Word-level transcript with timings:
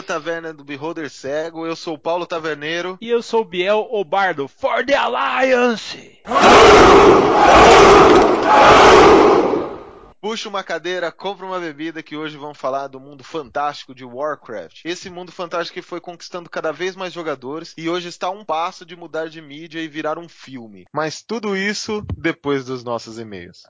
À 0.00 0.02
Taverna 0.02 0.54
do 0.54 0.64
Beholder 0.64 1.10
Cego. 1.10 1.66
Eu 1.66 1.76
sou 1.76 1.92
o 1.94 1.98
Paulo 1.98 2.24
Taverneiro. 2.24 2.96
E 3.02 3.10
eu 3.10 3.22
sou 3.22 3.42
o 3.42 3.44
Biel 3.44 3.86
Obardo, 3.90 4.48
for 4.48 4.82
the 4.82 4.94
Alliance! 4.94 6.22
Puxa 10.18 10.48
uma 10.48 10.64
cadeira, 10.64 11.12
compra 11.12 11.44
uma 11.44 11.60
bebida 11.60 12.02
que 12.02 12.16
hoje 12.16 12.38
vamos 12.38 12.56
falar 12.56 12.86
do 12.88 12.98
mundo 12.98 13.22
fantástico 13.22 13.94
de 13.94 14.02
Warcraft. 14.02 14.86
Esse 14.86 15.10
mundo 15.10 15.30
fantástico 15.30 15.74
que 15.74 15.86
foi 15.86 16.00
conquistando 16.00 16.48
cada 16.48 16.72
vez 16.72 16.96
mais 16.96 17.12
jogadores 17.12 17.74
e 17.76 17.90
hoje 17.90 18.08
está 18.08 18.28
a 18.28 18.30
um 18.30 18.42
passo 18.42 18.86
de 18.86 18.96
mudar 18.96 19.28
de 19.28 19.42
mídia 19.42 19.80
e 19.80 19.88
virar 19.88 20.18
um 20.18 20.30
filme. 20.30 20.86
Mas 20.94 21.20
tudo 21.22 21.54
isso 21.54 22.02
depois 22.16 22.64
dos 22.64 22.82
nossos 22.82 23.18
e-mails. 23.18 23.66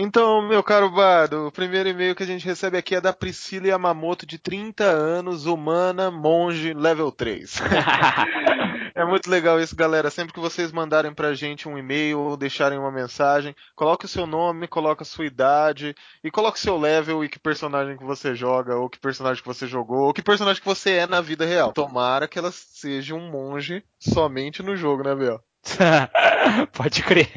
Então, 0.00 0.40
meu 0.42 0.62
caro 0.62 0.88
Bardo, 0.88 1.48
o 1.48 1.50
primeiro 1.50 1.88
e-mail 1.88 2.14
que 2.14 2.22
a 2.22 2.26
gente 2.26 2.46
recebe 2.46 2.78
aqui 2.78 2.94
é 2.94 3.00
da 3.00 3.12
Priscila 3.12 3.66
Yamamoto, 3.66 4.24
de 4.24 4.38
30 4.38 4.84
anos, 4.84 5.44
humana, 5.44 6.08
monge, 6.08 6.72
level 6.72 7.10
3. 7.10 7.58
é 8.94 9.04
muito 9.04 9.28
legal 9.28 9.60
isso, 9.60 9.74
galera. 9.74 10.08
Sempre 10.08 10.32
que 10.32 10.38
vocês 10.38 10.70
mandarem 10.70 11.12
pra 11.12 11.34
gente 11.34 11.68
um 11.68 11.76
e-mail 11.76 12.20
ou 12.20 12.36
deixarem 12.36 12.78
uma 12.78 12.92
mensagem, 12.92 13.56
coloque 13.74 14.04
o 14.04 14.08
seu 14.08 14.24
nome, 14.24 14.68
coloque 14.68 15.02
a 15.02 15.04
sua 15.04 15.26
idade 15.26 15.96
e 16.22 16.30
coloque 16.30 16.58
o 16.58 16.62
seu 16.62 16.78
level 16.78 17.24
e 17.24 17.28
que 17.28 17.40
personagem 17.40 17.96
que 17.96 18.04
você 18.04 18.36
joga, 18.36 18.76
ou 18.76 18.88
que 18.88 19.00
personagem 19.00 19.42
que 19.42 19.48
você 19.48 19.66
jogou, 19.66 20.06
ou 20.06 20.14
que 20.14 20.22
personagem 20.22 20.62
que 20.62 20.68
você 20.68 20.92
é 20.92 21.06
na 21.08 21.20
vida 21.20 21.44
real. 21.44 21.72
Tomara 21.72 22.28
que 22.28 22.38
ela 22.38 22.52
seja 22.52 23.16
um 23.16 23.28
monge 23.32 23.82
somente 23.98 24.62
no 24.62 24.76
jogo, 24.76 25.02
né, 25.02 25.16
Bel? 25.16 25.42
Pode 26.72 27.02
crer. 27.02 27.32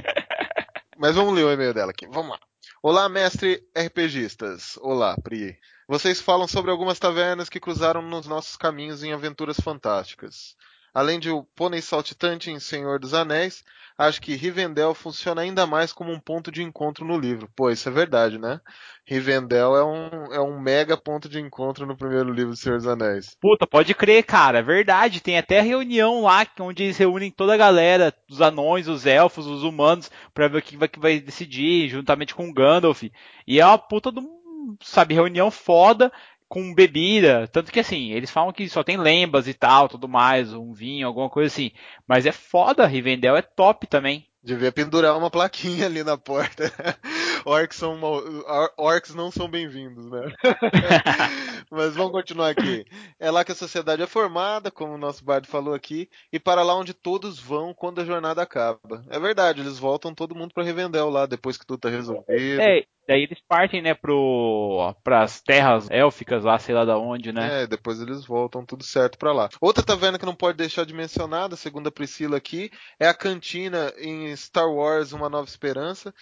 Mas 0.95 1.15
vamos 1.15 1.33
ler 1.33 1.43
o 1.43 1.51
e-mail 1.51 1.73
dela 1.73 1.89
aqui. 1.89 2.05
Vamos 2.05 2.29
lá. 2.29 2.50
Olá, 2.83 3.07
mestre 3.07 3.63
RPGistas. 3.77 4.75
Olá, 4.81 5.15
Pri. 5.21 5.55
Vocês 5.87 6.19
falam 6.19 6.47
sobre 6.47 6.71
algumas 6.71 6.97
tavernas 6.97 7.47
que 7.47 7.59
cruzaram 7.59 8.01
nos 8.01 8.25
nossos 8.25 8.57
caminhos 8.57 9.03
em 9.03 9.13
aventuras 9.13 9.57
fantásticas. 9.59 10.55
Além 10.93 11.19
de 11.19 11.29
o 11.29 11.43
Pônei 11.55 11.81
Saltitante 11.81 12.51
em 12.51 12.59
Senhor 12.59 12.99
dos 12.99 13.13
Anéis, 13.13 13.63
acho 13.97 14.21
que 14.21 14.35
Rivendell 14.35 14.93
funciona 14.93 15.41
ainda 15.41 15.65
mais 15.65 15.93
como 15.93 16.11
um 16.11 16.19
ponto 16.19 16.51
de 16.51 16.61
encontro 16.61 17.05
no 17.05 17.17
livro. 17.17 17.49
Pô, 17.55 17.69
isso 17.69 17.87
é 17.87 17.91
verdade, 17.91 18.37
né? 18.37 18.59
Rivendell 19.05 19.75
é 19.75 19.85
um, 19.85 20.33
é 20.33 20.41
um 20.41 20.59
mega 20.59 20.97
ponto 20.97 21.29
de 21.29 21.39
encontro 21.39 21.85
no 21.85 21.95
primeiro 21.95 22.33
livro 22.33 22.51
do 22.51 22.57
Senhor 22.57 22.77
dos 22.77 22.87
Anéis. 22.87 23.35
Puta, 23.39 23.65
pode 23.65 23.93
crer, 23.93 24.23
cara, 24.23 24.59
é 24.59 24.63
verdade. 24.63 25.21
Tem 25.21 25.37
até 25.37 25.61
reunião 25.61 26.23
lá 26.23 26.45
onde 26.59 26.83
eles 26.83 26.97
reúnem 26.97 27.31
toda 27.31 27.53
a 27.53 27.57
galera, 27.57 28.13
os 28.29 28.41
anões, 28.41 28.87
os 28.87 29.05
elfos, 29.05 29.47
os 29.47 29.63
humanos, 29.63 30.11
pra 30.33 30.49
ver 30.49 30.57
o 30.57 30.61
que 30.61 30.75
vai, 30.75 30.87
que 30.89 30.99
vai 30.99 31.19
decidir, 31.19 31.87
juntamente 31.87 32.35
com 32.35 32.49
o 32.49 32.53
Gandalf. 32.53 33.03
E 33.47 33.59
é 33.59 33.65
uma 33.65 33.77
puta 33.77 34.09
um, 34.09 34.75
sabe, 34.81 35.13
reunião 35.13 35.49
foda 35.49 36.11
com 36.51 36.73
bebida, 36.73 37.47
tanto 37.47 37.71
que 37.71 37.79
assim, 37.79 38.11
eles 38.11 38.29
falam 38.29 38.51
que 38.51 38.67
só 38.67 38.83
tem 38.83 38.97
lembas 38.97 39.47
e 39.47 39.53
tal, 39.53 39.87
tudo 39.87 40.05
mais, 40.05 40.53
um 40.53 40.73
vinho, 40.73 41.07
alguma 41.07 41.29
coisa 41.29 41.47
assim. 41.47 41.71
Mas 42.05 42.25
é 42.25 42.33
foda, 42.33 42.85
Rivendell 42.85 43.37
é 43.37 43.41
top 43.41 43.87
também. 43.87 44.27
Devia 44.43 44.69
pendurar 44.69 45.17
uma 45.17 45.31
plaquinha 45.31 45.85
ali 45.85 46.03
na 46.03 46.17
porta. 46.17 46.65
Orcs, 47.45 47.77
são 47.77 47.99
Orcs 48.77 49.15
não 49.15 49.31
são 49.31 49.49
bem-vindos, 49.49 50.09
né? 50.09 50.21
Mas 51.71 51.95
vamos 51.95 52.11
continuar 52.11 52.49
aqui. 52.49 52.85
É 53.19 53.31
lá 53.31 53.43
que 53.43 53.51
a 53.51 53.55
sociedade 53.55 54.01
é 54.01 54.07
formada, 54.07 54.69
como 54.69 54.93
o 54.93 54.97
nosso 54.97 55.23
bardo 55.23 55.47
falou 55.47 55.73
aqui, 55.73 56.09
e 56.31 56.39
para 56.39 56.63
lá 56.63 56.75
onde 56.75 56.93
todos 56.93 57.39
vão 57.39 57.73
quando 57.73 58.01
a 58.01 58.05
jornada 58.05 58.41
acaba. 58.41 59.03
É 59.09 59.19
verdade, 59.19 59.61
eles 59.61 59.79
voltam 59.79 60.13
todo 60.13 60.35
mundo 60.35 60.53
para 60.53 60.63
Rivendell 60.63 61.09
lá, 61.09 61.25
depois 61.25 61.57
que 61.57 61.65
tudo 61.65 61.79
tá 61.79 61.89
resolvido. 61.89 62.61
É, 62.61 62.83
daí 63.07 63.23
eles 63.23 63.39
partem, 63.47 63.81
né, 63.81 63.93
pro, 63.93 64.93
pras 65.03 65.41
terras 65.41 65.89
élficas 65.89 66.43
lá, 66.43 66.57
sei 66.59 66.75
lá 66.75 66.85
da 66.85 66.97
onde, 66.97 67.31
né? 67.31 67.63
É, 67.63 67.67
depois 67.67 68.01
eles 68.01 68.25
voltam 68.25 68.65
tudo 68.65 68.83
certo 68.83 69.17
para 69.17 69.31
lá. 69.31 69.49
Outra 69.59 69.83
taverna 69.83 70.19
que 70.19 70.25
não 70.25 70.35
pode 70.35 70.57
deixar 70.57 70.85
de 70.85 70.93
mencionar, 70.93 71.49
da 71.49 71.55
segunda 71.55 71.91
Priscila 71.91 72.37
aqui, 72.37 72.69
é 72.99 73.07
a 73.07 73.13
cantina 73.13 73.93
em 73.97 74.35
Star 74.35 74.69
Wars 74.69 75.13
Uma 75.13 75.29
Nova 75.29 75.47
Esperança, 75.47 76.13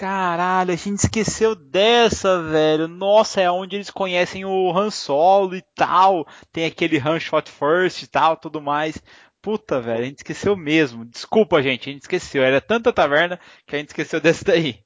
Caralho, 0.00 0.72
a 0.72 0.76
gente 0.76 1.00
esqueceu 1.00 1.54
dessa, 1.54 2.42
velho. 2.42 2.88
Nossa, 2.88 3.38
é 3.42 3.50
onde 3.50 3.76
eles 3.76 3.90
conhecem 3.90 4.46
o 4.46 4.72
Han 4.74 4.90
Solo 4.90 5.54
e 5.54 5.60
tal. 5.74 6.26
Tem 6.50 6.64
aquele 6.64 6.96
Han 6.96 7.20
Shot 7.20 7.50
First 7.50 8.04
e 8.04 8.06
tal, 8.06 8.34
tudo 8.34 8.62
mais. 8.62 8.96
Puta, 9.42 9.78
velho, 9.78 10.00
a 10.00 10.06
gente 10.06 10.16
esqueceu 10.16 10.56
mesmo. 10.56 11.04
Desculpa, 11.04 11.62
gente, 11.62 11.90
a 11.90 11.92
gente 11.92 12.00
esqueceu. 12.00 12.42
Era 12.42 12.62
tanta 12.62 12.90
taverna 12.94 13.38
que 13.66 13.76
a 13.76 13.78
gente 13.78 13.88
esqueceu 13.88 14.22
dessa 14.22 14.42
daí. 14.42 14.82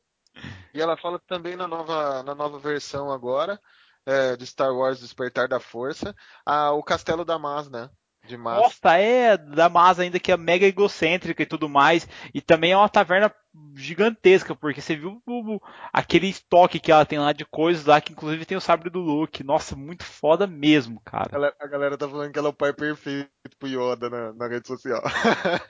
E 0.74 0.82
ela 0.82 0.96
fala 0.96 1.20
também 1.28 1.54
na 1.54 1.68
nova, 1.68 2.24
na 2.24 2.34
nova 2.34 2.58
versão 2.58 3.12
agora, 3.12 3.60
é, 4.04 4.36
de 4.36 4.44
Star 4.44 4.74
Wars 4.74 4.98
Despertar 4.98 5.46
da 5.46 5.60
Força, 5.60 6.12
a, 6.44 6.72
o 6.72 6.82
Castelo 6.82 7.24
da 7.24 7.38
Mas, 7.38 7.70
né? 7.70 7.88
De 8.26 8.36
Nossa, 8.36 8.96
é 8.96 9.36
da 9.36 9.68
Mas 9.68 10.00
ainda 10.00 10.18
que 10.18 10.32
é 10.32 10.36
mega 10.36 10.66
egocêntrica 10.66 11.42
e 11.42 11.46
tudo 11.46 11.68
mais. 11.68 12.08
E 12.32 12.40
também 12.40 12.72
é 12.72 12.76
uma 12.76 12.88
taverna 12.88 13.32
gigantesca, 13.76 14.54
porque 14.54 14.80
você 14.80 14.96
viu 14.96 15.22
o, 15.26 15.60
aquele 15.92 16.28
estoque 16.28 16.80
que 16.80 16.90
ela 16.90 17.04
tem 17.04 17.18
lá 17.18 17.32
de 17.32 17.44
coisas 17.44 17.84
lá, 17.84 18.00
que 18.00 18.12
inclusive 18.12 18.44
tem 18.44 18.56
o 18.56 18.60
sabre 18.60 18.90
do 18.90 18.98
Luke. 18.98 19.44
Nossa, 19.44 19.76
muito 19.76 20.04
foda 20.04 20.46
mesmo, 20.46 21.00
cara. 21.04 21.54
A 21.60 21.66
galera 21.66 21.98
tá 21.98 22.08
falando 22.08 22.32
que 22.32 22.38
ela 22.38 22.48
é 22.48 22.50
o 22.50 22.54
pai 22.54 22.72
perfeito 22.72 23.28
pro 23.58 23.68
Yoda 23.68 24.08
na, 24.08 24.32
na 24.32 24.48
rede 24.48 24.66
social. 24.66 25.02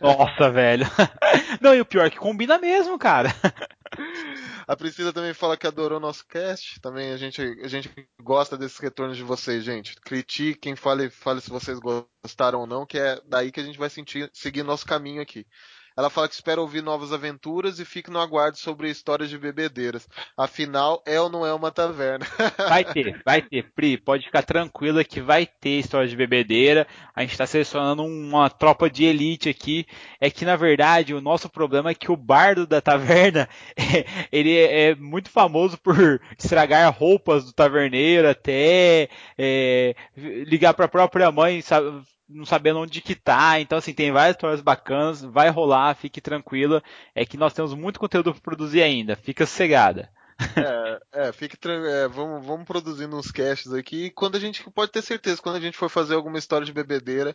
Nossa, 0.01 0.51
velho. 0.51 0.87
Não, 1.61 1.75
e 1.75 1.81
o 1.81 1.87
pior 1.87 2.07
é 2.07 2.11
que 2.11 2.19
combina 2.19 2.59
mesmo, 2.59 2.99
cara. 2.99 3.31
A 4.67 4.77
Priscila 4.77 5.13
também 5.13 5.35
fala 5.35 5.57
que 5.57 5.67
adorou 5.67 6.01
nosso 6.01 6.27
cast. 6.27 6.81
Também 6.81 7.13
a 7.13 7.17
gente, 7.17 7.41
a 7.41 7.69
gente 7.69 7.91
gosta 8.21 8.57
desses 8.57 8.79
retornos 8.79 9.17
de 9.17 9.23
vocês, 9.23 9.63
gente. 9.63 9.95
Critiquem, 9.97 10.75
fale, 10.75 11.11
fale 11.11 11.41
se 11.41 11.51
vocês 11.51 11.79
gostaram 11.79 12.61
ou 12.61 12.67
não, 12.67 12.87
que 12.87 12.99
é 12.99 13.21
daí 13.27 13.53
que 13.53 13.61
a 13.61 13.65
gente 13.65 13.79
vai 13.79 13.91
sentir, 13.91 14.31
seguir 14.33 14.63
nosso 14.63 14.87
caminho 14.87 15.21
aqui. 15.21 15.47
Ela 15.97 16.11
fala 16.11 16.29
que 16.29 16.35
espera 16.35 16.61
ouvir 16.61 16.83
novas 16.83 17.13
aventuras 17.13 17.79
e 17.79 17.85
fique 17.85 18.11
no 18.11 18.19
aguardo 18.19 18.59
sobre 18.59 18.91
histórias 18.91 19.31
de 19.31 19.39
bebedeiras. 19.39 20.09
Afinal, 20.37 21.03
é 21.07 21.21
ou 21.21 21.31
não 21.31 21.47
é 21.47 21.55
uma 21.55 21.71
taverna? 21.71 22.27
Vai 22.69 22.85
ter, 22.85 23.23
vai 23.25 23.43
ter. 23.43 23.71
Pri, 23.75 23.97
pode 23.97 24.25
ficar 24.25 24.43
tranquila 24.43 25.05
que 25.05 25.21
vai 25.21 25.47
ter 25.47 25.79
história 25.79 26.09
de 26.09 26.17
bebedeira. 26.17 26.87
A 27.15 27.21
gente 27.23 27.33
está 27.33 27.47
selecionando 27.47 28.03
uma 28.05 28.51
tropa 28.51 28.91
de 28.91 29.05
elite 29.05 29.49
aqui. 29.49 29.87
É 30.21 30.31
que, 30.31 30.45
na 30.45 30.57
verdade, 30.57 31.15
o 31.15 31.21
nosso 31.21 31.49
problema 31.49 31.91
é 31.91 31.95
que 31.95 32.11
o 32.11 32.17
bardo 32.17 32.67
da 32.67 32.81
taverna, 32.81 33.49
ele 34.33 34.57
é 34.57 34.95
muito 34.95 35.31
famoso 35.31 35.79
por 35.79 36.21
estragar 36.39 36.93
roupas 36.93 37.45
do 37.45 37.53
taverneiro, 37.53 38.29
até 38.29 39.09
é, 39.39 39.95
ligar 40.17 40.75
para 40.75 40.87
a 40.87 40.89
própria 40.89 41.31
mãe, 41.31 41.61
sabe, 41.61 42.03
não 42.35 42.45
sabendo 42.45 42.81
onde 42.81 43.01
que 43.01 43.15
tá. 43.15 43.61
Então, 43.61 43.79
assim, 43.79 43.95
tem 43.95 44.13
várias 44.13 44.37
histórias 44.37 44.61
bacanas, 44.61 45.23
vai 45.23 45.49
rolar, 45.49 45.95
fique 45.95 46.21
tranquila. 46.21 46.83
É 47.15 47.25
que 47.25 47.37
nós 47.37 47.55
temos 47.55 47.73
muito 47.75 48.01
conteúdo 48.01 48.33
para 48.33 48.43
produzir 48.43 48.83
ainda, 48.83 49.17
fica 49.17 49.47
sossegada. 49.47 50.11
É, 50.57 51.29
é, 51.29 51.33
fique 51.33 51.57
é, 51.69 52.09
vamos, 52.09 52.45
vamos 52.45 52.67
produzindo 52.67 53.17
uns 53.17 53.31
caches 53.31 53.73
aqui. 53.73 54.07
E 54.07 54.11
quando 54.11 54.37
a 54.37 54.41
gente 54.41 54.69
pode 54.71 54.91
ter 54.91 55.03
certeza, 55.03 55.41
quando 55.41 55.57
a 55.57 55.61
gente 55.61 55.77
for 55.77 55.89
fazer 55.89 56.15
alguma 56.15 56.39
história 56.39 56.67
de 56.67 56.73
bebedeira, 56.73 57.35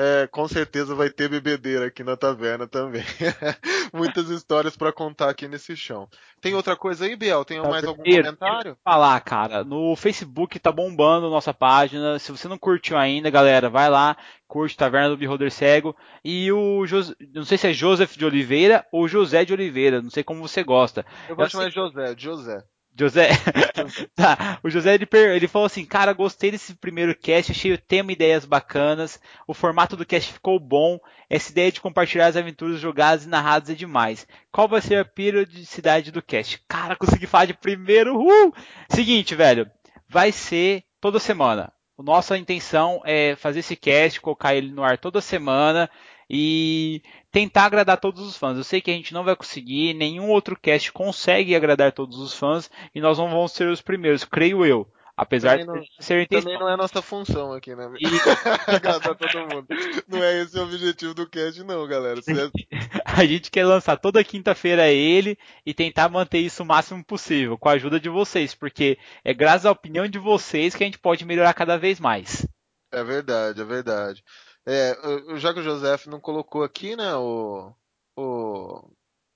é, 0.00 0.28
com 0.28 0.46
certeza 0.46 0.94
vai 0.94 1.10
ter 1.10 1.28
bebedeira 1.28 1.86
aqui 1.86 2.04
na 2.04 2.16
taverna 2.16 2.68
também. 2.68 3.02
Muitas 3.92 4.28
histórias 4.28 4.76
para 4.76 4.92
contar 4.92 5.28
aqui 5.28 5.48
nesse 5.48 5.76
chão. 5.76 6.08
Tem 6.40 6.54
outra 6.54 6.76
coisa 6.76 7.04
aí, 7.04 7.16
Biel? 7.16 7.44
Tem 7.44 7.60
mais 7.60 7.84
algum 7.84 8.04
comentário? 8.04 8.76
Falar, 8.84 9.20
cara. 9.22 9.64
No 9.64 9.96
Facebook 9.96 10.56
tá 10.60 10.70
bombando 10.70 11.28
nossa 11.28 11.52
página. 11.52 12.16
Se 12.20 12.30
você 12.30 12.46
não 12.46 12.56
curtiu 12.56 12.96
ainda, 12.96 13.28
galera, 13.28 13.68
vai 13.68 13.90
lá, 13.90 14.16
curte 14.48 14.76
Taverna 14.76 15.10
do 15.10 15.16
Beholder 15.16 15.52
Cego. 15.52 15.94
E 16.24 16.50
o 16.50 16.86
Jos... 16.86 17.14
não 17.34 17.44
sei 17.44 17.58
se 17.58 17.68
é 17.68 17.72
Joseph 17.72 18.16
de 18.16 18.24
Oliveira 18.24 18.84
ou 18.90 19.06
José 19.06 19.44
de 19.44 19.52
Oliveira, 19.52 20.02
não 20.02 20.10
sei 20.10 20.24
como 20.24 20.40
você 20.40 20.64
gosta. 20.64 21.04
Eu 21.28 21.36
vou 21.36 21.44
Eu 21.44 21.50
chamar 21.50 21.64
sei... 21.64 21.72
José, 21.72 22.14
José. 22.16 22.64
José. 22.98 23.28
tá. 24.16 24.58
O 24.62 24.68
José 24.68 24.94
ele, 24.94 25.06
ele 25.34 25.46
falou 25.46 25.66
assim: 25.66 25.84
Cara, 25.84 26.12
gostei 26.12 26.50
desse 26.50 26.74
primeiro 26.74 27.14
cast, 27.14 27.52
achei 27.52 27.72
o 27.72 27.78
tema 27.78 28.10
ideias 28.10 28.44
bacanas, 28.44 29.20
o 29.46 29.54
formato 29.54 29.96
do 29.96 30.04
cast 30.04 30.32
ficou 30.32 30.58
bom, 30.58 30.98
essa 31.30 31.52
ideia 31.52 31.70
de 31.70 31.80
compartilhar 31.80 32.26
as 32.26 32.36
aventuras 32.36 32.80
jogadas 32.80 33.24
e 33.24 33.28
narradas 33.28 33.70
é 33.70 33.74
demais. 33.74 34.26
Qual 34.50 34.66
vai 34.66 34.80
ser 34.80 34.96
a 34.96 35.04
periodicidade 35.04 36.10
do 36.10 36.22
cast? 36.22 36.60
Cara, 36.66 36.96
consegui 36.96 37.26
falar 37.26 37.44
de 37.44 37.54
primeiro. 37.54 38.18
Uh! 38.18 38.52
Seguinte, 38.90 39.34
velho, 39.34 39.70
vai 40.08 40.32
ser 40.32 40.82
toda 41.00 41.20
semana. 41.20 41.72
Nossa 41.98 42.38
intenção 42.38 43.02
é 43.04 43.34
fazer 43.36 43.60
esse 43.60 43.74
cast, 43.74 44.20
colocar 44.20 44.54
ele 44.54 44.70
no 44.70 44.84
ar 44.84 44.96
toda 44.98 45.20
semana 45.20 45.90
e 46.30 47.02
tentar 47.32 47.64
agradar 47.64 47.98
todos 47.98 48.22
os 48.22 48.36
fãs. 48.36 48.56
Eu 48.56 48.64
sei 48.64 48.80
que 48.80 48.90
a 48.90 48.94
gente 48.94 49.12
não 49.12 49.24
vai 49.24 49.34
conseguir, 49.34 49.94
nenhum 49.94 50.28
outro 50.28 50.58
cast 50.58 50.92
consegue 50.92 51.56
agradar 51.56 51.92
todos 51.92 52.18
os 52.18 52.34
fãs 52.34 52.70
e 52.94 53.00
nós 53.00 53.18
não 53.18 53.28
vamos 53.28 53.52
ser 53.52 53.68
os 53.68 53.82
primeiros, 53.82 54.24
creio 54.24 54.64
eu. 54.64 54.86
Apesar 55.18 55.58
também 55.58 55.82
de 55.82 56.04
ser 56.04 56.22
intenção. 56.22 56.44
Também 56.44 56.60
não 56.60 56.72
é 56.72 56.76
nossa 56.76 57.02
função 57.02 57.52
aqui, 57.52 57.74
né? 57.74 57.90
E... 57.98 58.06
Agradar 58.72 59.16
todo 59.16 59.52
mundo. 59.52 59.66
Não 60.06 60.22
é 60.22 60.42
esse 60.42 60.56
o 60.56 60.62
objetivo 60.62 61.12
do 61.12 61.28
cast, 61.28 61.60
não, 61.64 61.84
galera. 61.88 62.20
É, 62.20 62.68
a 63.04 63.24
gente 63.24 63.50
quer 63.50 63.66
lançar 63.66 63.96
toda 63.96 64.22
quinta-feira 64.22 64.88
ele 64.88 65.36
e 65.66 65.74
tentar 65.74 66.08
manter 66.08 66.38
isso 66.38 66.62
o 66.62 66.66
máximo 66.66 67.04
possível, 67.04 67.58
com 67.58 67.68
a 67.68 67.72
ajuda 67.72 67.98
de 67.98 68.08
vocês, 68.08 68.54
porque 68.54 68.96
é 69.24 69.34
graças 69.34 69.66
à 69.66 69.72
opinião 69.72 70.06
de 70.06 70.20
vocês 70.20 70.76
que 70.76 70.84
a 70.84 70.86
gente 70.86 71.00
pode 71.00 71.24
melhorar 71.24 71.52
cada 71.52 71.76
vez 71.76 71.98
mais. 71.98 72.46
É 72.92 73.02
verdade, 73.02 73.60
é 73.60 73.64
verdade. 73.64 74.22
É, 74.64 74.96
já 75.36 75.52
que 75.52 75.58
o 75.58 75.64
Joseph 75.64 76.06
não 76.06 76.20
colocou 76.20 76.62
aqui, 76.62 76.94
né, 76.94 77.12
o, 77.16 77.72
o 78.16 78.88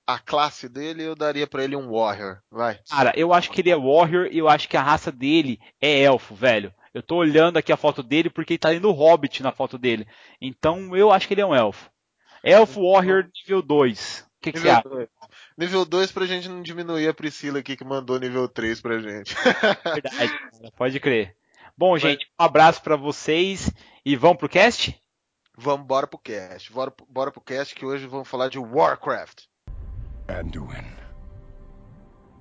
a 0.05 0.19
classe 0.19 0.67
dele, 0.67 1.03
eu 1.03 1.15
daria 1.15 1.47
para 1.47 1.63
ele 1.63 1.75
um 1.75 1.91
Warrior, 1.91 2.39
vai. 2.51 2.79
Cara, 2.89 3.13
eu 3.15 3.33
acho 3.33 3.51
que 3.51 3.61
ele 3.61 3.69
é 3.69 3.75
Warrior 3.75 4.27
e 4.31 4.37
eu 4.37 4.49
acho 4.49 4.67
que 4.67 4.77
a 4.77 4.81
raça 4.81 5.11
dele 5.11 5.59
é 5.81 6.01
elfo, 6.01 6.35
velho. 6.35 6.73
Eu 6.93 7.01
tô 7.01 7.15
olhando 7.15 7.57
aqui 7.57 7.71
a 7.71 7.77
foto 7.77 8.03
dele 8.03 8.29
porque 8.29 8.53
ele 8.53 8.59
tá 8.59 8.73
indo 8.73 8.91
Hobbit 8.91 9.41
na 9.41 9.51
foto 9.51 9.77
dele. 9.77 10.07
Então 10.39 10.95
eu 10.95 11.11
acho 11.11 11.27
que 11.27 11.33
ele 11.33 11.41
é 11.41 11.45
um 11.45 11.55
elfo. 11.55 11.89
Elfo 12.43 12.91
Warrior 12.91 13.29
nível 13.41 13.61
2. 13.61 14.19
O 14.19 14.43
que, 14.43 14.51
que 14.51 14.59
você 14.59 14.69
acha? 14.69 15.09
Nível 15.57 15.85
2 15.85 16.11
pra 16.11 16.25
gente 16.25 16.49
não 16.49 16.61
diminuir 16.61 17.07
a 17.07 17.13
Priscila 17.13 17.59
aqui 17.59 17.77
que 17.77 17.85
mandou 17.85 18.19
nível 18.19 18.47
3 18.47 18.81
pra 18.81 18.99
gente. 18.99 19.33
Verdade, 19.33 20.39
cara, 20.51 20.71
pode 20.75 20.99
crer. 20.99 21.35
Bom, 21.75 21.97
gente, 21.97 22.27
um 22.39 22.43
abraço 22.43 22.81
para 22.83 22.95
vocês 22.95 23.71
e 24.05 24.15
vamos 24.15 24.37
pro 24.37 24.49
cast? 24.49 24.99
Vamos 25.57 25.87
bora 25.87 26.05
pro 26.05 26.19
cast. 26.19 26.71
Bora, 26.71 26.93
bora 27.09 27.31
pro 27.31 27.41
cast 27.41 27.73
que 27.73 27.85
hoje 27.85 28.05
vamos 28.05 28.27
falar 28.27 28.49
de 28.49 28.59
Warcraft. 28.59 29.45
Anduin, 30.29 30.85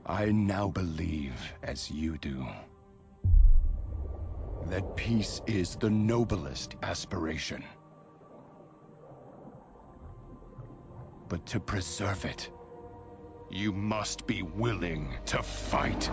I 0.07 0.27
now 0.27 0.69
believe 0.69 1.35
as 1.63 1.91
you 1.91 2.17
do. 2.19 2.47
That 4.67 4.95
peace 4.95 5.43
is 5.47 5.77
the 5.77 5.91
noblest 5.91 6.77
aspiration. 6.83 7.65
But 11.29 11.45
to 11.47 11.61
preserve 11.61 12.25
it, 12.25 12.51
you 13.51 13.73
must 13.73 14.27
be 14.27 14.43
willing 14.43 15.15
to 15.27 15.43
fight. 15.43 16.09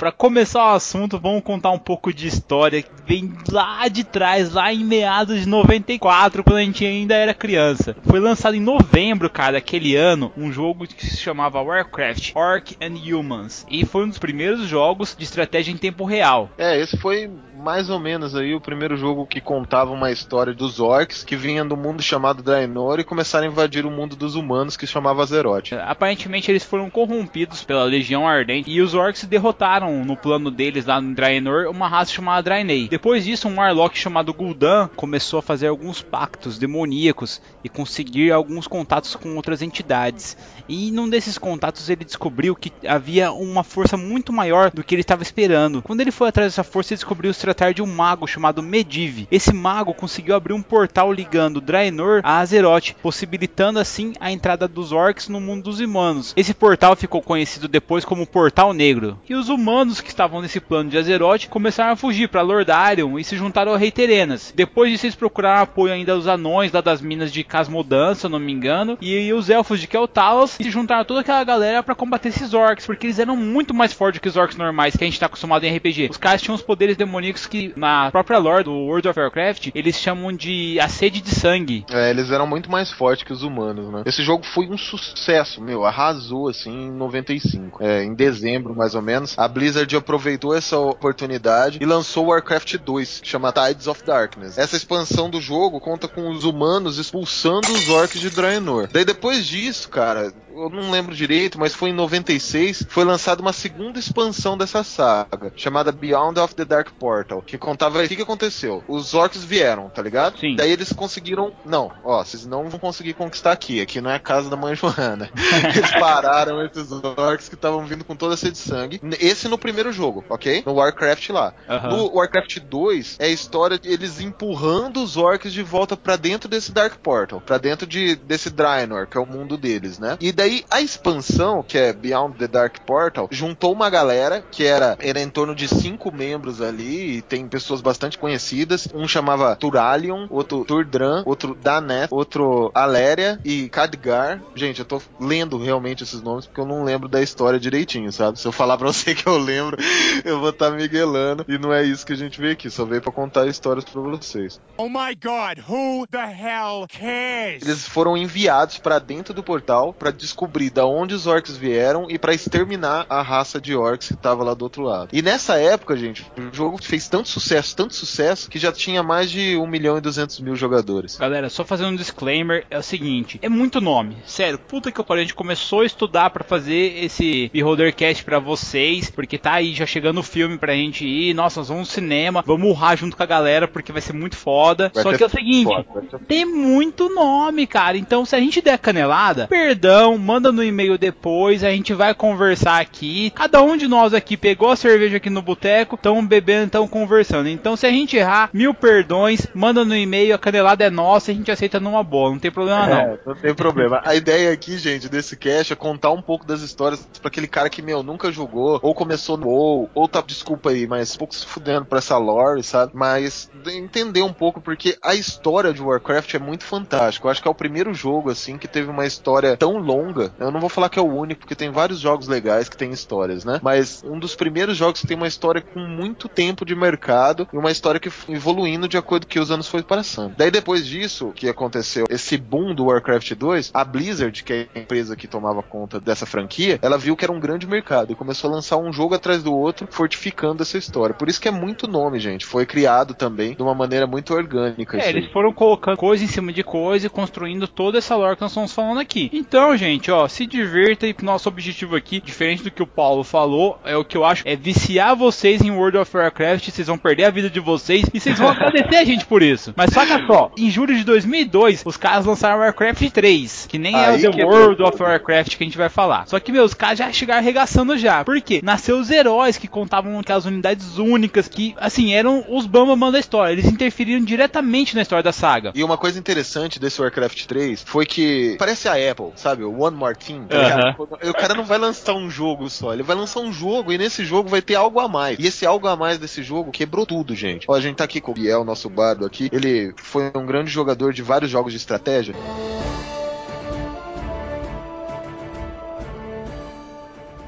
Para 0.00 0.10
começar 0.10 0.64
o 0.64 0.76
assunto, 0.76 1.20
vamos 1.20 1.42
contar 1.42 1.70
um 1.72 1.78
pouco 1.78 2.10
de 2.10 2.26
história 2.26 2.80
que 2.80 2.90
vem 3.06 3.34
lá 3.52 3.86
de 3.86 4.02
trás, 4.02 4.50
lá 4.50 4.72
em 4.72 4.82
meados 4.82 5.40
de 5.40 5.46
94, 5.46 6.42
quando 6.42 6.56
a 6.56 6.62
gente 6.62 6.86
ainda 6.86 7.14
era 7.14 7.34
criança. 7.34 7.94
Foi 8.04 8.18
lançado 8.18 8.54
em 8.54 8.60
novembro, 8.60 9.28
cara, 9.28 9.52
daquele 9.52 9.94
ano, 9.96 10.32
um 10.38 10.50
jogo 10.50 10.86
que 10.86 11.04
se 11.04 11.18
chamava 11.18 11.60
Warcraft 11.60 12.32
Orc 12.34 12.78
and 12.80 12.94
Humans, 12.94 13.66
e 13.70 13.84
foi 13.84 14.04
um 14.04 14.08
dos 14.08 14.18
primeiros 14.18 14.66
jogos 14.66 15.14
de 15.14 15.22
estratégia 15.22 15.70
em 15.70 15.76
tempo 15.76 16.06
real. 16.06 16.48
É, 16.56 16.80
esse 16.80 16.96
foi 16.96 17.30
mais 17.60 17.90
ou 17.90 17.98
menos 17.98 18.34
aí 18.34 18.54
o 18.54 18.60
primeiro 18.60 18.96
jogo 18.96 19.26
que 19.26 19.38
contava 19.38 19.90
uma 19.90 20.10
história 20.10 20.54
dos 20.54 20.80
orcs 20.80 21.22
que 21.22 21.36
vinham 21.36 21.68
do 21.68 21.76
mundo 21.76 22.02
chamado 22.02 22.42
Draenor 22.42 22.98
e 22.98 23.04
começaram 23.04 23.46
a 23.46 23.50
invadir 23.50 23.84
o 23.84 23.90
mundo 23.90 24.16
dos 24.16 24.34
humanos 24.34 24.78
que 24.78 24.86
se 24.86 24.92
chamava 24.94 25.22
Azeroth. 25.22 25.74
Aparentemente 25.86 26.50
eles 26.50 26.64
foram 26.64 26.88
corrompidos 26.88 27.62
pela 27.62 27.84
Legião 27.84 28.26
Ardente 28.26 28.70
e 28.70 28.80
os 28.80 28.94
orcs 28.94 29.24
derrotaram 29.24 29.89
no 30.04 30.16
plano 30.16 30.50
deles 30.50 30.86
lá 30.86 31.00
no 31.00 31.14
Draenor 31.14 31.68
uma 31.70 31.88
raça 31.88 32.12
chamada 32.12 32.42
Draenei. 32.42 32.88
Depois 32.88 33.24
disso, 33.24 33.48
um 33.48 33.56
Warlock 33.56 33.98
chamado 33.98 34.32
Gul'dan 34.32 34.88
começou 34.96 35.38
a 35.38 35.42
fazer 35.42 35.66
alguns 35.66 36.00
pactos 36.00 36.58
demoníacos 36.58 37.40
e 37.62 37.68
conseguir 37.68 38.32
alguns 38.32 38.66
contatos 38.66 39.14
com 39.16 39.36
outras 39.36 39.62
entidades. 39.62 40.36
E 40.70 40.92
num 40.92 41.08
desses 41.08 41.36
contatos 41.36 41.90
ele 41.90 42.04
descobriu 42.04 42.54
que 42.54 42.72
havia 42.86 43.32
uma 43.32 43.64
força 43.64 43.96
muito 43.96 44.32
maior 44.32 44.70
do 44.70 44.84
que 44.84 44.94
ele 44.94 45.02
estava 45.02 45.24
esperando. 45.24 45.82
Quando 45.82 46.00
ele 46.00 46.12
foi 46.12 46.28
atrás 46.28 46.52
dessa 46.52 46.62
força, 46.62 46.92
ele 46.92 46.98
descobriu 46.98 47.34
se 47.34 47.40
tratar 47.40 47.74
de 47.74 47.82
um 47.82 47.86
mago 47.86 48.24
chamado 48.24 48.62
Medivh. 48.62 49.26
Esse 49.32 49.52
mago 49.52 49.92
conseguiu 49.92 50.36
abrir 50.36 50.52
um 50.52 50.62
portal 50.62 51.12
ligando 51.12 51.60
Draenor 51.60 52.20
a 52.22 52.38
Azeroth, 52.38 52.94
possibilitando 53.02 53.80
assim 53.80 54.12
a 54.20 54.30
entrada 54.30 54.68
dos 54.68 54.92
orcs 54.92 55.28
no 55.28 55.40
mundo 55.40 55.64
dos 55.64 55.80
humanos. 55.80 56.32
Esse 56.36 56.54
portal 56.54 56.94
ficou 56.94 57.20
conhecido 57.20 57.66
depois 57.66 58.04
como 58.04 58.24
Portal 58.24 58.72
Negro. 58.72 59.18
E 59.28 59.34
os 59.34 59.48
humanos 59.48 60.00
que 60.00 60.08
estavam 60.08 60.40
nesse 60.40 60.60
plano 60.60 60.88
de 60.88 60.98
Azeroth 60.98 61.48
começaram 61.48 61.94
a 61.94 61.96
fugir 61.96 62.28
para 62.28 62.42
Lordarion 62.42 63.18
e 63.18 63.24
se 63.24 63.36
juntaram 63.36 63.72
ao 63.72 63.78
Rei 63.78 63.90
Terenas. 63.90 64.52
Depois 64.54 64.92
disso, 64.92 65.06
eles 65.06 65.16
procuraram 65.16 65.62
apoio 65.62 65.92
ainda 65.92 66.14
dos 66.14 66.28
anões 66.28 66.70
lá 66.70 66.80
das 66.80 67.00
minas 67.00 67.32
de 67.32 67.42
Casmodan, 67.42 68.14
se 68.14 68.24
eu 68.24 68.30
não 68.30 68.38
me 68.38 68.52
engano, 68.52 68.96
e 69.00 69.32
os 69.32 69.50
elfos 69.50 69.80
de 69.80 69.88
Keltalos 69.88 70.59
e 70.59 70.59
se 70.64 70.70
juntaram 70.70 71.04
toda 71.04 71.20
aquela 71.20 71.42
galera 71.44 71.82
para 71.82 71.94
combater 71.94 72.28
esses 72.28 72.54
orcs, 72.54 72.86
porque 72.86 73.06
eles 73.06 73.18
eram 73.18 73.36
muito 73.36 73.74
mais 73.74 73.92
fortes 73.92 74.20
que 74.20 74.28
os 74.28 74.36
orcs 74.36 74.56
normais 74.56 74.96
que 74.96 75.04
a 75.04 75.06
gente 75.06 75.14
está 75.14 75.26
acostumado 75.26 75.64
em 75.64 75.76
RPG. 75.76 76.08
Os 76.10 76.16
caras 76.16 76.42
tinham 76.42 76.54
os 76.54 76.62
poderes 76.62 76.96
demoníacos 76.96 77.46
que 77.46 77.72
na 77.76 78.10
própria 78.10 78.38
lore 78.38 78.64
do 78.64 78.72
World 78.72 79.08
of 79.08 79.18
Warcraft 79.18 79.70
eles 79.74 79.96
chamam 79.96 80.32
de 80.32 80.78
a 80.80 80.88
sede 80.88 81.20
de 81.20 81.30
sangue. 81.30 81.84
É, 81.90 82.10
eles 82.10 82.30
eram 82.30 82.46
muito 82.46 82.70
mais 82.70 82.90
fortes 82.90 83.24
que 83.24 83.32
os 83.32 83.42
humanos, 83.42 83.92
né? 83.92 84.02
Esse 84.06 84.22
jogo 84.22 84.44
foi 84.44 84.66
um 84.68 84.78
sucesso, 84.78 85.60
meu, 85.60 85.84
arrasou 85.84 86.48
assim 86.48 86.70
em 86.70 86.90
95, 86.90 87.82
é, 87.82 88.04
em 88.04 88.14
dezembro 88.14 88.74
mais 88.74 88.94
ou 88.94 89.02
menos. 89.02 89.38
A 89.38 89.48
Blizzard 89.48 89.94
aproveitou 89.96 90.54
essa 90.54 90.78
oportunidade 90.78 91.78
e 91.80 91.84
lançou 91.84 92.26
Warcraft 92.26 92.76
2, 92.78 93.20
que 93.20 93.28
chama 93.28 93.52
Tides 93.52 93.86
of 93.86 94.04
Darkness. 94.04 94.58
Essa 94.58 94.76
expansão 94.76 95.30
do 95.30 95.40
jogo 95.40 95.80
conta 95.80 96.08
com 96.08 96.30
os 96.30 96.44
humanos 96.44 96.98
expulsando 96.98 97.72
os 97.72 97.88
orcs 97.88 98.20
de 98.20 98.30
Draenor. 98.30 98.88
Daí 98.92 99.04
depois 99.04 99.46
disso, 99.46 99.88
cara, 99.88 100.32
eu 100.60 100.70
não 100.70 100.90
lembro 100.90 101.14
direito, 101.14 101.58
mas 101.58 101.74
foi 101.74 101.90
em 101.90 101.94
96, 101.94 102.86
foi 102.88 103.04
lançada 103.04 103.40
uma 103.40 103.52
segunda 103.52 103.98
expansão 103.98 104.56
dessa 104.56 104.84
saga, 104.84 105.52
chamada 105.56 105.90
Beyond 105.92 106.38
of 106.38 106.54
the 106.54 106.64
Dark 106.64 106.90
Portal, 106.98 107.42
que 107.42 107.56
contava 107.56 108.02
o 108.02 108.08
que, 108.08 108.16
que 108.16 108.22
aconteceu. 108.22 108.84
Os 108.86 109.14
orcs 109.14 109.42
vieram, 109.42 109.88
tá 109.88 110.02
ligado? 110.02 110.38
Sim. 110.38 110.56
Daí 110.56 110.70
eles 110.70 110.92
conseguiram. 110.92 111.52
Não, 111.64 111.90
ó, 112.04 112.22
vocês 112.22 112.46
não 112.46 112.68
vão 112.68 112.78
conseguir 112.78 113.14
conquistar 113.14 113.52
aqui. 113.52 113.80
Aqui 113.80 114.00
não 114.00 114.10
é 114.10 114.16
a 114.16 114.20
casa 114.20 114.50
da 114.50 114.56
mãe 114.56 114.74
Joana. 114.74 115.30
eles 115.74 115.90
pararam 115.92 116.64
esses 116.64 116.90
orcs 116.92 117.48
que 117.48 117.54
estavam 117.54 117.84
vindo 117.86 118.04
com 118.04 118.14
toda 118.14 118.34
a 118.34 118.36
sede 118.36 118.52
de 118.52 118.58
sangue. 118.58 119.00
Esse 119.18 119.48
no 119.48 119.58
primeiro 119.58 119.92
jogo, 119.92 120.24
ok? 120.28 120.62
No 120.66 120.74
Warcraft 120.74 121.30
lá. 121.30 121.54
Uhum. 121.68 121.96
No 121.96 122.16
Warcraft 122.16 122.58
2 122.60 123.16
é 123.18 123.26
a 123.26 123.28
história 123.28 123.78
de 123.78 123.88
eles 123.88 124.20
empurrando 124.20 125.02
os 125.02 125.16
orcs 125.16 125.52
de 125.52 125.62
volta 125.62 125.96
para 125.96 126.16
dentro 126.16 126.48
desse 126.48 126.72
Dark 126.72 126.96
Portal, 126.98 127.40
para 127.40 127.58
dentro 127.58 127.86
de, 127.86 128.16
desse 128.16 128.50
Draenor, 128.50 129.06
que 129.06 129.16
é 129.16 129.20
o 129.20 129.26
mundo 129.26 129.56
deles, 129.56 129.98
né? 129.98 130.16
E 130.20 130.32
daí 130.32 130.49
a 130.70 130.80
expansão, 130.80 131.62
que 131.62 131.78
é 131.78 131.92
Beyond 131.92 132.38
the 132.38 132.48
Dark 132.48 132.78
Portal, 132.80 133.28
juntou 133.30 133.72
uma 133.72 133.90
galera 133.90 134.42
que 134.50 134.64
era, 134.64 134.96
era 135.00 135.20
em 135.20 135.28
torno 135.28 135.54
de 135.54 135.68
cinco 135.68 136.12
membros 136.12 136.60
ali, 136.60 137.18
e 137.18 137.22
tem 137.22 137.46
pessoas 137.46 137.80
bastante 137.80 138.18
conhecidas. 138.18 138.88
Um 138.94 139.06
chamava 139.06 139.54
Turalion, 139.56 140.26
outro 140.30 140.64
Turdran, 140.64 141.22
outro 141.26 141.54
Daneth, 141.54 142.08
outro 142.10 142.70
Aléria 142.74 143.38
e 143.44 143.68
Khadgar. 143.68 144.42
Gente, 144.54 144.80
eu 144.80 144.84
tô 144.84 145.00
lendo 145.20 145.58
realmente 145.58 146.02
esses 146.02 146.22
nomes 146.22 146.46
porque 146.46 146.60
eu 146.60 146.66
não 146.66 146.84
lembro 146.84 147.08
da 147.08 147.22
história 147.22 147.58
direitinho, 147.58 148.12
sabe? 148.12 148.38
Se 148.38 148.46
eu 148.46 148.52
falar 148.52 148.76
pra 148.76 148.88
você 148.88 149.14
que 149.14 149.26
eu 149.26 149.38
lembro, 149.38 149.76
eu 150.24 150.40
vou 150.40 150.50
estar 150.50 150.70
tá 150.70 150.76
miguelando. 150.76 151.44
E 151.48 151.58
não 151.58 151.72
é 151.72 151.82
isso 151.82 152.06
que 152.06 152.12
a 152.12 152.16
gente 152.16 152.40
vê 152.40 152.52
aqui, 152.52 152.70
só 152.70 152.84
veio 152.84 153.02
pra 153.02 153.12
contar 153.12 153.46
histórias 153.46 153.84
pra 153.84 154.00
vocês. 154.00 154.60
Oh 154.76 154.88
my 154.88 155.14
god, 155.14 155.58
who 155.68 156.06
the 156.06 156.18
hell 156.18 156.86
cares? 156.88 157.62
Eles 157.62 157.86
foram 157.86 158.16
enviados 158.16 158.78
para 158.78 158.98
dentro 158.98 159.34
do 159.34 159.42
portal 159.42 159.92
para 159.92 160.10
descobrir 160.30 160.70
da 160.70 160.86
onde 160.86 161.14
os 161.14 161.26
orcs 161.26 161.56
vieram 161.56 162.06
e 162.08 162.18
para 162.18 162.34
exterminar 162.34 163.04
a 163.08 163.22
raça 163.22 163.60
de 163.60 163.74
orcs 163.74 164.08
que 164.08 164.16
tava 164.16 164.44
lá 164.44 164.54
do 164.54 164.62
outro 164.62 164.82
lado. 164.82 165.10
E 165.12 165.20
nessa 165.20 165.56
época, 165.56 165.96
gente, 165.96 166.24
o 166.38 166.54
jogo 166.54 166.82
fez 166.82 167.08
tanto 167.08 167.28
sucesso, 167.28 167.76
tanto 167.76 167.94
sucesso, 167.94 168.48
que 168.48 168.58
já 168.58 168.72
tinha 168.72 169.02
mais 169.02 169.30
de 169.30 169.56
1 169.56 169.66
milhão 169.66 169.98
e 169.98 170.00
200 170.00 170.40
mil 170.40 170.56
jogadores. 170.56 171.16
Galera, 171.16 171.50
só 171.50 171.64
fazendo 171.64 171.90
um 171.90 171.96
disclaimer, 171.96 172.64
é 172.70 172.78
o 172.78 172.82
seguinte, 172.82 173.38
é 173.42 173.48
muito 173.48 173.80
nome, 173.80 174.16
sério, 174.24 174.58
puta 174.58 174.92
que 174.92 175.00
eu 175.00 175.04
parei, 175.04 175.22
a 175.22 175.26
gente 175.26 175.34
começou 175.34 175.80
a 175.80 175.86
estudar 175.86 176.30
para 176.30 176.44
fazer 176.44 177.04
esse 177.04 177.50
Beholder 177.52 177.94
Cast 177.94 178.24
pra 178.24 178.38
vocês, 178.38 179.10
porque 179.10 179.36
tá 179.36 179.54
aí 179.54 179.74
já 179.74 179.86
chegando 179.86 180.18
o 180.18 180.22
filme 180.22 180.58
pra 180.58 180.74
gente 180.74 181.06
ir, 181.06 181.34
nossa, 181.34 181.60
nós 181.60 181.68
vamos 181.68 181.88
no 181.88 181.92
cinema, 181.92 182.42
vamos 182.46 182.70
urrar 182.70 182.96
junto 182.96 183.16
com 183.16 183.22
a 183.22 183.26
galera, 183.26 183.66
porque 183.66 183.92
vai 183.92 184.02
ser 184.02 184.12
muito 184.12 184.36
foda. 184.36 184.90
Vai 184.94 185.02
só 185.02 185.16
que 185.16 185.22
é 185.22 185.26
o 185.26 185.30
seguinte, 185.30 185.64
foda, 185.64 186.20
tem 186.28 186.44
muito 186.44 187.08
nome, 187.08 187.66
cara, 187.66 187.96
então 187.96 188.24
se 188.24 188.36
a 188.36 188.40
gente 188.40 188.60
der 188.60 188.78
canelada, 188.78 189.46
perdão, 189.48 190.16
manda 190.20 190.52
no 190.52 190.62
e-mail 190.62 190.98
depois, 190.98 191.64
a 191.64 191.70
gente 191.70 191.94
vai 191.94 192.14
conversar 192.14 192.80
aqui. 192.80 193.30
Cada 193.30 193.62
um 193.62 193.76
de 193.76 193.88
nós 193.88 194.14
aqui 194.14 194.36
pegou 194.36 194.70
a 194.70 194.76
cerveja 194.76 195.16
aqui 195.16 195.30
no 195.30 195.42
boteco, 195.42 195.96
estão 195.96 196.24
bebendo, 196.24 196.66
estão 196.66 196.86
conversando. 196.86 197.48
Então, 197.48 197.76
se 197.76 197.86
a 197.86 197.90
gente 197.90 198.16
errar, 198.16 198.50
mil 198.52 198.74
perdões, 198.74 199.46
manda 199.54 199.84
no 199.84 199.96
e-mail, 199.96 200.34
a 200.34 200.38
canelada 200.38 200.84
é 200.84 200.90
nossa, 200.90 201.30
a 201.30 201.34
gente 201.34 201.50
aceita 201.50 201.80
numa 201.80 202.02
boa, 202.02 202.30
não 202.30 202.38
tem 202.38 202.50
problema 202.50 202.86
não. 202.86 203.00
É, 203.00 203.18
não 203.26 203.34
tem 203.34 203.54
problema. 203.54 204.00
A 204.04 204.14
ideia 204.14 204.52
aqui, 204.52 204.76
gente, 204.76 205.08
desse 205.08 205.36
cast 205.36 205.72
é 205.72 205.76
contar 205.76 206.10
um 206.10 206.22
pouco 206.22 206.46
das 206.46 206.60
histórias 206.60 207.06
para 207.20 207.28
aquele 207.28 207.46
cara 207.46 207.70
que, 207.70 207.82
meu, 207.82 208.02
nunca 208.02 208.30
jogou, 208.30 208.78
ou 208.82 208.94
começou 208.94 209.36
no 209.36 209.48
WoW, 209.48 209.90
ou 209.94 210.08
tá, 210.08 210.22
desculpa 210.26 210.70
aí, 210.70 210.86
mas 210.86 211.16
pouco 211.16 211.34
se 211.34 211.46
fudendo 211.46 211.84
pra 211.84 211.98
essa 211.98 212.16
lore, 212.18 212.62
sabe? 212.62 212.92
Mas 212.94 213.50
entender 213.66 214.22
um 214.22 214.32
pouco, 214.32 214.60
porque 214.60 214.98
a 215.02 215.14
história 215.14 215.72
de 215.72 215.82
Warcraft 215.82 216.34
é 216.34 216.38
muito 216.38 216.64
fantástica. 216.64 217.26
Eu 217.26 217.30
acho 217.30 217.42
que 217.42 217.48
é 217.48 217.50
o 217.50 217.54
primeiro 217.54 217.94
jogo, 217.94 218.30
assim, 218.30 218.58
que 218.58 218.68
teve 218.68 218.90
uma 218.90 219.06
história 219.06 219.56
tão 219.56 219.76
longa 219.78 220.09
longa. 220.10 220.32
Eu 220.38 220.50
não 220.50 220.60
vou 220.60 220.68
falar 220.68 220.88
que 220.88 220.98
é 220.98 221.02
o 221.02 221.06
único, 221.06 221.40
porque 221.40 221.54
tem 221.54 221.70
vários 221.70 222.00
jogos 222.00 222.28
legais 222.28 222.68
que 222.68 222.76
tem 222.76 222.90
histórias, 222.90 223.44
né? 223.44 223.60
Mas 223.62 224.02
um 224.04 224.18
dos 224.18 224.34
primeiros 224.34 224.76
jogos 224.76 225.00
que 225.00 225.06
tem 225.06 225.16
uma 225.16 225.26
história 225.28 225.60
com 225.60 225.80
muito 225.80 226.28
tempo 226.28 226.64
de 226.64 226.74
mercado 226.74 227.48
e 227.52 227.56
uma 227.56 227.70
história 227.70 228.00
que 228.00 228.10
foi 228.10 228.34
evoluindo 228.34 228.88
de 228.88 228.96
acordo 228.96 229.26
com 229.26 229.30
que 229.30 229.40
os 229.40 229.50
anos 229.50 229.68
foi 229.68 229.82
passando. 229.82 230.34
Daí 230.36 230.50
depois 230.50 230.86
disso, 230.86 231.32
que 231.34 231.48
aconteceu 231.48 232.06
esse 232.10 232.36
boom 232.36 232.74
do 232.74 232.86
Warcraft 232.86 233.34
2, 233.34 233.70
a 233.72 233.84
Blizzard, 233.84 234.42
que 234.42 234.52
é 234.52 234.66
a 234.74 234.78
empresa 234.80 235.16
que 235.16 235.26
tomava 235.26 235.62
conta 235.62 236.00
dessa 236.00 236.26
franquia, 236.26 236.78
ela 236.82 236.98
viu 236.98 237.16
que 237.16 237.24
era 237.24 237.32
um 237.32 237.40
grande 237.40 237.66
mercado 237.66 238.12
e 238.12 238.14
começou 238.14 238.50
a 238.50 238.54
lançar 238.54 238.76
um 238.76 238.92
jogo 238.92 239.14
atrás 239.14 239.42
do 239.42 239.54
outro, 239.54 239.86
fortificando 239.90 240.62
essa 240.62 240.78
história. 240.78 241.14
Por 241.14 241.28
isso 241.28 241.40
que 241.40 241.48
é 241.48 241.52
muito 241.52 241.86
nome, 241.86 242.18
gente. 242.18 242.46
Foi 242.46 242.66
criado 242.66 243.14
também 243.14 243.54
de 243.54 243.62
uma 243.62 243.74
maneira 243.74 244.06
muito 244.06 244.34
orgânica. 244.34 244.98
É, 244.98 245.10
eles 245.10 245.30
foram 245.30 245.52
colocando 245.52 245.96
coisa 245.96 246.24
em 246.24 246.28
cima 246.28 246.52
de 246.52 246.64
coisa 246.64 247.06
e 247.06 247.10
construindo 247.10 247.68
toda 247.68 247.98
essa 247.98 248.16
lore 248.16 248.36
que 248.36 248.42
nós 248.42 248.50
estamos 248.50 248.72
falando 248.72 249.00
aqui. 249.00 249.30
Então, 249.32 249.76
gente, 249.76 249.99
ó, 250.08 250.28
se 250.28 250.46
divirta 250.46 251.08
e 251.08 251.14
nosso 251.22 251.48
objetivo 251.48 251.96
aqui, 251.96 252.20
diferente 252.20 252.62
do 252.62 252.70
que 252.70 252.82
o 252.82 252.86
Paulo 252.86 253.24
falou, 253.24 253.80
é 253.84 253.96
o 253.96 254.04
que 254.04 254.16
eu 254.16 254.24
acho, 254.24 254.44
é 254.46 254.54
viciar 254.54 255.16
vocês 255.16 255.60
em 255.62 255.72
World 255.72 255.98
of 255.98 256.16
Warcraft, 256.16 256.70
vocês 256.70 256.86
vão 256.86 256.96
perder 256.96 257.24
a 257.24 257.30
vida 257.30 257.50
de 257.50 257.58
vocês 257.58 258.04
e 258.14 258.20
vocês 258.20 258.38
vão 258.38 258.48
agradecer 258.48 258.96
a 258.96 259.04
gente 259.04 259.26
por 259.26 259.42
isso. 259.42 259.74
Mas 259.76 259.90
saca 259.90 260.24
só, 260.26 260.52
em 260.56 260.70
julho 260.70 260.96
de 260.96 261.02
2002, 261.02 261.82
os 261.84 261.96
caras 261.96 262.24
lançaram 262.24 262.60
Warcraft 262.60 263.10
3, 263.10 263.66
que 263.68 263.78
nem 263.78 263.96
Aí 263.96 264.24
é 264.24 264.28
o 264.28 264.32
The 264.32 264.44
World 264.44 264.82
of 264.82 265.02
Warcraft 265.02 265.56
que 265.56 265.64
a 265.64 265.66
gente 265.66 265.78
vai 265.78 265.88
falar. 265.88 266.26
Só 266.28 266.38
que, 266.38 266.52
meus, 266.52 266.74
caras 266.74 266.98
já 266.98 267.12
chegaram 267.12 267.40
arregaçando 267.40 267.96
já. 267.98 268.24
Por 268.24 268.40
quê? 268.40 268.60
Nasceu 268.62 268.98
os 268.98 269.10
heróis 269.10 269.56
que 269.56 269.66
contavam 269.66 270.18
aquelas 270.18 270.44
unidades 270.44 270.98
únicas 270.98 271.48
que, 271.48 271.74
assim, 271.78 272.12
eram 272.12 272.44
os 272.48 272.66
bambam 272.66 273.10
da 273.10 273.18
história. 273.18 273.52
Eles 273.52 273.66
interferiram 273.66 274.24
diretamente 274.24 274.94
na 274.94 275.02
história 275.02 275.22
da 275.22 275.32
saga. 275.32 275.72
E 275.74 275.82
uma 275.82 275.96
coisa 275.96 276.18
interessante 276.18 276.78
desse 276.78 277.00
Warcraft 277.00 277.46
3 277.46 277.82
foi 277.86 278.06
que 278.06 278.56
parece 278.58 278.88
a 278.88 278.92
Apple, 279.10 279.32
sabe? 279.36 279.64
O 279.64 279.84
One 279.90 279.96
More 279.98 280.14
Thing. 280.16 280.46
Tá 280.48 280.56
uh 280.56 281.06
-huh. 281.06 281.30
O 281.30 281.34
cara 281.34 281.54
não 281.54 281.64
vai 281.64 281.78
lançar 281.78 282.14
um 282.14 282.30
jogo 282.30 282.70
só, 282.70 282.94
ele 282.94 283.02
vai 283.02 283.16
lançar 283.16 283.40
um 283.40 283.52
jogo 283.52 283.92
e 283.92 283.98
nesse 283.98 284.24
jogo 284.24 284.48
vai 284.48 284.62
ter 284.62 284.76
algo 284.76 285.00
a 285.00 285.08
mais. 285.08 285.38
E 285.38 285.46
esse 285.46 285.66
algo 285.66 285.86
a 285.86 285.96
mais 285.96 286.18
desse 286.18 286.42
jogo 286.42 286.70
quebrou 286.70 287.04
tudo, 287.04 287.34
gente. 287.34 287.66
Ó, 287.68 287.74
a 287.74 287.80
gente 287.80 287.96
tá 287.96 288.04
aqui 288.04 288.20
com 288.20 288.30
o 288.30 288.34
Biel, 288.34 288.64
nosso 288.64 288.88
bardo 288.88 289.26
aqui. 289.26 289.50
Ele 289.52 289.92
foi 289.96 290.30
um 290.34 290.46
grande 290.46 290.70
jogador 290.70 291.12
de 291.12 291.22
vários 291.22 291.50
jogos 291.50 291.72
de 291.72 291.78
estratégia. 291.78 292.34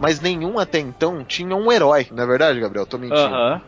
mas 0.01 0.21
nenhum 0.21 0.59
até 0.59 0.81
então 0.81 1.25
tinha 1.25 1.55
um 1.55 1.71
herói. 1.71 2.09
Não 2.11 2.25
é 2.25 2.27
verdade, 2.27 2.59
Gabriel? 2.59 2.85
Tô 2.85 2.99
mentindo. 2.99 3.21
Uh 3.21 3.31
-huh. 3.31 3.61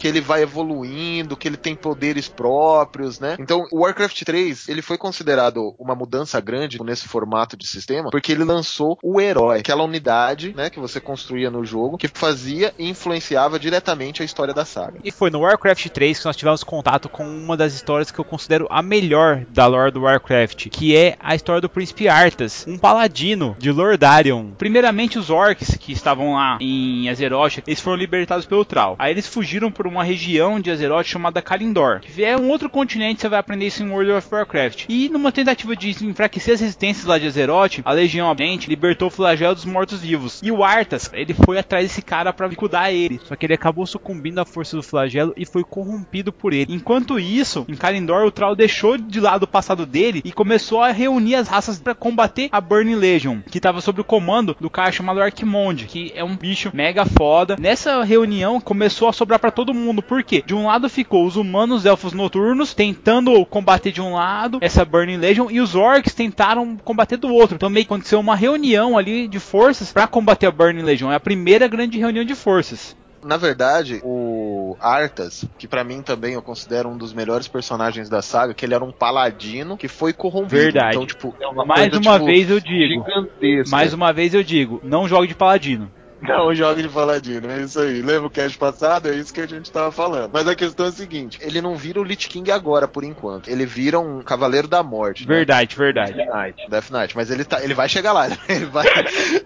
Que 0.00 0.08
ele 0.08 0.20
vai 0.20 0.42
evoluindo, 0.42 1.36
que 1.36 1.46
ele 1.46 1.58
tem 1.58 1.76
poderes 1.76 2.26
próprios, 2.26 3.20
né? 3.20 3.36
Então, 3.38 3.66
o 3.70 3.82
Warcraft 3.82 4.22
3, 4.22 4.68
ele 4.68 4.80
foi 4.80 4.96
considerado 4.96 5.74
uma 5.78 5.94
mudança 5.94 6.40
grande 6.40 6.82
nesse 6.82 7.06
formato 7.06 7.56
de 7.56 7.66
sistema, 7.66 8.10
porque 8.10 8.32
ele 8.32 8.42
lançou 8.42 8.98
o 9.02 9.20
herói, 9.20 9.60
aquela 9.60 9.84
unidade, 9.84 10.54
né, 10.56 10.70
que 10.70 10.80
você 10.80 10.98
construía 10.98 11.50
no 11.50 11.64
jogo, 11.64 11.98
que 11.98 12.08
fazia 12.08 12.72
e 12.78 12.88
influenciava 12.88 13.58
diretamente 13.58 14.22
a 14.22 14.24
história 14.24 14.54
da 14.54 14.64
saga. 14.64 14.98
E 15.04 15.10
foi 15.10 15.30
no 15.30 15.40
Warcraft 15.40 15.88
3 15.88 16.18
que 16.18 16.24
nós 16.24 16.36
tivemos 16.36 16.64
contato 16.64 17.08
com 17.08 17.24
uma 17.24 17.56
das 17.56 17.74
histórias 17.74 18.10
que 18.10 18.18
eu 18.18 18.24
considero 18.24 18.66
a 18.70 18.82
melhor 18.82 19.44
da 19.50 19.66
lore 19.66 19.90
do 19.90 20.02
Warcraft, 20.02 20.68
que 20.70 20.96
é 20.96 21.16
a 21.20 21.34
história 21.34 21.60
do 21.60 21.68
Príncipe 21.68 22.08
Arthas, 22.08 22.64
um 22.66 22.78
paladino 22.78 23.54
de 23.58 23.70
Lordarion. 23.70 24.52
Primeiramente 24.56 25.18
os 25.18 25.28
orcs 25.28 25.76
que 25.76 25.92
estavam 25.92 26.34
lá 26.34 26.56
em 26.60 27.08
Azeroth, 27.10 27.58
eles 27.66 27.80
foram 27.80 27.96
libertados 27.98 28.46
pelo 28.46 28.64
Thrall. 28.64 28.96
Aí 28.98 29.12
eles 29.12 29.26
fugiram 29.26 29.70
por 29.70 29.89
uma 29.90 30.04
região 30.04 30.60
de 30.60 30.70
Azeroth 30.70 31.06
chamada 31.06 31.42
Kalindor, 31.42 32.00
é 32.18 32.36
um 32.36 32.48
outro 32.48 32.70
continente, 32.70 33.20
você 33.20 33.28
vai 33.28 33.38
aprender 33.38 33.66
isso 33.66 33.82
em 33.82 33.90
World 33.90 34.12
of 34.12 34.28
Warcraft. 34.30 34.84
E 34.88 35.08
numa 35.08 35.32
tentativa 35.32 35.74
de 35.74 35.90
enfraquecer 36.04 36.54
as 36.54 36.60
resistências 36.60 37.04
lá 37.04 37.18
de 37.18 37.26
Azeroth, 37.26 37.80
a 37.84 37.92
Legião 37.92 38.30
Obente 38.30 38.68
libertou 38.68 39.08
o 39.08 39.10
flagelo 39.10 39.54
dos 39.54 39.64
mortos-vivos. 39.64 40.40
E 40.42 40.50
o 40.52 40.62
Arthas, 40.62 41.10
ele 41.12 41.34
foi 41.34 41.58
atrás 41.58 41.86
desse 41.86 42.02
cara 42.02 42.32
para 42.32 42.48
cuidar 42.50 42.92
ele, 42.92 43.20
só 43.24 43.34
que 43.34 43.46
ele 43.46 43.54
acabou 43.54 43.86
sucumbindo 43.86 44.38
à 44.38 44.44
força 44.44 44.76
do 44.76 44.82
flagelo 44.82 45.32
e 45.36 45.44
foi 45.44 45.64
corrompido 45.64 46.32
por 46.32 46.52
ele. 46.52 46.72
Enquanto 46.72 47.18
isso, 47.18 47.64
em 47.68 47.74
Kalindor, 47.74 48.26
o 48.26 48.30
Thrall 48.30 48.54
deixou 48.54 48.96
de 48.96 49.20
lado 49.20 49.44
o 49.44 49.48
passado 49.48 49.84
dele 49.84 50.22
e 50.24 50.32
começou 50.32 50.82
a 50.82 50.92
reunir 50.92 51.34
as 51.34 51.48
raças 51.48 51.78
para 51.78 51.94
combater 51.94 52.48
a 52.52 52.60
Burning 52.60 52.94
Legion, 52.94 53.40
que 53.50 53.58
estava 53.58 53.80
sob 53.80 54.00
o 54.00 54.04
comando 54.04 54.56
do 54.60 54.70
cara 54.70 54.92
chamado 54.92 55.20
Archimonde, 55.20 55.86
que 55.86 56.12
é 56.14 56.22
um 56.22 56.36
bicho 56.36 56.70
mega 56.72 57.04
foda. 57.04 57.56
Nessa 57.58 58.04
reunião 58.04 58.60
começou 58.60 59.08
a 59.08 59.12
sobrar 59.12 59.40
para 59.40 59.50
todo 59.50 59.74
mundo. 59.74 59.79
Por 60.06 60.22
quê? 60.22 60.42
De 60.44 60.54
um 60.54 60.66
lado 60.66 60.88
ficou 60.88 61.26
os 61.26 61.36
humanos 61.36 61.84
elfos 61.86 62.12
noturnos 62.12 62.74
tentando 62.74 63.44
combater 63.46 63.92
de 63.92 64.00
um 64.00 64.14
lado 64.14 64.58
essa 64.60 64.84
Burning 64.84 65.16
Legion 65.16 65.50
e 65.50 65.60
os 65.60 65.74
orcs 65.74 66.14
tentaram 66.14 66.76
combater 66.76 67.16
do 67.16 67.32
outro. 67.32 67.56
Então 67.56 67.70
meio 67.70 67.86
que 67.86 67.92
aconteceu 67.92 68.20
uma 68.20 68.36
reunião 68.36 68.96
ali 68.96 69.28
de 69.28 69.38
forças 69.38 69.92
para 69.92 70.06
combater 70.06 70.46
a 70.46 70.50
Burning 70.50 70.82
Legion. 70.82 71.10
É 71.10 71.16
a 71.16 71.20
primeira 71.20 71.66
grande 71.68 71.98
reunião 71.98 72.24
de 72.24 72.34
forças. 72.34 72.96
Na 73.22 73.36
verdade, 73.36 74.00
o 74.02 74.76
Arthas, 74.80 75.44
que 75.58 75.68
para 75.68 75.84
mim 75.84 76.00
também 76.00 76.34
eu 76.34 76.42
considero 76.42 76.88
um 76.88 76.96
dos 76.96 77.12
melhores 77.12 77.46
personagens 77.46 78.08
da 78.08 78.22
saga, 78.22 78.54
que 78.54 78.64
ele 78.64 78.74
era 78.74 78.84
um 78.84 78.90
paladino 78.92 79.76
que 79.76 79.88
foi 79.88 80.12
corrompido. 80.12 80.56
Verdade. 80.56 80.96
Então, 80.96 81.06
tipo, 81.06 81.34
é 81.38 81.46
uma 81.46 81.66
mais 81.66 81.90
coisa, 81.90 81.98
uma 81.98 82.14
tipo, 82.14 82.24
vez 82.24 82.50
eu 82.50 82.60
digo. 82.60 83.04
Gigantesca. 83.04 83.76
Mais 83.76 83.92
uma 83.92 84.12
vez 84.12 84.32
eu 84.32 84.42
digo, 84.42 84.80
não 84.82 85.06
jogue 85.06 85.26
de 85.26 85.34
paladino. 85.34 85.90
Não 86.22 86.54
joga 86.54 86.82
de 86.82 86.88
paladino, 86.88 87.50
é 87.50 87.62
isso 87.62 87.80
aí. 87.80 88.02
Lembra 88.02 88.26
o 88.26 88.30
cast 88.30 88.56
passado? 88.58 89.08
É 89.08 89.14
isso 89.14 89.32
que 89.32 89.40
a 89.40 89.46
gente 89.46 89.70
tava 89.70 89.90
falando. 89.90 90.30
Mas 90.32 90.46
a 90.46 90.54
questão 90.54 90.86
é 90.86 90.88
a 90.90 90.92
seguinte: 90.92 91.38
ele 91.42 91.60
não 91.60 91.76
vira 91.76 92.00
o 92.00 92.04
Lich 92.04 92.28
King 92.28 92.50
agora, 92.50 92.86
por 92.86 93.04
enquanto. 93.04 93.48
Ele 93.48 93.64
vira 93.64 93.98
um 93.98 94.22
Cavaleiro 94.22 94.68
da 94.68 94.82
Morte. 94.82 95.26
Verdade, 95.26 95.78
né? 95.78 95.84
verdade. 95.84 96.12
Death 96.14 96.34
Knight. 96.34 96.70
Death 96.70 96.90
Knight. 96.90 97.16
Mas 97.16 97.30
ele, 97.30 97.44
tá, 97.44 97.62
ele 97.62 97.74
vai 97.74 97.88
chegar 97.88 98.12
lá. 98.12 98.28
Ele 98.50 98.66
vai. 98.66 98.86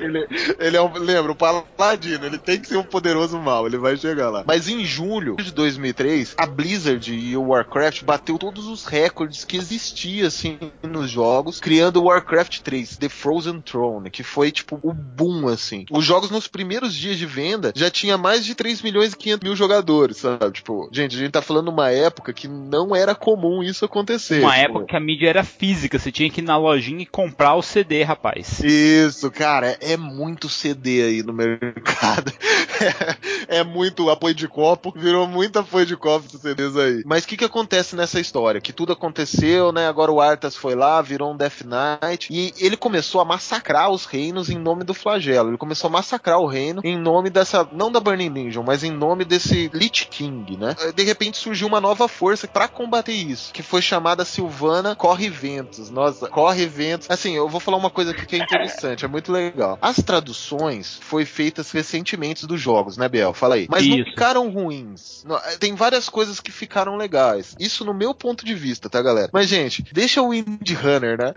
ele, 0.01 0.27
ele 0.59 0.77
é 0.77 0.83
um. 0.83 0.93
Lembra, 0.99 1.33
o 1.33 1.37
Paladino. 1.37 2.25
Ele 2.25 2.39
tem 2.39 2.59
que 2.59 2.69
ser 2.69 2.77
um 2.77 2.83
poderoso 2.83 3.39
mal. 3.39 3.67
Ele 3.67 3.77
vai 3.77 3.97
chegar 3.97 4.31
lá. 4.31 4.45
Mas 4.47 4.69
em 4.69 4.85
julho 4.85 5.37
de 5.37 5.53
2003, 5.53 6.35
a 6.37 6.47
Blizzard 6.47 7.13
e 7.13 7.37
o 7.37 7.49
Warcraft 7.49 8.03
bateu 8.03 8.39
todos 8.39 8.67
os 8.67 8.85
recordes 8.85 9.45
que 9.45 9.57
existiam, 9.57 10.27
assim, 10.27 10.59
nos 10.83 11.11
jogos, 11.11 11.61
criando 11.61 12.01
o 12.01 12.05
Warcraft 12.05 12.61
3, 12.61 12.97
The 12.97 13.09
Frozen 13.09 13.61
Throne, 13.61 14.11
que 14.11 14.23
foi, 14.23 14.51
tipo, 14.51 14.81
o 14.83 14.93
boom, 14.93 15.49
assim. 15.49 15.85
Os 15.91 16.05
jogos 16.05 16.31
nos 16.31 16.49
primeiros 16.49 16.64
primeiros 16.65 16.95
dias 16.95 17.19
de 17.19 17.27
venda 17.27 17.73
já 17.77 17.91
tinha 17.91 18.17
mais 18.17 18.45
de 18.45 18.55
3 18.55 18.81
milhões 18.81 19.13
e 19.13 19.17
500 19.17 19.45
mil 19.45 19.55
jogadores, 19.55 20.17
sabe? 20.17 20.51
Tipo, 20.51 20.89
gente, 20.91 21.15
a 21.15 21.19
gente 21.19 21.31
tá 21.31 21.43
falando 21.43 21.69
uma 21.69 21.91
época 21.91 22.33
que 22.33 22.49
não 22.49 22.97
era 22.97 23.15
comum 23.15 23.63
isso 23.63 23.85
acontecer. 23.85 24.41
Uma 24.41 24.55
tipo... 24.55 24.65
época 24.65 24.87
que 24.87 24.97
a 24.97 25.01
mídia 25.01 25.29
era 25.29 25.45
física, 25.45 25.99
você 25.99 26.11
tinha 26.11 26.31
que 26.31 26.41
ir 26.41 26.45
na 26.45 26.57
lojinha 26.57 27.03
e 27.03 27.07
comprar 27.07 27.55
o 27.55 27.63
CD, 27.63 28.03
rapaz. 28.03 28.61
Isso, 28.61 29.31
cara, 29.31 29.77
é 29.81 29.97
muito 29.97 30.49
CD 30.49 31.03
aí 31.03 31.23
no 31.23 31.35
mercado. 31.35 32.33
é, 33.49 33.59
é 33.59 33.65
muito 33.65 34.09
apoio 34.09 34.35
de 34.35 34.49
copo, 34.49 34.93
virou 34.97 35.29
muito 35.29 35.59
apoio 35.59 35.85
de 35.85 35.97
copo 35.97 36.27
dos 36.31 36.41
CDs 36.41 36.77
aí. 36.77 37.03
Mas 37.05 37.25
o 37.25 37.29
que 37.29 37.37
que 37.37 37.45
acontece 37.45 37.95
nessa 37.95 38.19
história? 38.19 38.61
Que 38.61 38.73
tudo 38.73 38.93
aconteceu, 38.95 39.71
né? 39.71 39.87
Agora 39.87 40.11
o 40.11 40.21
Arthas 40.21 40.57
foi 40.57 40.75
lá, 40.75 41.03
virou 41.03 41.33
um 41.33 41.37
Death 41.37 41.63
Knight 41.63 42.33
e 42.33 42.55
ele 42.59 42.77
começou 42.77 43.21
a 43.21 43.25
massacrar 43.25 43.91
os 43.91 44.07
reinos 44.07 44.49
em 44.49 44.59
nome 44.59 44.83
do 44.83 44.95
flagelo. 44.95 45.51
Ele 45.51 45.59
começou 45.59 45.89
a 45.89 45.93
massacrar 45.93 46.39
o 46.39 46.47
reino 46.55 46.81
em 46.85 46.97
nome 46.97 47.31
dessa, 47.31 47.69
não 47.73 47.91
da 47.91 48.01
Burning 48.01 48.29
Legion, 48.29 48.63
mas 48.63 48.85
em 48.85 48.91
nome 48.91 49.25
desse 49.25 49.71
Lich 49.73 50.07
King, 50.07 50.57
né? 50.57 50.77
De 50.95 51.03
repente 51.03 51.37
surgiu 51.37 51.67
uma 51.67 51.81
nova 51.81 52.07
força 52.09 52.47
para 52.47 52.69
combater 52.69 53.13
isso, 53.13 53.53
que 53.53 53.63
foi 53.63 53.83
chamada 53.83 54.25
Silvana 54.25 54.95
Corre 54.95 55.29
Ventos. 55.29 55.91
Nossa, 55.91 56.29
Corre 56.29 56.67
Ventos. 56.67 57.11
Assim, 57.11 57.35
eu 57.35 57.49
vou 57.49 57.61
falar 57.61 57.77
uma 57.77 57.91
coisa 57.91 58.13
aqui 58.13 58.27
que 58.27 58.37
é 58.37 58.39
interessante, 58.39 59.05
é 59.05 59.09
muito 59.09 59.33
legal. 59.33 59.79
As 59.83 59.97
traduções 59.97 60.99
foi 61.03 61.25
feitas 61.25 61.71
recentemente 61.73 62.47
dos 62.47 62.61
jogos, 62.61 62.97
né, 62.97 63.09
Biel? 63.09 63.35
Fala 63.35 63.57
aí. 63.57 63.67
Mas 63.69 63.85
isso. 63.85 63.97
não 63.97 64.05
ficaram 64.05 64.51
ruins. 64.51 65.25
Tem 65.59 65.75
várias 65.75 66.09
coisas 66.09 66.41
que 66.41 66.53
ficaram 66.53 66.97
legais. 66.97 67.55
Isso 67.59 67.85
no 67.85 67.95
meu 67.95 68.15
ponto 68.15 68.45
de 68.45 68.55
vista, 68.55 68.89
tá, 68.89 69.03
galera? 69.03 69.31
Mas, 69.33 69.49
gente, 69.49 69.85
deixa 69.93 70.23
o 70.23 70.33
Indie 70.33 70.75
Runner, 70.75 71.19
né? 71.19 71.35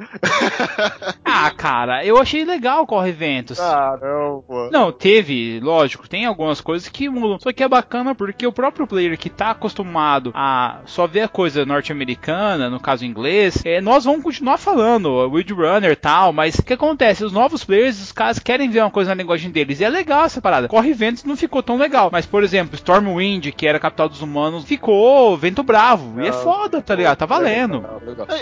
ah, 1.25 1.51
cara, 1.51 2.05
eu 2.05 2.17
achei 2.17 2.45
legal 2.45 2.85
Corre 2.85 3.11
Ventos. 3.11 3.59
Ah, 3.59 3.97
não, 4.01 4.43
pô. 4.47 4.69
Não, 4.71 4.91
teve, 5.07 5.61
lógico, 5.61 6.09
tem 6.09 6.25
algumas 6.25 6.59
coisas 6.59 6.89
que 6.89 7.07
mudam. 7.07 7.39
Só 7.39 7.53
que 7.53 7.63
é 7.63 7.67
bacana 7.67 8.13
porque 8.13 8.45
o 8.45 8.51
próprio 8.51 8.85
player 8.85 9.17
que 9.17 9.29
tá 9.29 9.51
acostumado 9.51 10.33
a 10.35 10.79
só 10.85 11.07
ver 11.07 11.21
a 11.21 11.27
coisa 11.29 11.65
norte-americana, 11.65 12.69
no 12.69 12.77
caso 12.77 13.05
inglês, 13.05 13.61
é, 13.63 13.79
nós 13.79 14.03
vamos 14.03 14.21
continuar 14.21 14.57
falando, 14.57 15.29
Wild 15.29 15.53
Runner 15.53 15.91
e 15.91 15.95
tal, 15.95 16.33
mas 16.33 16.55
o 16.55 16.63
que 16.63 16.73
acontece? 16.73 17.23
Os 17.23 17.31
novos 17.31 17.63
players, 17.63 18.01
os 18.01 18.11
caras 18.11 18.37
querem 18.37 18.69
ver 18.69 18.81
uma 18.81 18.91
coisa 18.91 19.11
na 19.15 19.21
linguagem 19.21 19.49
deles. 19.49 19.79
E 19.79 19.85
é 19.85 19.89
legal 19.89 20.25
essa 20.25 20.41
parada. 20.41 20.67
Corre 20.67 20.91
Ventos 20.91 21.23
não 21.23 21.37
ficou 21.37 21.63
tão 21.63 21.77
legal. 21.77 22.09
Mas, 22.11 22.25
por 22.25 22.43
exemplo, 22.43 22.75
Stormwind, 22.75 23.53
que 23.53 23.65
era 23.65 23.77
a 23.77 23.81
capital 23.81 24.09
dos 24.09 24.21
humanos, 24.21 24.65
ficou 24.65 25.37
Vento 25.37 25.63
Bravo. 25.63 26.21
e 26.21 26.27
é 26.27 26.33
foda, 26.33 26.81
tá 26.81 26.93
ligado? 26.93 27.17
Tá 27.17 27.25
valendo. 27.25 27.85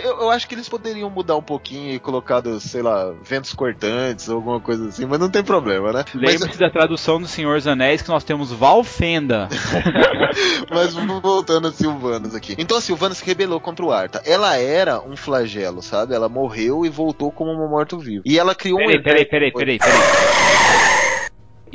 Eu, 0.04 0.22
eu, 0.22 0.30
acho 0.32 0.48
que 0.48 0.56
eles 0.56 0.68
poderiam 0.68 1.12
mudar 1.12 1.36
um 1.36 1.44
pouquinho 1.44 1.94
e 1.94 2.00
colocado, 2.00 2.60
sei 2.60 2.82
lá, 2.82 3.14
ventos 3.22 3.54
cortantes, 3.54 4.30
alguma 4.30 4.60
coisa 4.60 4.88
assim, 4.88 5.06
mas 5.06 5.20
não 5.20 5.30
tem 5.30 5.44
problema, 5.44 5.94
né? 5.94 6.06
Lembra 6.16 6.55
Da 6.58 6.70
tradução 6.70 7.22
do 7.22 7.28
Senhor 7.28 7.56
dos 7.56 7.68
Anéis, 7.68 8.02
que 8.02 8.10
nós 8.10 8.24
temos 8.24 8.52
Valfenda. 8.52 9.50
Mas 10.70 10.94
voltando 10.94 11.68
a 11.68 11.72
Silvanas 11.72 12.34
aqui. 12.34 12.56
Então 12.58 12.78
a 12.78 12.82
Silvana 12.82 13.14
se 13.14 13.26
rebelou 13.26 13.60
contra 13.60 13.86
o 13.86 13.92
Arta. 13.92 14.22
Ela 14.26 14.58
era 14.58 15.02
um 15.02 15.16
flagelo, 15.16 15.82
sabe? 15.82 16.14
Ela 16.14 16.30
morreu 16.30 16.86
e 16.86 16.90
voltou 16.90 17.32
como 17.32 17.52
uma 17.52 17.68
morto-vivo. 17.68 18.24
E 18.26 18.40
ela 18.40 18.56
criou 18.56 18.78
peraí, 18.78 18.98
um. 18.98 19.04
Peraí, 19.04 19.26
peraí, 19.26 19.52
peraí, 19.52 19.78
peraí. 19.78 20.95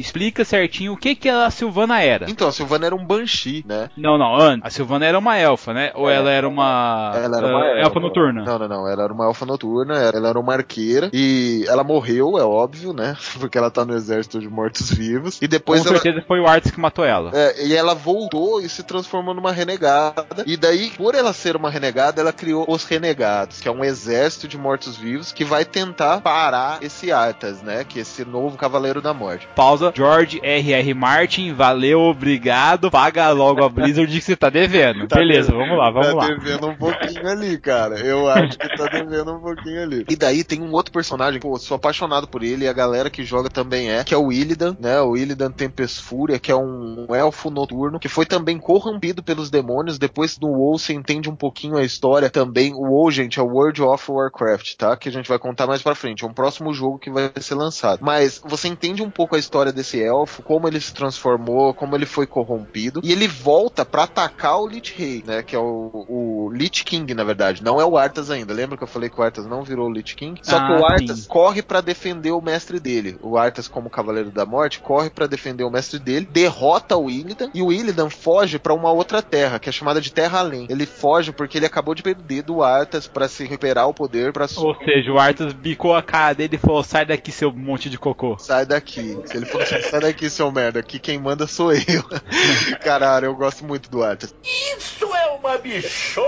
Explica 0.01 0.45
certinho 0.45 0.93
o 0.93 0.97
que 0.97 1.15
que 1.15 1.29
a 1.29 1.51
Silvana 1.51 2.01
era. 2.01 2.29
Então, 2.29 2.49
a 2.49 2.53
Silvana 2.53 2.87
era 2.87 2.95
um 2.95 3.05
Banshee, 3.05 3.65
né? 3.67 3.91
Não, 3.97 4.17
não, 4.17 4.35
antes. 4.35 4.67
A 4.67 4.71
Silvana 4.71 5.07
era 5.07 5.19
uma 5.19 5.37
elfa, 5.37 5.73
né? 5.73 5.93
Ou 5.95 6.09
é, 6.09 6.17
ela 6.17 6.31
era 6.31 6.49
uma. 6.49 7.13
Ela 7.15 7.39
era 7.39 7.47
uma 7.47 7.61
uh, 7.61 7.65
elfa, 7.65 7.81
elfa 7.81 8.01
noturna? 8.01 8.45
Não, 8.45 8.59
não, 8.59 8.69
não. 8.69 8.89
Ela 8.89 9.05
era 9.05 9.13
uma 9.13 9.25
elfa 9.27 9.47
noturna, 9.47 9.95
ela 9.97 10.29
era 10.29 10.39
uma 10.39 10.55
arqueira. 10.55 11.11
E 11.13 11.65
ela 11.69 11.85
morreu, 11.85 12.39
é 12.39 12.43
óbvio, 12.43 12.93
né? 12.93 13.17
Porque 13.39 13.59
ela 13.59 13.71
tá 13.71 13.85
no 13.85 13.95
exército 13.95 14.39
de 14.41 14.49
mortos-vivos. 14.49 15.41
E 15.41 15.47
depois 15.47 15.83
Com 15.83 15.89
ela... 15.89 15.99
certeza 15.99 16.25
foi 16.27 16.41
o 16.41 16.47
Arthas 16.47 16.71
que 16.73 16.81
matou 16.81 17.05
ela. 17.05 17.31
É, 17.35 17.67
e 17.67 17.77
ela 17.77 17.95
voltou 17.95 18.61
e 18.61 18.69
se 18.69 18.83
transformou 18.83 19.35
numa 19.35 19.53
renegada. 19.53 20.27
E 20.47 20.57
daí, 20.57 20.91
por 20.91 21.15
ela 21.15 21.33
ser 21.33 21.57
uma 21.57 21.71
renegada, 21.71 22.21
ela 22.21 22.33
criou 22.33 22.65
os 22.69 22.85
Renegados, 22.85 23.61
que 23.61 23.69
é 23.69 23.71
um 23.71 23.85
exército 23.85 24.49
de 24.49 24.59
mortos-vivos 24.59 25.33
que 25.33 25.45
vai 25.45 25.65
tentar 25.65 26.21
parar 26.21 26.83
esse 26.83 27.13
Arthas, 27.13 27.63
né? 27.63 27.85
Que 27.85 27.99
é 27.99 28.03
esse 28.03 28.25
novo 28.25 28.57
Cavaleiro 28.57 29.01
da 29.01 29.15
Morte. 29.15 29.49
Pausa. 29.55 29.90
George 29.95 30.41
R.R. 30.43 30.95
Martin, 30.95 31.53
valeu, 31.53 32.01
obrigado. 32.01 32.91
Paga 32.91 33.31
logo 33.31 33.65
a 33.65 33.69
Blizzard 33.69 34.13
que 34.13 34.21
você 34.21 34.37
tá 34.37 34.51
devendo. 34.51 35.07
Tá 35.09 35.17
Beleza, 35.17 35.53
devendo, 35.53 35.67
vamos 35.67 35.79
lá, 35.79 35.91
vamos 35.91 36.09
tá 36.09 36.15
lá. 36.15 36.29
Tá 36.29 36.35
devendo 36.35 36.67
um 36.69 36.77
pouquinho 36.77 37.29
ali, 37.29 37.59
cara. 37.59 37.99
Eu 38.01 38.29
acho 38.29 38.59
que 38.59 38.77
tá 38.77 38.87
devendo 38.87 39.35
um 39.35 39.41
pouquinho 39.41 39.83
ali. 39.83 40.05
E 40.09 40.17
daí 40.17 40.45
tem 40.45 40.61
um 40.61 40.73
outro 40.73 40.93
personagem, 40.93 41.41
pô, 41.41 41.59
sou 41.59 41.77
apaixonado 41.77 42.27
por 42.27 42.43
ele 42.43 42.65
e 42.65 42.69
a 42.69 42.73
galera 42.73 43.11
que 43.11 43.25
joga 43.25 43.49
também 43.49 43.91
é, 43.91 44.05
que 44.05 44.15
é 44.15 44.17
o 44.17 44.33
Illidan, 44.33 44.77
né? 44.81 45.01
O 45.01 45.17
Illidan 45.17 45.51
Tempest 45.51 46.03
Fúria, 46.03 46.39
que 46.39 46.51
é 46.51 46.57
um 46.57 47.07
elfo 47.15 47.51
noturno, 47.51 47.99
que 47.99 48.09
foi 48.09 48.27
também 48.27 48.59
corrompido 48.59 49.23
pelos 49.23 49.51
demônios. 49.51 49.99
Depois 49.99 50.39
do 50.39 50.49
WoW 50.49 50.79
você 50.79 50.93
entende 50.93 51.29
um 51.29 51.37
pouquinho 51.37 51.77
a 51.77 51.83
história 51.83 52.31
também. 52.31 52.73
O 52.75 52.91
WoW, 52.91 53.11
gente, 53.11 53.39
é 53.39 53.43
o 53.43 53.47
World 53.47 53.83
of 53.83 54.11
Warcraft, 54.11 54.75
tá? 54.77 54.97
Que 54.97 55.09
a 55.09 55.13
gente 55.13 55.29
vai 55.29 55.39
contar 55.39 55.67
mais 55.67 55.83
pra 55.83 55.95
frente. 55.95 56.25
É 56.25 56.27
um 56.27 56.33
próximo 56.33 56.73
jogo 56.73 56.99
que 56.99 57.11
vai 57.11 57.31
ser 57.41 57.55
lançado. 57.55 58.01
Mas 58.03 58.41
você 58.45 58.69
entende 58.69 59.03
um 59.03 59.11
pouco 59.11 59.37
a 59.37 59.39
história 59.39 59.73
desse 59.81 60.01
elfo, 60.03 60.43
como 60.43 60.69
ele 60.69 60.81
se 60.81 60.93
transformou, 60.93 61.75
como 61.75 61.97
ele 61.97 62.07
foi 62.07 62.27
corrompido. 62.27 63.01
E 63.03 63.13
ele 63.13 63.27
volta 63.27 63.85
para 63.85 64.05
atacar 64.05 64.59
o 64.61 64.67
Lich 64.67 64.95
Rei, 64.97 65.25
né? 65.27 65.43
Que 65.43 65.57
é 65.57 65.59
o, 65.59 66.07
o 66.09 66.51
Lich 66.53 66.85
King, 66.85 67.13
na 67.15 67.25
verdade. 67.25 67.63
Não 67.63 67.81
é 67.81 67.85
o 67.85 67.97
Arthas 67.97 68.31
ainda. 68.31 68.53
Lembra 68.53 68.77
que 68.77 68.83
eu 68.83 68.89
falei 68.89 69.09
que 69.09 69.21
o 69.21 69.23
Arthas 69.23 69.47
não 69.47 69.63
virou 69.63 69.89
o 69.89 69.93
Lich 69.93 70.15
King? 70.15 70.41
Só 70.43 70.57
Ah, 70.57 70.67
que 70.67 70.73
o 70.83 70.85
Arthas 70.87 71.21
sim. 71.21 71.29
corre 71.29 71.63
para 71.63 71.81
defender 71.81 72.31
o 72.33 72.41
mestre 72.41 72.79
dele. 72.79 73.19
O 73.23 73.37
Arthas, 73.39 73.67
como 73.69 73.91
Cavaleiro 73.91 74.31
da 74.31 74.45
Morte, 74.45 74.81
corre 74.81 75.11
para 75.11 75.27
defender 75.27 75.65
o 75.65 75.71
mestre 75.71 75.99
dele, 75.99 76.27
derrota 76.31 76.97
o 76.97 77.11
Illidan 77.11 77.51
e 77.55 77.63
o 77.63 77.73
Illidan 77.73 78.11
foge 78.11 78.59
para 78.59 78.75
uma 78.75 78.91
outra 78.93 79.23
terra, 79.23 79.59
que 79.59 79.69
é 79.69 79.73
chamada 79.73 80.01
de 80.01 80.13
Terra 80.13 80.41
Além. 80.41 80.67
Ele 80.69 80.87
foge 80.87 81.33
porque 81.33 81.59
ele 81.59 81.67
acabou 81.67 81.95
de 81.95 82.03
perder 82.03 82.43
do 82.43 82.63
Arthas 82.63 83.07
para 83.07 83.29
se 83.29 83.45
recuperar 83.45 83.89
o 83.89 83.95
poder 83.95 84.33
para 84.33 84.47
Ou 84.57 84.75
seja, 84.85 85.13
o 85.13 85.19
Arthas 85.19 85.53
bicou 85.53 85.95
a 85.95 86.03
cara 86.03 86.35
dele 86.35 86.57
e 86.57 86.59
falou: 86.59 86.83
sai 86.83 87.05
daqui, 87.07 87.33
seu 87.33 87.53
monte 87.53 87.89
de 87.89 87.99
cocô. 87.99 88.37
Sai 88.39 88.67
daqui. 88.67 89.19
Se 89.25 89.37
ele 89.37 89.47
falou 89.47 89.60
assim, 89.60 89.60
sai 89.67 90.01
daqui, 90.01 90.31
seu 90.31 90.51
merda. 90.51 90.81
Aqui 90.81 90.99
quem 90.99 91.19
manda 91.19 91.47
sou 91.47 91.73
eu. 91.73 92.05
Caralho, 92.83 93.27
eu 93.27 93.35
gosto 93.35 93.65
muito 93.65 93.91
do 93.91 94.03
Arthas. 94.03 94.35
Isso 94.45 95.05
é 95.15 95.20
uma 95.43 95.59
bichona! 95.59 96.25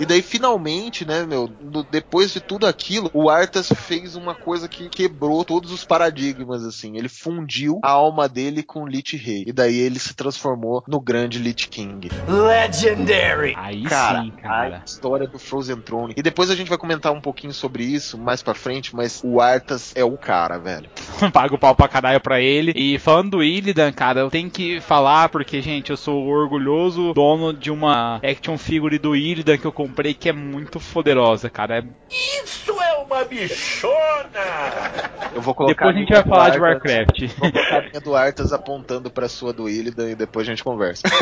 E 0.00 0.06
daí, 0.06 0.22
finalmente, 0.22 1.04
né, 1.06 1.24
meu, 1.24 1.48
no- 1.60 1.84
depois 1.84 2.32
de 2.32 2.40
tudo 2.40 2.66
aquilo, 2.66 3.10
o 3.12 3.28
Arthas 3.30 3.68
fez 3.72 4.16
uma 4.16 4.34
coisa 4.34 4.68
que 4.68 4.88
quebrou 4.88 5.44
todos 5.44 5.70
os 5.70 5.84
paradigmas, 5.84 6.64
assim. 6.64 6.96
Ele 6.96 7.08
fundiu 7.08 7.78
a 7.82 7.90
alma 7.90 8.28
dele 8.28 8.62
com 8.62 8.82
o 8.82 8.86
Lich 8.88 9.16
Rei. 9.16 9.44
E 9.46 9.52
daí 9.52 9.78
ele 9.78 9.98
se 9.98 10.14
transformou 10.14 10.82
no 10.88 11.00
grande 11.00 11.38
Lich 11.38 11.68
King. 11.68 12.10
Legendary! 12.28 13.54
Aí 13.56 13.82
Cara, 13.84 14.22
sim, 14.22 14.32
a 14.38 14.40
cara. 14.40 14.82
história 14.84 15.26
do 15.28 15.38
Frozen 15.38 15.76
Throne. 15.80 16.14
E 16.16 16.22
depois 16.22 16.50
a 16.50 16.54
gente 16.56 16.68
vai 16.68 16.78
comentar 16.78 17.12
um 17.12 17.20
pouquinho 17.20 17.52
sobre 17.52 17.84
isso 17.84 18.16
mais 18.18 18.42
pra 18.42 18.54
frente, 18.54 18.94
mas 18.94 19.20
o 19.24 19.40
Arthas 19.40 19.92
é 19.96 20.04
o 20.04 20.16
cara, 20.16 20.58
velho. 20.58 20.88
Paga 21.32 21.54
o 21.54 21.58
pau 21.58 21.74
pra 21.74 21.88
caralho 21.88 22.20
pra 22.20 22.40
ele. 22.40 22.72
E 22.76 22.98
falando 22.98 23.30
do 23.32 23.42
Illidan, 23.42 23.92
cara, 23.92 24.20
eu 24.20 24.30
tenho 24.30 24.50
que 24.50 24.80
falar 24.80 25.28
porque, 25.28 25.60
gente, 25.60 25.90
eu 25.90 25.96
sou 25.96 26.22
o 26.24 26.28
orgulhoso 26.28 27.12
dono 27.14 27.52
de 27.64 27.70
uma 27.70 28.16
action 28.22 28.58
figure 28.58 28.98
do 28.98 29.16
Illidan 29.16 29.56
que 29.56 29.64
eu 29.64 29.72
comprei 29.72 30.12
que 30.12 30.28
é 30.28 30.32
muito 30.34 30.78
poderosa, 30.92 31.48
cara. 31.48 31.78
É- 31.78 31.84
Isso 32.44 32.70
é 32.78 32.94
uma 33.02 33.24
bichona! 33.24 33.94
Eu 35.34 35.40
vou 35.40 35.54
colocar 35.54 35.86
Depois 35.86 35.96
a 35.96 35.98
gente 35.98 36.12
vai 36.12 36.22
do 36.22 36.28
falar 36.28 36.50
de 36.50 36.58
Arthas- 36.62 36.92
Warcraft. 36.92 37.22
Vou 37.38 37.50
colocar 37.50 37.76
a 37.76 37.80
linha 37.80 38.00
do 38.00 38.14
Arthas 38.14 38.52
apontando 38.52 39.10
pra 39.10 39.28
sua 39.30 39.52
do 39.54 39.66
Illidan 39.68 40.10
e 40.10 40.14
depois 40.14 40.46
a 40.46 40.50
gente 40.50 40.62
conversa. 40.62 41.02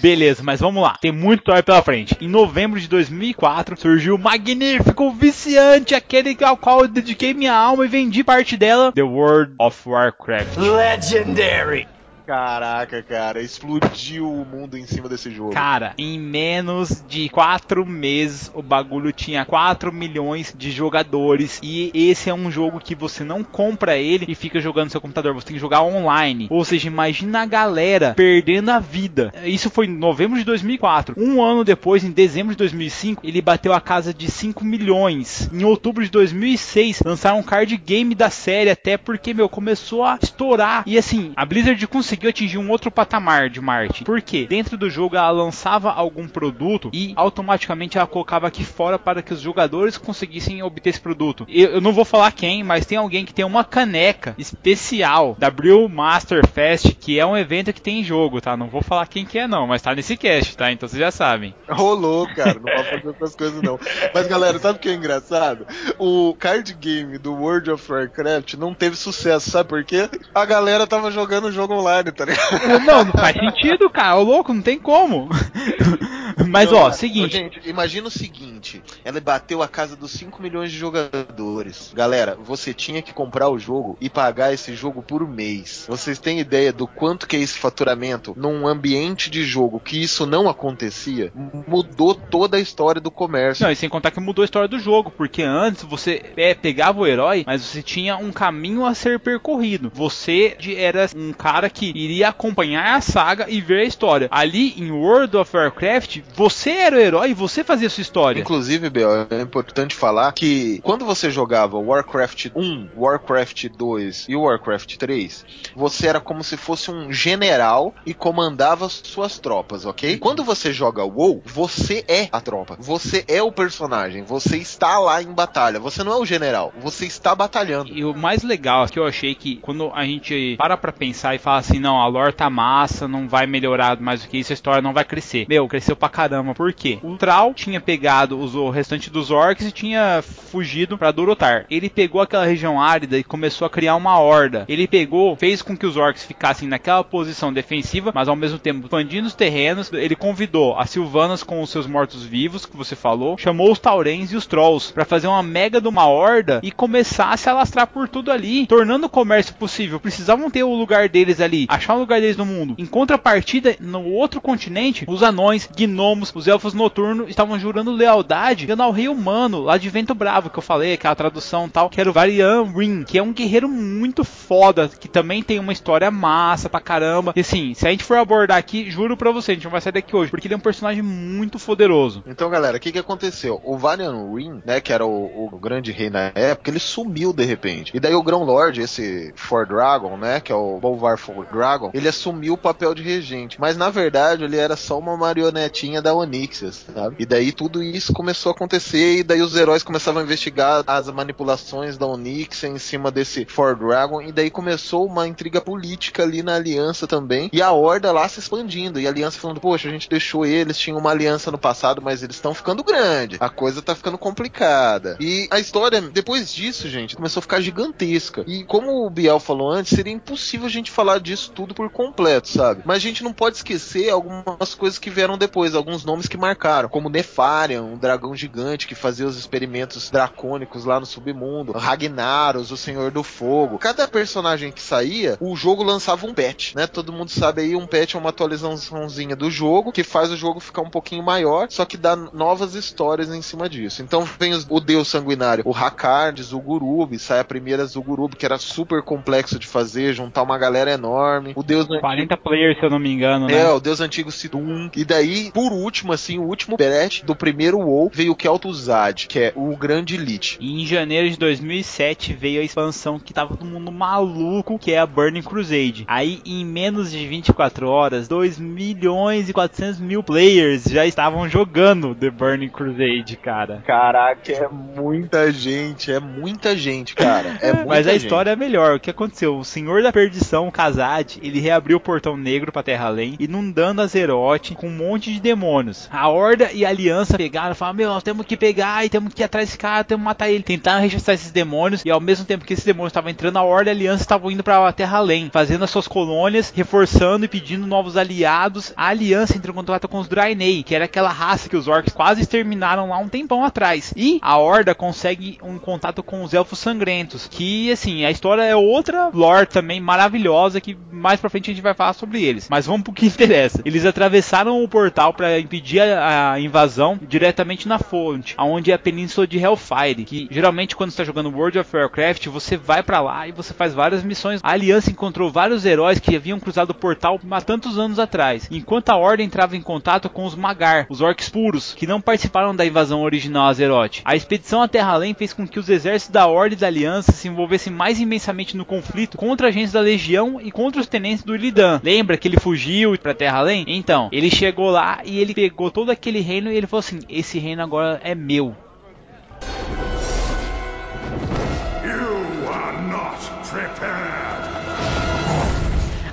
Beleza, 0.00 0.42
mas 0.42 0.60
vamos 0.60 0.82
lá. 0.82 0.96
Tem 1.00 1.10
muito 1.12 1.40
história 1.40 1.62
pela 1.62 1.82
frente. 1.82 2.16
Em 2.20 2.28
novembro 2.28 2.78
de 2.78 2.86
2004 2.88 3.78
surgiu 3.80 4.16
o 4.16 4.18
magnífico, 4.18 5.10
viciante, 5.12 5.94
aquele 5.94 6.36
ao 6.44 6.56
qual 6.56 6.82
eu 6.82 6.88
dediquei 6.88 7.32
minha 7.32 7.54
alma 7.54 7.84
e 7.84 7.88
vendi 7.88 8.22
parte 8.22 8.56
dela, 8.56 8.92
The 8.92 9.02
World 9.02 9.54
of 9.58 9.88
Warcraft. 9.88 10.56
Legendary! 10.58 11.88
Caraca, 12.26 13.02
cara, 13.02 13.42
explodiu 13.42 14.32
o 14.32 14.46
mundo 14.46 14.78
em 14.78 14.86
cima 14.86 15.10
desse 15.10 15.30
jogo. 15.30 15.52
Cara, 15.52 15.92
em 15.98 16.18
menos 16.18 17.04
de 17.06 17.28
4 17.28 17.84
meses 17.84 18.50
o 18.54 18.62
bagulho 18.62 19.12
tinha 19.12 19.44
4 19.44 19.92
milhões 19.92 20.54
de 20.56 20.70
jogadores. 20.70 21.60
E 21.62 21.90
esse 21.94 22.30
é 22.30 22.34
um 22.34 22.50
jogo 22.50 22.80
que 22.80 22.94
você 22.94 23.22
não 23.22 23.44
compra 23.44 23.98
ele 23.98 24.24
e 24.26 24.34
fica 24.34 24.58
jogando 24.58 24.86
no 24.86 24.90
seu 24.90 25.02
computador. 25.02 25.34
Você 25.34 25.48
tem 25.48 25.56
que 25.56 25.60
jogar 25.60 25.82
online. 25.82 26.46
Ou 26.50 26.64
seja, 26.64 26.88
imagina 26.88 27.42
a 27.42 27.46
galera 27.46 28.14
perdendo 28.14 28.70
a 28.70 28.78
vida. 28.78 29.30
Isso 29.44 29.68
foi 29.68 29.84
em 29.86 29.94
novembro 29.94 30.38
de 30.38 30.44
2004. 30.44 31.14
Um 31.18 31.42
ano 31.42 31.62
depois, 31.62 32.04
em 32.04 32.10
dezembro 32.10 32.52
de 32.52 32.58
2005, 32.58 33.20
ele 33.22 33.42
bateu 33.42 33.74
a 33.74 33.80
casa 33.82 34.14
de 34.14 34.30
5 34.30 34.64
milhões. 34.64 35.50
Em 35.52 35.62
outubro 35.64 36.02
de 36.02 36.10
2006, 36.10 37.02
lançaram 37.04 37.40
um 37.40 37.42
card 37.42 37.76
game 37.76 38.14
da 38.14 38.30
série. 38.30 38.70
Até 38.70 38.96
porque, 38.96 39.34
meu, 39.34 39.48
começou 39.48 40.04
a 40.04 40.18
estourar. 40.22 40.84
E 40.86 40.96
assim, 40.96 41.32
a 41.36 41.44
Blizzard 41.44 41.86
conseguiu 41.86 42.13
atingir 42.28 42.58
um 42.58 42.70
outro 42.70 42.90
patamar 42.90 43.48
de 43.50 43.60
marketing. 43.60 44.04
Por 44.04 44.20
quê? 44.20 44.46
Dentro 44.48 44.76
do 44.76 44.88
jogo 44.90 45.16
ela 45.16 45.30
lançava 45.30 45.92
algum 45.92 46.28
produto 46.28 46.90
e 46.92 47.12
automaticamente 47.16 47.98
ela 47.98 48.06
colocava 48.06 48.46
aqui 48.46 48.64
fora 48.64 48.98
para 48.98 49.22
que 49.22 49.32
os 49.32 49.40
jogadores 49.40 49.98
conseguissem 49.98 50.62
obter 50.62 50.90
esse 50.90 51.00
produto. 51.00 51.46
Eu, 51.48 51.70
eu 51.70 51.80
não 51.80 51.92
vou 51.92 52.04
falar 52.04 52.32
quem, 52.32 52.62
mas 52.62 52.86
tem 52.86 52.98
alguém 52.98 53.24
que 53.24 53.34
tem 53.34 53.44
uma 53.44 53.64
caneca 53.64 54.34
especial 54.38 55.36
da 55.38 55.50
Brew 55.50 55.88
Master 55.88 56.46
Fest, 56.46 56.94
que 57.00 57.18
é 57.18 57.26
um 57.26 57.36
evento 57.36 57.72
que 57.72 57.80
tem 57.80 58.00
em 58.00 58.04
jogo, 58.04 58.40
tá? 58.40 58.56
Não 58.56 58.68
vou 58.68 58.82
falar 58.82 59.06
quem 59.06 59.24
que 59.24 59.38
é 59.38 59.46
não, 59.46 59.66
mas 59.66 59.82
tá 59.82 59.94
nesse 59.94 60.16
cast, 60.16 60.56
tá? 60.56 60.70
Então 60.70 60.88
vocês 60.88 61.00
já 61.00 61.10
sabem. 61.10 61.54
Rolou, 61.68 62.26
cara, 62.34 62.54
não 62.54 62.62
pode 62.62 62.90
fazer 62.90 63.08
outras 63.08 63.34
coisas 63.34 63.62
não. 63.62 63.78
Mas 64.12 64.26
galera, 64.26 64.58
sabe 64.58 64.78
o 64.78 64.80
que 64.80 64.88
é 64.88 64.94
engraçado? 64.94 65.66
O 65.98 66.34
card 66.38 66.74
game 66.74 67.18
do 67.18 67.34
World 67.34 67.70
of 67.70 67.90
Warcraft 67.90 68.54
não 68.54 68.74
teve 68.74 68.96
sucesso, 68.96 69.50
sabe 69.50 69.68
por 69.68 69.84
quê? 69.84 70.08
A 70.34 70.44
galera 70.44 70.86
tava 70.86 71.10
jogando 71.10 71.46
o 71.46 71.52
jogo 71.52 71.74
online, 71.74 72.03
tá 72.12 72.24
ligado? 72.24 72.84
Não, 72.84 73.04
não 73.04 73.12
faz 73.12 73.36
sentido, 73.36 73.88
cara. 73.90 74.16
Ô 74.16 74.22
louco, 74.22 74.52
não 74.52 74.62
tem 74.62 74.78
como. 74.78 75.28
Mas 76.54 76.72
ó, 76.72 76.92
seguinte, 76.92 77.36
Gente, 77.36 77.60
imagina 77.68 78.06
o 78.06 78.10
seguinte: 78.10 78.80
ela 79.04 79.20
bateu 79.20 79.60
a 79.60 79.66
casa 79.66 79.96
dos 79.96 80.12
5 80.12 80.40
milhões 80.40 80.70
de 80.70 80.78
jogadores. 80.78 81.92
Galera, 81.92 82.38
você 82.40 82.72
tinha 82.72 83.02
que 83.02 83.12
comprar 83.12 83.48
o 83.48 83.58
jogo 83.58 83.98
e 84.00 84.08
pagar 84.08 84.52
esse 84.52 84.72
jogo 84.74 85.02
por 85.02 85.28
mês. 85.28 85.84
Vocês 85.88 86.18
têm 86.20 86.38
ideia 86.38 86.72
do 86.72 86.86
quanto 86.86 87.26
que 87.26 87.34
é 87.34 87.40
esse 87.40 87.58
faturamento 87.58 88.34
num 88.36 88.68
ambiente 88.68 89.28
de 89.28 89.42
jogo 89.44 89.80
que 89.80 90.00
isso 90.00 90.26
não 90.26 90.48
acontecia? 90.48 91.32
Mudou 91.66 92.14
toda 92.14 92.56
a 92.56 92.60
história 92.60 93.00
do 93.00 93.10
comércio. 93.10 93.64
Não, 93.64 93.72
e 93.72 93.76
sem 93.76 93.88
contar 93.88 94.12
que 94.12 94.20
mudou 94.20 94.42
a 94.42 94.46
história 94.46 94.68
do 94.68 94.78
jogo, 94.78 95.10
porque 95.10 95.42
antes 95.42 95.82
você 95.82 96.22
é, 96.36 96.54
pegava 96.54 97.00
o 97.00 97.06
herói, 97.06 97.42
mas 97.44 97.62
você 97.62 97.82
tinha 97.82 98.16
um 98.16 98.30
caminho 98.30 98.86
a 98.86 98.94
ser 98.94 99.18
percorrido. 99.18 99.90
Você 99.92 100.56
era 100.76 101.08
um 101.16 101.32
cara 101.32 101.68
que 101.68 101.92
iria 101.94 102.28
acompanhar 102.28 102.96
a 102.96 103.00
saga 103.00 103.46
e 103.48 103.60
ver 103.60 103.80
a 103.80 103.84
história. 103.84 104.28
Ali 104.30 104.74
em 104.80 104.92
World 104.92 105.36
of 105.36 105.56
Warcraft, 105.56 106.20
você 106.34 106.43
era 106.70 106.96
o 106.96 106.98
herói 107.00 107.30
e 107.30 107.34
você 107.34 107.64
fazia 107.64 107.86
a 107.86 107.90
sua 107.90 108.02
história. 108.02 108.40
Inclusive, 108.40 108.90
Bel, 108.90 109.26
é 109.30 109.40
importante 109.40 109.94
falar 109.94 110.32
que 110.32 110.80
quando 110.82 111.04
você 111.04 111.30
jogava 111.30 111.78
Warcraft 111.78 112.50
1, 112.54 112.88
Warcraft 112.96 113.68
2 113.68 114.26
e 114.28 114.36
Warcraft 114.36 114.96
3, 114.96 115.46
você 115.74 116.06
era 116.08 116.20
como 116.20 116.44
se 116.44 116.56
fosse 116.56 116.90
um 116.90 117.12
general 117.12 117.94
e 118.04 118.12
comandava 118.12 118.88
suas 118.88 119.38
tropas, 119.38 119.84
ok? 119.84 120.18
Quando 120.18 120.44
você 120.44 120.72
joga 120.72 121.04
WoW, 121.04 121.42
você 121.44 122.04
é 122.08 122.28
a 122.30 122.40
tropa. 122.40 122.76
Você 122.78 123.24
é 123.28 123.42
o 123.42 123.52
personagem. 123.52 124.22
Você 124.24 124.58
está 124.58 124.98
lá 124.98 125.22
em 125.22 125.32
batalha. 125.32 125.80
Você 125.80 126.04
não 126.04 126.12
é 126.12 126.16
o 126.16 126.26
general. 126.26 126.72
Você 126.80 127.06
está 127.06 127.34
batalhando. 127.34 127.92
E 127.92 128.04
o 128.04 128.14
mais 128.14 128.42
legal 128.42 128.86
que 128.86 128.98
eu 128.98 129.06
achei 129.06 129.34
que 129.34 129.56
quando 129.56 129.90
a 129.94 130.04
gente 130.04 130.56
para 130.58 130.76
pra 130.76 130.92
pensar 130.92 131.34
e 131.34 131.38
fala 131.38 131.58
assim, 131.58 131.78
não, 131.78 132.00
a 132.00 132.06
lore 132.06 132.32
tá 132.32 132.50
massa, 132.50 133.08
não 133.08 133.28
vai 133.28 133.46
melhorar 133.46 133.98
mais 134.00 134.22
do 134.22 134.28
que 134.28 134.38
isso, 134.38 134.52
a 134.52 134.54
história 134.54 134.82
não 134.82 134.92
vai 134.92 135.04
crescer. 135.04 135.46
Meu, 135.48 135.66
cresceu 135.66 135.96
pra 135.96 136.08
caramba 136.08 136.33
caramba. 136.34 136.54
Por 136.54 136.72
quê? 136.72 136.98
O 137.02 137.16
Troll 137.16 137.54
tinha 137.54 137.80
pegado 137.80 138.38
os, 138.38 138.54
o 138.54 138.70
restante 138.70 139.10
dos 139.10 139.30
orcs 139.30 139.66
e 139.66 139.72
tinha 139.72 140.22
fugido 140.22 140.98
para 140.98 141.12
Durotar. 141.12 141.66
Ele 141.70 141.88
pegou 141.88 142.20
aquela 142.20 142.44
região 142.44 142.80
árida 142.80 143.18
e 143.18 143.24
começou 143.24 143.66
a 143.66 143.70
criar 143.70 143.94
uma 143.96 144.18
horda. 144.18 144.64
Ele 144.68 144.88
pegou, 144.88 145.36
fez 145.36 145.62
com 145.62 145.76
que 145.76 145.86
os 145.86 145.96
orcs 145.96 146.24
ficassem 146.24 146.68
naquela 146.68 147.04
posição 147.04 147.52
defensiva, 147.52 148.12
mas 148.14 148.28
ao 148.28 148.36
mesmo 148.36 148.58
tempo 148.58 148.84
expandindo 148.84 149.26
os 149.26 149.34
terrenos. 149.34 149.92
Ele 149.92 150.16
convidou 150.16 150.78
as 150.78 150.90
Silvanas 150.90 151.42
com 151.42 151.62
os 151.62 151.70
seus 151.70 151.86
mortos-vivos, 151.86 152.66
que 152.66 152.76
você 152.76 152.96
falou, 152.96 153.38
chamou 153.38 153.70
os 153.70 153.78
Taurens 153.78 154.32
e 154.32 154.36
os 154.36 154.46
Trolls 154.46 154.92
para 154.92 155.04
fazer 155.04 155.26
uma 155.26 155.42
mega 155.42 155.80
de 155.80 155.88
uma 155.88 156.06
horda 156.06 156.60
e 156.62 156.70
começar 156.70 157.30
a 157.30 157.36
se 157.36 157.48
alastrar 157.48 157.86
por 157.86 158.08
tudo 158.08 158.32
ali, 158.32 158.66
tornando 158.66 159.06
o 159.06 159.10
comércio 159.10 159.54
possível. 159.54 160.00
Precisavam 160.00 160.50
ter 160.50 160.64
o 160.64 160.74
lugar 160.74 161.08
deles 161.08 161.40
ali, 161.40 161.66
achar 161.68 161.94
o 161.94 162.00
lugar 162.00 162.20
deles 162.20 162.36
no 162.36 162.46
mundo. 162.46 162.74
Em 162.78 162.86
contrapartida, 162.86 163.76
no 163.80 164.04
outro 164.04 164.40
continente, 164.40 165.04
os 165.06 165.22
anões, 165.22 165.68
gnomos, 165.76 166.13
os 166.22 166.48
elfos 166.48 166.74
noturnos 166.74 167.28
estavam 167.28 167.58
jurando 167.58 167.92
lealdade 167.92 168.66
ao 168.78 168.90
rei 168.90 169.08
humano, 169.08 169.60
lá 169.62 169.78
de 169.78 169.88
Vento 169.88 170.14
Bravo, 170.14 170.50
que 170.50 170.58
eu 170.58 170.62
falei, 170.62 170.94
aquela 170.94 171.14
tradução 171.14 171.68
tal, 171.68 171.88
que 171.88 172.00
era 172.00 172.10
o 172.10 172.12
Varian 172.12 172.64
Ring, 172.64 173.04
que 173.04 173.18
é 173.18 173.22
um 173.22 173.32
guerreiro 173.32 173.68
muito 173.68 174.24
foda, 174.24 174.88
que 174.88 175.08
também 175.08 175.42
tem 175.42 175.58
uma 175.58 175.72
história 175.72 176.10
massa 176.10 176.68
pra 176.68 176.80
caramba. 176.80 177.32
E 177.36 177.40
assim, 177.40 177.74
se 177.74 177.86
a 177.86 177.90
gente 177.90 178.04
for 178.04 178.18
abordar 178.18 178.58
aqui, 178.58 178.90
juro 178.90 179.16
pra 179.16 179.30
você, 179.30 179.52
a 179.52 179.54
gente 179.54 179.64
não 179.64 179.70
vai 179.70 179.80
sair 179.80 179.92
daqui 179.92 180.14
hoje, 180.14 180.30
porque 180.30 180.46
ele 180.46 180.54
é 180.54 180.56
um 180.56 180.60
personagem 180.60 181.02
muito 181.02 181.58
poderoso. 181.58 182.22
Então, 182.26 182.50
galera, 182.50 182.76
o 182.76 182.80
que 182.80 182.92
que 182.92 182.98
aconteceu? 182.98 183.60
O 183.64 183.76
Varian 183.76 184.32
Ring, 184.34 184.62
né, 184.64 184.80
que 184.80 184.92
era 184.92 185.06
o, 185.06 185.48
o 185.52 185.58
grande 185.58 185.92
rei 185.92 186.10
na 186.10 186.32
época, 186.34 186.70
ele 186.70 186.78
sumiu 186.78 187.32
de 187.32 187.44
repente. 187.44 187.92
E 187.94 188.00
daí 188.00 188.14
o 188.14 188.22
Grão 188.22 188.44
Lord, 188.44 188.80
esse 188.80 189.32
For 189.36 189.66
Dragon, 189.66 190.16
né, 190.16 190.40
que 190.40 190.52
é 190.52 190.54
o 190.54 190.78
Bolvar 190.78 191.18
For 191.18 191.46
Dragon, 191.46 191.90
ele 191.94 192.08
assumiu 192.08 192.54
o 192.54 192.58
papel 192.58 192.94
de 192.94 193.02
regente. 193.02 193.60
Mas 193.60 193.76
na 193.76 193.90
verdade, 193.90 194.44
ele 194.44 194.56
era 194.56 194.76
só 194.76 194.98
uma 194.98 195.16
marionetinha 195.16 196.02
da 196.04 196.14
Onyxias, 196.14 196.84
sabe? 196.94 197.16
E 197.18 197.24
daí 197.24 197.50
tudo 197.50 197.82
isso 197.82 198.12
começou 198.12 198.50
a 198.50 198.54
acontecer 198.54 199.18
e 199.18 199.22
daí 199.24 199.40
os 199.40 199.56
heróis 199.56 199.82
começavam 199.82 200.20
a 200.20 200.24
investigar 200.24 200.84
as 200.86 201.08
manipulações 201.08 201.96
da 201.96 202.06
Onyxia 202.06 202.68
em 202.68 202.78
cima 202.78 203.10
desse 203.10 203.46
For 203.46 203.74
Dragon 203.74 204.20
e 204.20 204.30
daí 204.30 204.50
começou 204.50 205.06
uma 205.06 205.26
intriga 205.26 205.62
política 205.62 206.22
ali 206.22 206.42
na 206.42 206.56
aliança 206.56 207.06
também 207.06 207.48
e 207.52 207.62
a 207.62 207.72
horda 207.72 208.12
lá 208.12 208.28
se 208.28 208.38
expandindo 208.38 209.00
e 209.00 209.06
a 209.06 209.10
aliança 209.10 209.38
falando, 209.38 209.60
poxa, 209.60 209.88
a 209.88 209.90
gente 209.90 210.08
deixou 210.08 210.44
eles, 210.44 210.76
tinha 210.76 210.94
uma 210.94 211.10
aliança 211.10 211.50
no 211.50 211.56
passado, 211.56 212.02
mas 212.02 212.22
eles 212.22 212.36
estão 212.36 212.52
ficando 212.52 212.84
grande, 212.84 213.38
a 213.40 213.48
coisa 213.48 213.80
tá 213.80 213.94
ficando 213.94 214.18
complicada. 214.18 215.16
E 215.18 215.48
a 215.50 215.58
história, 215.58 216.02
depois 216.02 216.52
disso, 216.52 216.86
gente, 216.88 217.16
começou 217.16 217.40
a 217.40 217.42
ficar 217.42 217.62
gigantesca. 217.62 218.44
E 218.46 218.62
como 218.64 219.06
o 219.06 219.10
Biel 219.10 219.40
falou 219.40 219.70
antes, 219.70 219.96
seria 219.96 220.12
impossível 220.12 220.66
a 220.66 220.70
gente 220.70 220.90
falar 220.90 221.18
disso 221.18 221.50
tudo 221.54 221.74
por 221.74 221.88
completo, 221.88 222.48
sabe? 222.48 222.82
Mas 222.84 222.96
a 222.96 223.00
gente 223.00 223.24
não 223.24 223.32
pode 223.32 223.56
esquecer 223.56 224.10
algumas 224.10 224.74
coisas 224.74 224.98
que 224.98 225.08
vieram 225.08 225.38
depois, 225.38 225.74
alguns 225.74 225.93
nomes 226.02 226.26
que 226.26 226.38
marcaram, 226.38 226.88
como 226.88 227.10
Nefarian, 227.10 227.82
um 227.82 227.98
dragão 227.98 228.34
gigante 228.34 228.86
que 228.86 228.94
fazia 228.94 229.26
os 229.26 229.36
experimentos 229.36 230.08
dracônicos 230.08 230.86
lá 230.86 230.98
no 230.98 231.04
submundo, 231.04 231.72
Ragnaros, 231.72 232.70
o 232.70 232.76
Senhor 232.76 233.10
do 233.10 233.22
Fogo. 233.22 233.78
Cada 233.78 234.08
personagem 234.08 234.72
que 234.72 234.80
saía, 234.80 235.36
o 235.40 235.54
jogo 235.54 235.82
lançava 235.82 236.26
um 236.26 236.32
patch, 236.32 236.74
né? 236.74 236.86
Todo 236.86 237.12
mundo 237.12 237.30
sabe 237.30 237.60
aí, 237.60 237.76
um 237.76 237.86
patch 237.86 238.14
é 238.14 238.18
uma 238.18 238.30
atualizaçãozinha 238.30 239.36
do 239.36 239.50
jogo 239.50 239.92
que 239.92 240.02
faz 240.02 240.30
o 240.30 240.36
jogo 240.36 240.60
ficar 240.60 240.80
um 240.80 240.90
pouquinho 240.90 241.22
maior, 241.22 241.66
só 241.68 241.84
que 241.84 241.98
dá 241.98 242.16
novas 242.16 242.74
histórias 242.74 243.28
em 243.28 243.42
cima 243.42 243.68
disso. 243.68 244.02
Então 244.02 244.24
vem 244.38 244.54
os, 244.54 244.66
o 244.70 244.80
Deus 244.80 245.08
Sanguinário, 245.08 245.64
o 245.66 245.74
Hakardes, 245.74 246.52
o 246.52 246.60
Gurub, 246.60 247.18
sai 247.18 247.40
a 247.40 247.44
primeira 247.44 247.84
Zugurub, 247.84 248.36
que 248.36 248.46
era 248.46 248.58
super 248.58 249.02
complexo 249.02 249.58
de 249.58 249.66
fazer, 249.66 250.14
juntar 250.14 250.42
uma 250.42 250.56
galera 250.56 250.90
enorme. 250.90 251.52
O 251.56 251.62
Deus 251.62 251.86
40 251.86 252.36
players, 252.36 252.78
se 252.78 252.84
eu 252.84 252.90
não 252.90 252.98
me 252.98 253.10
engano, 253.10 253.46
né? 253.46 253.60
é, 253.60 253.70
o 253.70 253.80
deus 253.80 254.00
antigo 254.00 254.30
Sidum. 254.30 254.90
E 254.96 255.04
daí, 255.04 255.50
por 255.52 255.72
último, 255.84 256.12
assim, 256.12 256.38
o 256.38 256.44
último 256.44 256.76
patch 256.76 257.22
do 257.22 257.36
primeiro 257.36 257.78
WoW 257.78 258.10
veio 258.12 258.32
o 258.32 258.36
Kel'Thuzad, 258.36 259.26
que 259.28 259.38
é 259.38 259.52
o 259.54 259.76
grande 259.76 260.16
Lich. 260.16 260.56
E 260.60 260.82
em 260.82 260.86
janeiro 260.86 261.28
de 261.28 261.36
2007 261.36 262.32
veio 262.32 262.60
a 262.60 262.64
expansão 262.64 263.18
que 263.18 263.34
tava 263.34 263.56
todo 263.56 263.66
mundo 263.66 263.92
maluco, 263.92 264.78
que 264.78 264.92
é 264.92 264.98
a 264.98 265.06
Burning 265.06 265.42
Crusade. 265.42 266.04
Aí, 266.08 266.40
em 266.44 266.64
menos 266.64 267.10
de 267.10 267.26
24 267.26 267.88
horas, 267.88 268.26
2 268.28 268.58
milhões 268.58 269.48
e 269.48 269.52
400 269.52 270.00
mil 270.00 270.22
players 270.22 270.84
já 270.84 271.04
estavam 271.06 271.48
jogando 271.48 272.14
The 272.14 272.30
Burning 272.30 272.68
Crusade, 272.68 273.36
cara. 273.36 273.82
Caraca, 273.86 274.50
é 274.50 274.68
muita 274.68 275.52
gente, 275.52 276.10
é 276.10 276.20
muita 276.20 276.76
gente, 276.76 277.14
cara. 277.14 277.58
É 277.60 277.72
muita 277.74 277.88
Mas 277.88 278.06
a 278.06 278.12
gente. 278.12 278.22
história 278.22 278.50
é 278.50 278.56
melhor. 278.56 278.96
O 278.96 279.00
que 279.00 279.10
aconteceu? 279.10 279.56
O 279.58 279.64
Senhor 279.64 280.02
da 280.02 280.12
Perdição, 280.12 280.68
o 280.68 280.72
Kazad, 280.72 281.38
ele 281.42 281.60
reabriu 281.60 281.98
o 281.98 282.00
portão 282.00 282.36
negro 282.36 282.72
pra 282.72 282.82
Terra 282.82 283.06
Além, 283.06 283.36
inundando 283.38 284.00
Azeroth 284.00 284.74
com 284.74 284.88
um 284.88 284.96
monte 284.96 285.32
de 285.32 285.40
demônios. 285.40 285.73
A 286.10 286.28
Horda 286.28 286.70
e 286.72 286.84
a 286.84 286.88
Aliança 286.88 287.36
pegaram 287.36 287.72
e 287.72 287.74
falaram: 287.74 287.96
Meu, 287.96 288.08
nós 288.08 288.22
temos 288.22 288.46
que 288.46 288.56
pegar 288.56 289.04
e 289.04 289.08
temos 289.08 289.32
que 289.32 289.42
ir 289.42 289.44
atrás 289.44 289.68
desse 289.68 289.78
cara, 289.78 290.04
temos 290.04 290.22
que 290.22 290.24
matar 290.24 290.50
ele. 290.50 290.62
Tentaram 290.62 291.00
rechaçar 291.00 291.34
esses 291.34 291.50
demônios 291.50 292.02
e 292.04 292.10
ao 292.10 292.20
mesmo 292.20 292.44
tempo 292.44 292.64
que 292.64 292.72
esses 292.72 292.84
demônios 292.84 293.10
estavam 293.10 293.30
entrando, 293.30 293.56
a 293.56 293.62
Horda 293.62 293.90
e 293.90 293.92
a 293.92 293.94
Aliança 293.94 294.22
estavam 294.22 294.50
indo 294.50 294.62
pra 294.62 294.92
Terra 294.92 295.18
Além, 295.18 295.50
fazendo 295.52 295.84
as 295.84 295.90
suas 295.90 296.08
colônias, 296.08 296.72
reforçando 296.74 297.44
e 297.44 297.48
pedindo 297.48 297.86
novos 297.86 298.16
aliados. 298.16 298.92
A 298.96 299.08
Aliança 299.08 299.56
entrou 299.56 299.72
em 299.72 299.76
contato 299.76 300.08
com 300.08 300.18
os 300.18 300.28
Draenei, 300.28 300.82
que 300.82 300.94
era 300.94 301.04
aquela 301.04 301.30
raça 301.30 301.68
que 301.68 301.76
os 301.76 301.88
orcs 301.88 302.12
quase 302.12 302.42
exterminaram 302.42 303.08
lá 303.08 303.18
um 303.18 303.28
tempão 303.28 303.64
atrás. 303.64 304.12
E 304.16 304.38
a 304.42 304.56
Horda 304.56 304.94
consegue 304.94 305.58
um 305.62 305.78
contato 305.78 306.22
com 306.22 306.42
os 306.42 306.54
Elfos 306.54 306.78
Sangrentos, 306.78 307.48
que 307.48 307.90
assim, 307.90 308.24
a 308.24 308.30
história 308.30 308.62
é 308.62 308.76
outra 308.76 309.30
lore 309.32 309.66
também 309.66 310.00
maravilhosa 310.00 310.80
que 310.80 310.96
mais 311.10 311.40
pra 311.40 311.50
frente 311.50 311.70
a 311.70 311.74
gente 311.74 311.82
vai 311.82 311.94
falar 311.94 312.12
sobre 312.12 312.42
eles. 312.42 312.68
Mas 312.68 312.86
vamos 312.86 313.02
pro 313.02 313.12
que 313.12 313.26
interessa. 313.26 313.82
Eles 313.84 314.04
atravessaram 314.04 314.82
o 314.82 314.88
portal 314.88 315.32
para 315.32 315.63
impedir 315.64 316.00
a, 316.00 316.58
invasão 316.60 317.18
diretamente 317.26 317.88
na 317.88 317.98
fonte, 317.98 318.54
aonde 318.56 318.90
é 318.90 318.94
a 318.94 318.98
península 318.98 319.46
de 319.46 319.58
Hellfire, 319.58 320.24
que 320.24 320.48
geralmente 320.50 320.94
quando 320.94 321.10
está 321.10 321.24
jogando 321.24 321.50
World 321.50 321.78
of 321.78 321.96
Warcraft, 321.96 322.46
você 322.46 322.76
vai 322.76 323.02
para 323.02 323.20
lá 323.20 323.48
e 323.48 323.52
você 323.52 323.74
faz 323.74 323.94
várias 323.94 324.22
missões. 324.22 324.60
A 324.62 324.72
Aliança 324.72 325.10
encontrou 325.10 325.50
vários 325.50 325.84
heróis 325.84 326.18
que 326.18 326.36
haviam 326.36 326.60
cruzado 326.60 326.90
o 326.90 326.94
portal 326.94 327.40
há 327.50 327.60
tantos 327.60 327.98
anos 327.98 328.18
atrás, 328.18 328.68
enquanto 328.70 329.10
a 329.10 329.16
Ordem 329.16 329.46
entrava 329.46 329.76
em 329.76 329.82
contato 329.82 330.28
com 330.28 330.44
os 330.44 330.54
Magar, 330.54 331.06
os 331.08 331.20
orcs 331.20 331.48
puros, 331.48 331.94
que 331.94 332.06
não 332.06 332.20
participaram 332.20 332.74
da 332.74 332.86
invasão 332.86 333.22
original 333.22 333.66
a 333.66 333.68
Azeroth. 333.68 334.20
A 334.24 334.36
expedição 334.36 334.82
à 334.82 334.88
Terra 334.88 335.12
Além 335.12 335.34
fez 335.34 335.52
com 335.52 335.66
que 335.66 335.78
os 335.78 335.88
exércitos 335.88 336.32
da 336.32 336.46
Ordem 336.46 336.76
e 336.76 336.80
da 336.80 336.86
Aliança 336.86 337.32
se 337.32 337.48
envolvessem 337.48 337.92
mais 337.92 338.20
imensamente 338.20 338.76
no 338.76 338.84
conflito 338.84 339.36
contra 339.36 339.68
agentes 339.68 339.92
da 339.92 340.00
Legião 340.00 340.60
e 340.60 340.70
contra 340.70 341.00
os 341.00 341.06
tenentes 341.06 341.44
do 341.44 341.54
Illidan. 341.54 342.00
Lembra 342.02 342.36
que 342.36 342.48
ele 342.48 342.58
fugiu 342.58 343.16
pra 343.18 343.34
Terra 343.34 343.58
Além? 343.58 343.84
Então, 343.86 344.28
ele 344.32 344.50
chegou 344.50 344.90
lá 344.90 345.20
e 345.24 345.38
ele 345.38 345.53
pegou 345.54 345.90
todo 345.90 346.10
aquele 346.10 346.40
reino 346.40 346.70
e 346.70 346.76
ele 346.76 346.86
falou 346.86 347.00
assim: 347.00 347.20
esse 347.28 347.58
reino 347.58 347.82
agora 347.82 348.20
é 348.22 348.34
meu. 348.34 348.76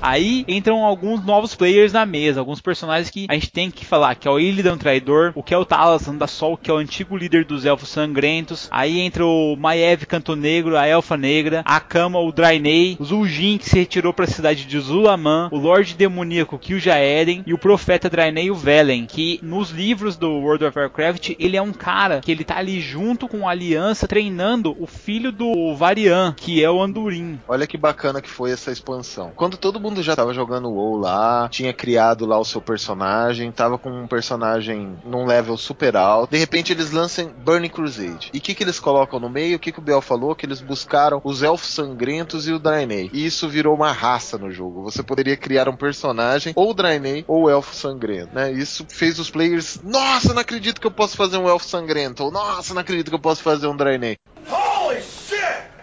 Aí 0.02 0.44
entram 0.48 0.84
alguns 0.84 1.24
novos 1.24 1.54
players 1.54 1.92
na 1.92 2.04
mesa, 2.04 2.40
alguns 2.40 2.60
personagens 2.60 3.08
que 3.08 3.26
a 3.28 3.34
gente 3.34 3.52
tem 3.52 3.70
que 3.70 3.86
falar, 3.86 4.16
que 4.16 4.26
é 4.26 4.30
o 4.30 4.40
Illidan 4.40 4.76
Traidor, 4.76 5.32
o 5.34 5.42
que 5.42 5.54
é 5.54 5.58
o 5.58 5.64
Talas 5.64 6.06
da 6.06 6.26
Sol, 6.26 6.56
que 6.56 6.70
é 6.70 6.74
o 6.74 6.78
antigo 6.78 7.16
líder 7.16 7.44
dos 7.44 7.64
Elfos 7.64 7.88
Sangrentos. 7.88 8.68
Aí 8.70 8.98
entra 9.00 9.24
o 9.24 9.56
Maiev 9.56 10.04
Canto 10.06 10.34
Negro, 10.34 10.76
a 10.76 10.86
Elfa 10.86 11.16
Negra, 11.16 11.62
a 11.64 11.78
Kama, 11.78 12.18
o 12.18 12.32
Draenei, 12.32 12.96
o 12.98 13.04
Zul'jin 13.04 13.58
que 13.58 13.68
se 13.68 13.78
retirou 13.78 14.12
para 14.12 14.24
a 14.24 14.28
cidade 14.28 14.64
de 14.64 14.80
Zulaman, 14.80 15.48
o 15.52 15.58
Lorde 15.58 15.94
Demoníaco 15.94 16.58
Kil'jaeden 16.58 17.44
e 17.46 17.54
o 17.54 17.58
Profeta 17.58 18.10
Draenei 18.10 18.50
o 18.50 18.54
Velen, 18.54 19.06
que 19.06 19.38
nos 19.42 19.70
livros 19.70 20.16
do 20.16 20.28
World 20.28 20.64
of 20.64 20.78
Warcraft, 20.78 21.30
ele 21.38 21.56
é 21.56 21.62
um 21.62 21.72
cara 21.72 22.20
que 22.20 22.32
ele 22.32 22.44
tá 22.44 22.56
ali 22.58 22.80
junto 22.80 23.28
com 23.28 23.46
a 23.48 23.52
Aliança 23.52 24.08
treinando 24.08 24.76
o 24.80 24.86
filho 24.86 25.30
do 25.30 25.74
Varian, 25.76 26.34
que 26.36 26.64
é 26.64 26.70
o 26.70 26.82
Andurin. 26.82 27.38
Olha 27.46 27.66
que 27.66 27.78
bacana 27.78 28.20
que 28.20 28.28
foi 28.28 28.50
essa 28.50 28.72
expansão. 28.72 29.32
Quando 29.36 29.56
todo 29.56 29.78
mundo 29.78 29.91
já 30.00 30.14
tava 30.14 30.32
jogando 30.32 30.70
WoW 30.70 30.96
lá, 30.96 31.48
tinha 31.48 31.72
criado 31.72 32.24
lá 32.24 32.38
o 32.38 32.44
seu 32.44 32.60
personagem, 32.60 33.50
tava 33.50 33.76
com 33.76 33.90
um 33.90 34.06
personagem 34.06 34.96
num 35.04 35.26
level 35.26 35.56
super 35.56 35.96
alto. 35.96 36.30
De 36.30 36.38
repente 36.38 36.72
eles 36.72 36.92
lançam 36.92 37.32
Burning 37.44 37.68
Crusade. 37.68 38.30
E 38.32 38.38
o 38.38 38.40
que, 38.40 38.54
que 38.54 38.62
eles 38.62 38.78
colocam 38.78 39.18
no 39.18 39.28
meio? 39.28 39.56
O 39.56 39.58
que, 39.58 39.72
que 39.72 39.80
o 39.80 39.82
Biel 39.82 40.00
falou? 40.00 40.34
Que 40.34 40.46
eles 40.46 40.60
buscaram 40.60 41.20
os 41.24 41.42
Elfos 41.42 41.70
Sangrentos 41.70 42.46
e 42.46 42.52
o 42.52 42.58
Draenei. 42.58 43.10
E 43.12 43.26
isso 43.26 43.48
virou 43.48 43.74
uma 43.74 43.90
raça 43.90 44.38
no 44.38 44.52
jogo. 44.52 44.82
Você 44.84 45.02
poderia 45.02 45.36
criar 45.36 45.68
um 45.68 45.76
personagem, 45.76 46.52
ou 46.54 46.72
Draenei, 46.72 47.24
ou 47.26 47.50
Elfo 47.50 47.74
Sangrento, 47.74 48.34
né? 48.34 48.52
Isso 48.52 48.86
fez 48.88 49.18
os 49.18 49.30
players, 49.30 49.80
nossa, 49.82 50.32
não 50.32 50.40
acredito 50.40 50.80
que 50.80 50.86
eu 50.86 50.90
posso 50.92 51.16
fazer 51.16 51.38
um 51.38 51.48
Elfo 51.48 51.66
Sangrento. 51.66 52.24
Ou, 52.24 52.30
nossa, 52.30 52.72
não 52.72 52.80
acredito 52.80 53.08
que 53.08 53.14
eu 53.14 53.20
posso 53.20 53.42
fazer 53.42 53.66
um 53.66 53.76
Draenei. 53.76 54.16
Shit! 54.48 54.71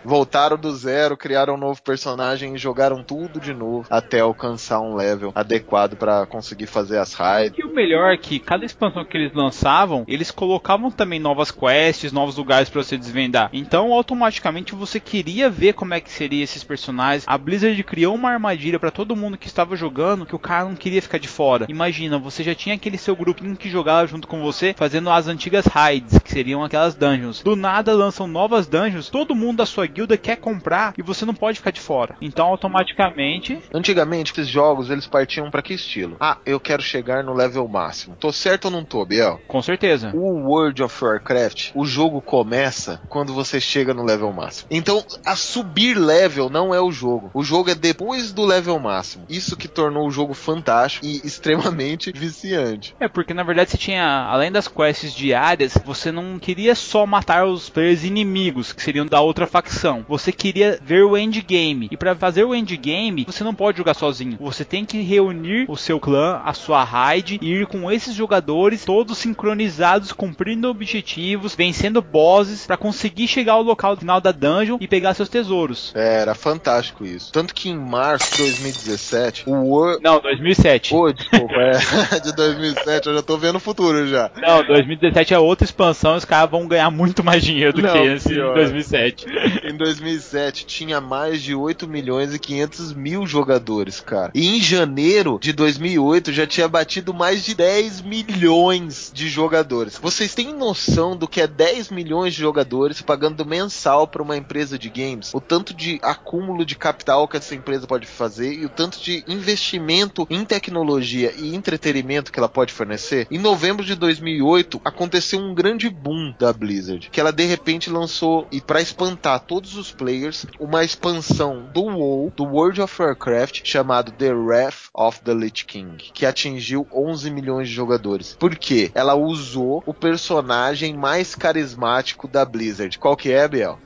Voltaram 0.04 0.58
do 0.58 0.72
zero, 0.76 1.18
criaram 1.18 1.56
um 1.56 1.58
novo 1.58 1.82
personagem 1.82 2.56
e 2.56 2.58
jogaram 2.58 3.04
tudo 3.04 3.40
de 3.40 3.54
novo 3.54 3.86
até 3.90 4.20
alcançar 4.20 4.80
um 4.80 4.96
level 4.96 5.32
adequado 5.36 5.96
para 5.96 6.26
conseguir 6.26 6.68
fazer 6.68 6.98
as 6.98 7.14
raids. 7.14 7.58
E 7.58 7.64
o 7.64 7.74
melhor 7.74 8.14
é 8.14 8.18
que 8.18 8.40
cada 8.40 8.66
expansão 8.66 9.04
que 9.06 9.18
eles 9.18 9.34
lançavam, 9.34 10.06
eles 10.08 10.32
colocavam 10.32 10.90
também 10.90 11.20
novas 11.20 11.52
quests, 11.52 12.12
novos 12.12 12.38
lugares 12.38 12.70
para 12.70 12.82
você 12.82 12.98
desvendar. 12.98 13.50
Então, 13.52 13.94
automaticamente 13.94 14.74
você 14.74 15.00
queria 15.00 15.50
ver 15.50 15.74
como 15.74 15.94
é 15.94 16.00
que 16.00 16.12
seria 16.12 16.44
esses 16.44 16.64
personagens. 16.64 17.26
A 17.28 17.38
Blizzard 17.38 17.82
criou 17.84 18.16
uma 18.16 18.30
armadilha 18.30 18.80
para 18.80 18.92
todo 18.92 19.16
mundo 19.16 19.38
que 19.38 19.48
estava 19.48 19.76
jogando 19.76 20.26
que 20.26 20.36
o 20.36 20.40
cara 20.40 20.66
não 20.66 20.76
queria 20.76 21.02
ficar 21.02 21.18
de 21.18 21.28
fora. 21.28 21.66
Imagina, 21.70 22.18
você 22.18 22.44
já 22.44 22.56
tinha 22.56 22.76
aquele 22.76 22.98
seu 22.98 23.16
grupinho 23.16 23.56
que 23.56 23.70
jogava 23.70 24.08
junto 24.08 24.28
com 24.28 24.42
você, 24.42 24.74
fazendo 24.78 25.10
as 25.10 25.28
antigas 25.28 25.66
raids, 25.66 26.20
que 26.20 26.32
seriam 26.32 26.64
aquelas 26.64 26.96
dungeons. 26.96 27.42
Do 27.42 27.56
nada 27.56 27.94
lançam 27.94 28.28
novas 28.28 28.68
dungeons, 28.68 29.10
todo 29.10 29.36
mundo 29.36 29.58
da 29.58 29.66
sua 29.66 29.89
guilda 29.90 30.18
quer 30.18 30.38
comprar 30.38 30.94
e 30.98 31.02
você 31.02 31.26
não 31.26 31.34
pode 31.34 31.58
ficar 31.58 31.72
de 31.72 31.80
fora. 31.80 32.16
Então, 32.22 32.48
automaticamente. 32.48 33.60
Antigamente, 33.74 34.32
esses 34.32 34.48
jogos 34.48 34.90
eles 34.90 35.08
partiam 35.08 35.50
para 35.50 35.62
que 35.62 35.74
estilo? 35.74 36.18
Ah, 36.20 36.38
eu 36.46 36.60
quero 36.60 36.82
chegar 36.82 37.24
no 37.24 37.34
level 37.34 37.68
máximo. 37.68 38.16
Tô 38.20 38.32
certo 38.32 38.66
ou 38.66 38.72
não 38.72 38.84
tô, 38.84 39.06
Biel? 39.06 39.42
Com 39.48 39.62
certeza. 39.62 40.12
O 40.14 40.50
World 40.50 40.84
of 40.84 41.04
Warcraft, 41.04 41.72
o 41.76 41.86
jogo 41.86 42.22
começa 42.22 43.02
quando 43.10 43.34
você 43.34 43.60
chega 43.60 43.94
no 43.94 44.04
level 44.04 44.32
máximo. 44.32 44.68
Então, 44.72 45.04
a 45.26 45.36
subir 45.36 45.96
level 45.96 46.50
não 46.50 46.74
é 46.74 46.82
o 46.82 46.92
jogo. 46.92 47.32
O 47.34 47.44
jogo 47.44 47.70
é 47.70 47.76
depois 47.76 48.32
do 48.32 48.46
level 48.46 48.80
máximo. 48.80 49.26
Isso 49.30 49.58
que 49.58 49.68
tornou 49.68 50.08
o 50.08 50.12
jogo 50.12 50.34
fantástico 50.34 51.06
e 51.06 51.18
extremamente 51.26 52.12
viciante. 52.12 52.96
É, 53.00 53.08
porque 53.08 53.34
na 53.34 53.44
verdade 53.44 53.72
você 53.72 53.78
tinha, 53.78 54.06
além 54.30 54.52
das 54.52 54.68
quests 54.68 55.14
diárias, 55.14 55.78
você 55.86 56.12
não 56.12 56.40
queria 56.40 56.76
só 56.76 57.06
matar 57.06 57.46
os 57.46 57.70
players 57.70 58.04
inimigos, 58.04 58.74
que 58.74 58.82
seriam 58.82 59.06
da 59.06 59.22
outra 59.22 59.48
facção. 59.48 59.79
Você 60.08 60.32
queria 60.32 60.80
ver 60.82 61.04
o 61.04 61.18
endgame. 61.18 61.88
E 61.92 61.98
para 61.98 62.16
fazer 62.16 62.44
o 62.44 62.56
endgame, 62.56 63.26
você 63.26 63.44
não 63.44 63.54
pode 63.54 63.78
jogar 63.78 63.94
sozinho. 63.94 64.38
Você 64.40 64.66
tem 64.66 64.86
que 64.86 65.02
reunir 65.02 65.66
o 65.68 65.78
seu 65.78 66.00
clã, 66.00 66.42
a 66.44 66.54
sua 66.54 66.84
raid, 66.84 67.40
e 67.42 67.54
ir 67.54 67.68
com 67.68 67.92
esses 67.92 68.14
jogadores, 68.14 68.86
todos 68.86 69.18
sincronizados, 69.18 70.12
cumprindo 70.12 70.70
objetivos, 70.70 71.56
vencendo 71.56 72.02
bosses, 72.02 72.66
para 72.66 72.78
conseguir 72.78 73.28
chegar 73.28 73.54
ao 73.54 73.64
local 73.64 73.96
final 73.96 74.20
da 74.22 74.32
dungeon 74.32 74.78
e 74.80 74.88
pegar 74.88 75.14
seus 75.14 75.30
tesouros. 75.30 75.94
É, 75.96 76.22
era 76.22 76.36
fantástico 76.36 77.06
isso. 77.06 77.32
Tanto 77.32 77.54
que 77.54 77.70
em 77.70 77.78
março 77.78 78.32
de 78.32 78.38
2017, 78.44 79.44
o 79.48 79.54
World. 79.54 80.04
Não, 80.04 80.20
2007. 80.20 80.90
Pô, 80.90 81.12
desculpa, 81.12 81.56
é. 81.56 82.20
de 82.20 82.36
2007, 82.36 83.08
eu 83.08 83.16
já 83.16 83.22
tô 83.22 83.38
vendo 83.38 83.56
o 83.56 83.60
futuro 83.60 84.08
já. 84.08 84.32
Não, 84.36 84.64
2017 84.66 85.34
é 85.34 85.40
outra 85.40 85.66
expansão, 85.66 86.16
os 86.16 86.26
caras 86.26 86.50
vão 86.50 86.68
ganhar 86.68 86.90
muito 86.90 87.24
mais 87.24 87.44
dinheiro 87.44 87.74
do 87.74 87.82
Não, 87.82 87.92
que 87.92 88.00
esse 88.00 88.30
pior. 88.30 88.52
em 88.52 88.56
2007. 88.56 89.26
Em 89.70 89.78
2007 89.78 90.66
tinha 90.66 91.00
mais 91.00 91.44
de 91.44 91.54
8 91.54 91.88
milhões 91.88 92.34
e 92.34 92.40
500 92.40 92.92
mil 92.94 93.28
jogadores, 93.28 94.02
cara. 94.02 94.32
E 94.34 94.58
em 94.58 94.60
janeiro 94.60 95.38
de 95.40 95.54
2008 95.54 96.34
já 96.34 96.48
tinha 96.48 96.68
batido 96.68 97.14
mais 97.14 97.46
de 97.46 97.54
10 97.54 98.02
milhões 98.02 99.12
de 99.14 99.30
jogadores. 99.30 100.00
Vocês 100.02 100.34
têm 100.34 100.56
noção 100.56 101.16
do 101.16 101.28
que 101.28 101.40
é 101.40 101.46
10 101.46 101.92
milhões 101.92 102.34
de 102.34 102.40
jogadores 102.40 103.00
pagando 103.04 103.46
mensal 103.46 104.08
para 104.08 104.24
uma 104.24 104.36
empresa 104.36 104.76
de 104.76 104.90
games? 104.90 105.32
O 105.36 105.40
tanto 105.40 105.72
de 105.72 106.00
acúmulo 106.02 106.66
de 106.66 106.76
capital 106.76 107.28
que 107.28 107.38
essa 107.38 107.54
empresa 107.54 107.86
pode 107.86 108.08
fazer 108.08 108.52
e 108.52 108.66
o 108.66 108.70
tanto 108.70 109.00
de 109.00 109.24
investimento 109.28 110.26
em 110.32 110.44
tecnologia 110.46 111.32
e 111.38 111.54
entretenimento 111.54 112.32
que 112.32 112.40
ela 112.40 112.50
pode 112.50 112.74
fornecer? 112.74 113.28
Em 113.30 113.38
novembro 113.38 113.86
de 113.86 113.94
2008 113.94 114.82
aconteceu 114.84 115.40
um 115.40 115.54
grande 115.54 115.92
boom 115.92 116.34
da 116.40 116.52
Blizzard, 116.52 117.08
que 117.12 117.20
ela 117.20 117.32
de 117.32 117.46
repente 117.46 117.92
lançou 117.92 118.48
e 118.52 118.60
para 118.60 118.82
espantar 118.82 119.40
todos 119.60 119.76
os 119.76 119.92
players, 119.92 120.46
uma 120.58 120.86
expansão 120.86 121.70
do 121.74 121.82
WoW, 121.82 122.32
do 122.34 122.46
World 122.46 122.82
of 122.82 123.02
Warcraft, 123.02 123.60
chamado 123.66 124.10
The 124.14 124.32
Wrath 124.32 124.88
of 124.94 125.20
the 125.20 125.34
Lich 125.34 125.66
King, 125.66 125.98
que 126.14 126.26
atingiu 126.26 126.88
11 126.90 127.30
milhões 127.30 127.68
de 127.68 127.76
jogadores. 127.76 128.38
Por 128.40 128.56
quê? 128.56 128.90
Ela 128.96 129.16
usou 129.16 129.84
o 129.86 129.94
personagem 129.94 130.96
mais 130.96 131.36
carismático 131.36 132.26
da 132.26 132.46
Blizzard. 132.46 132.98
Qual 132.98 133.18
que 133.18 133.34
é, 133.34 133.46
Biel? 133.50 133.78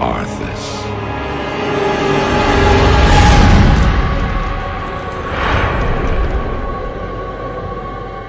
Arthas. 0.00 0.83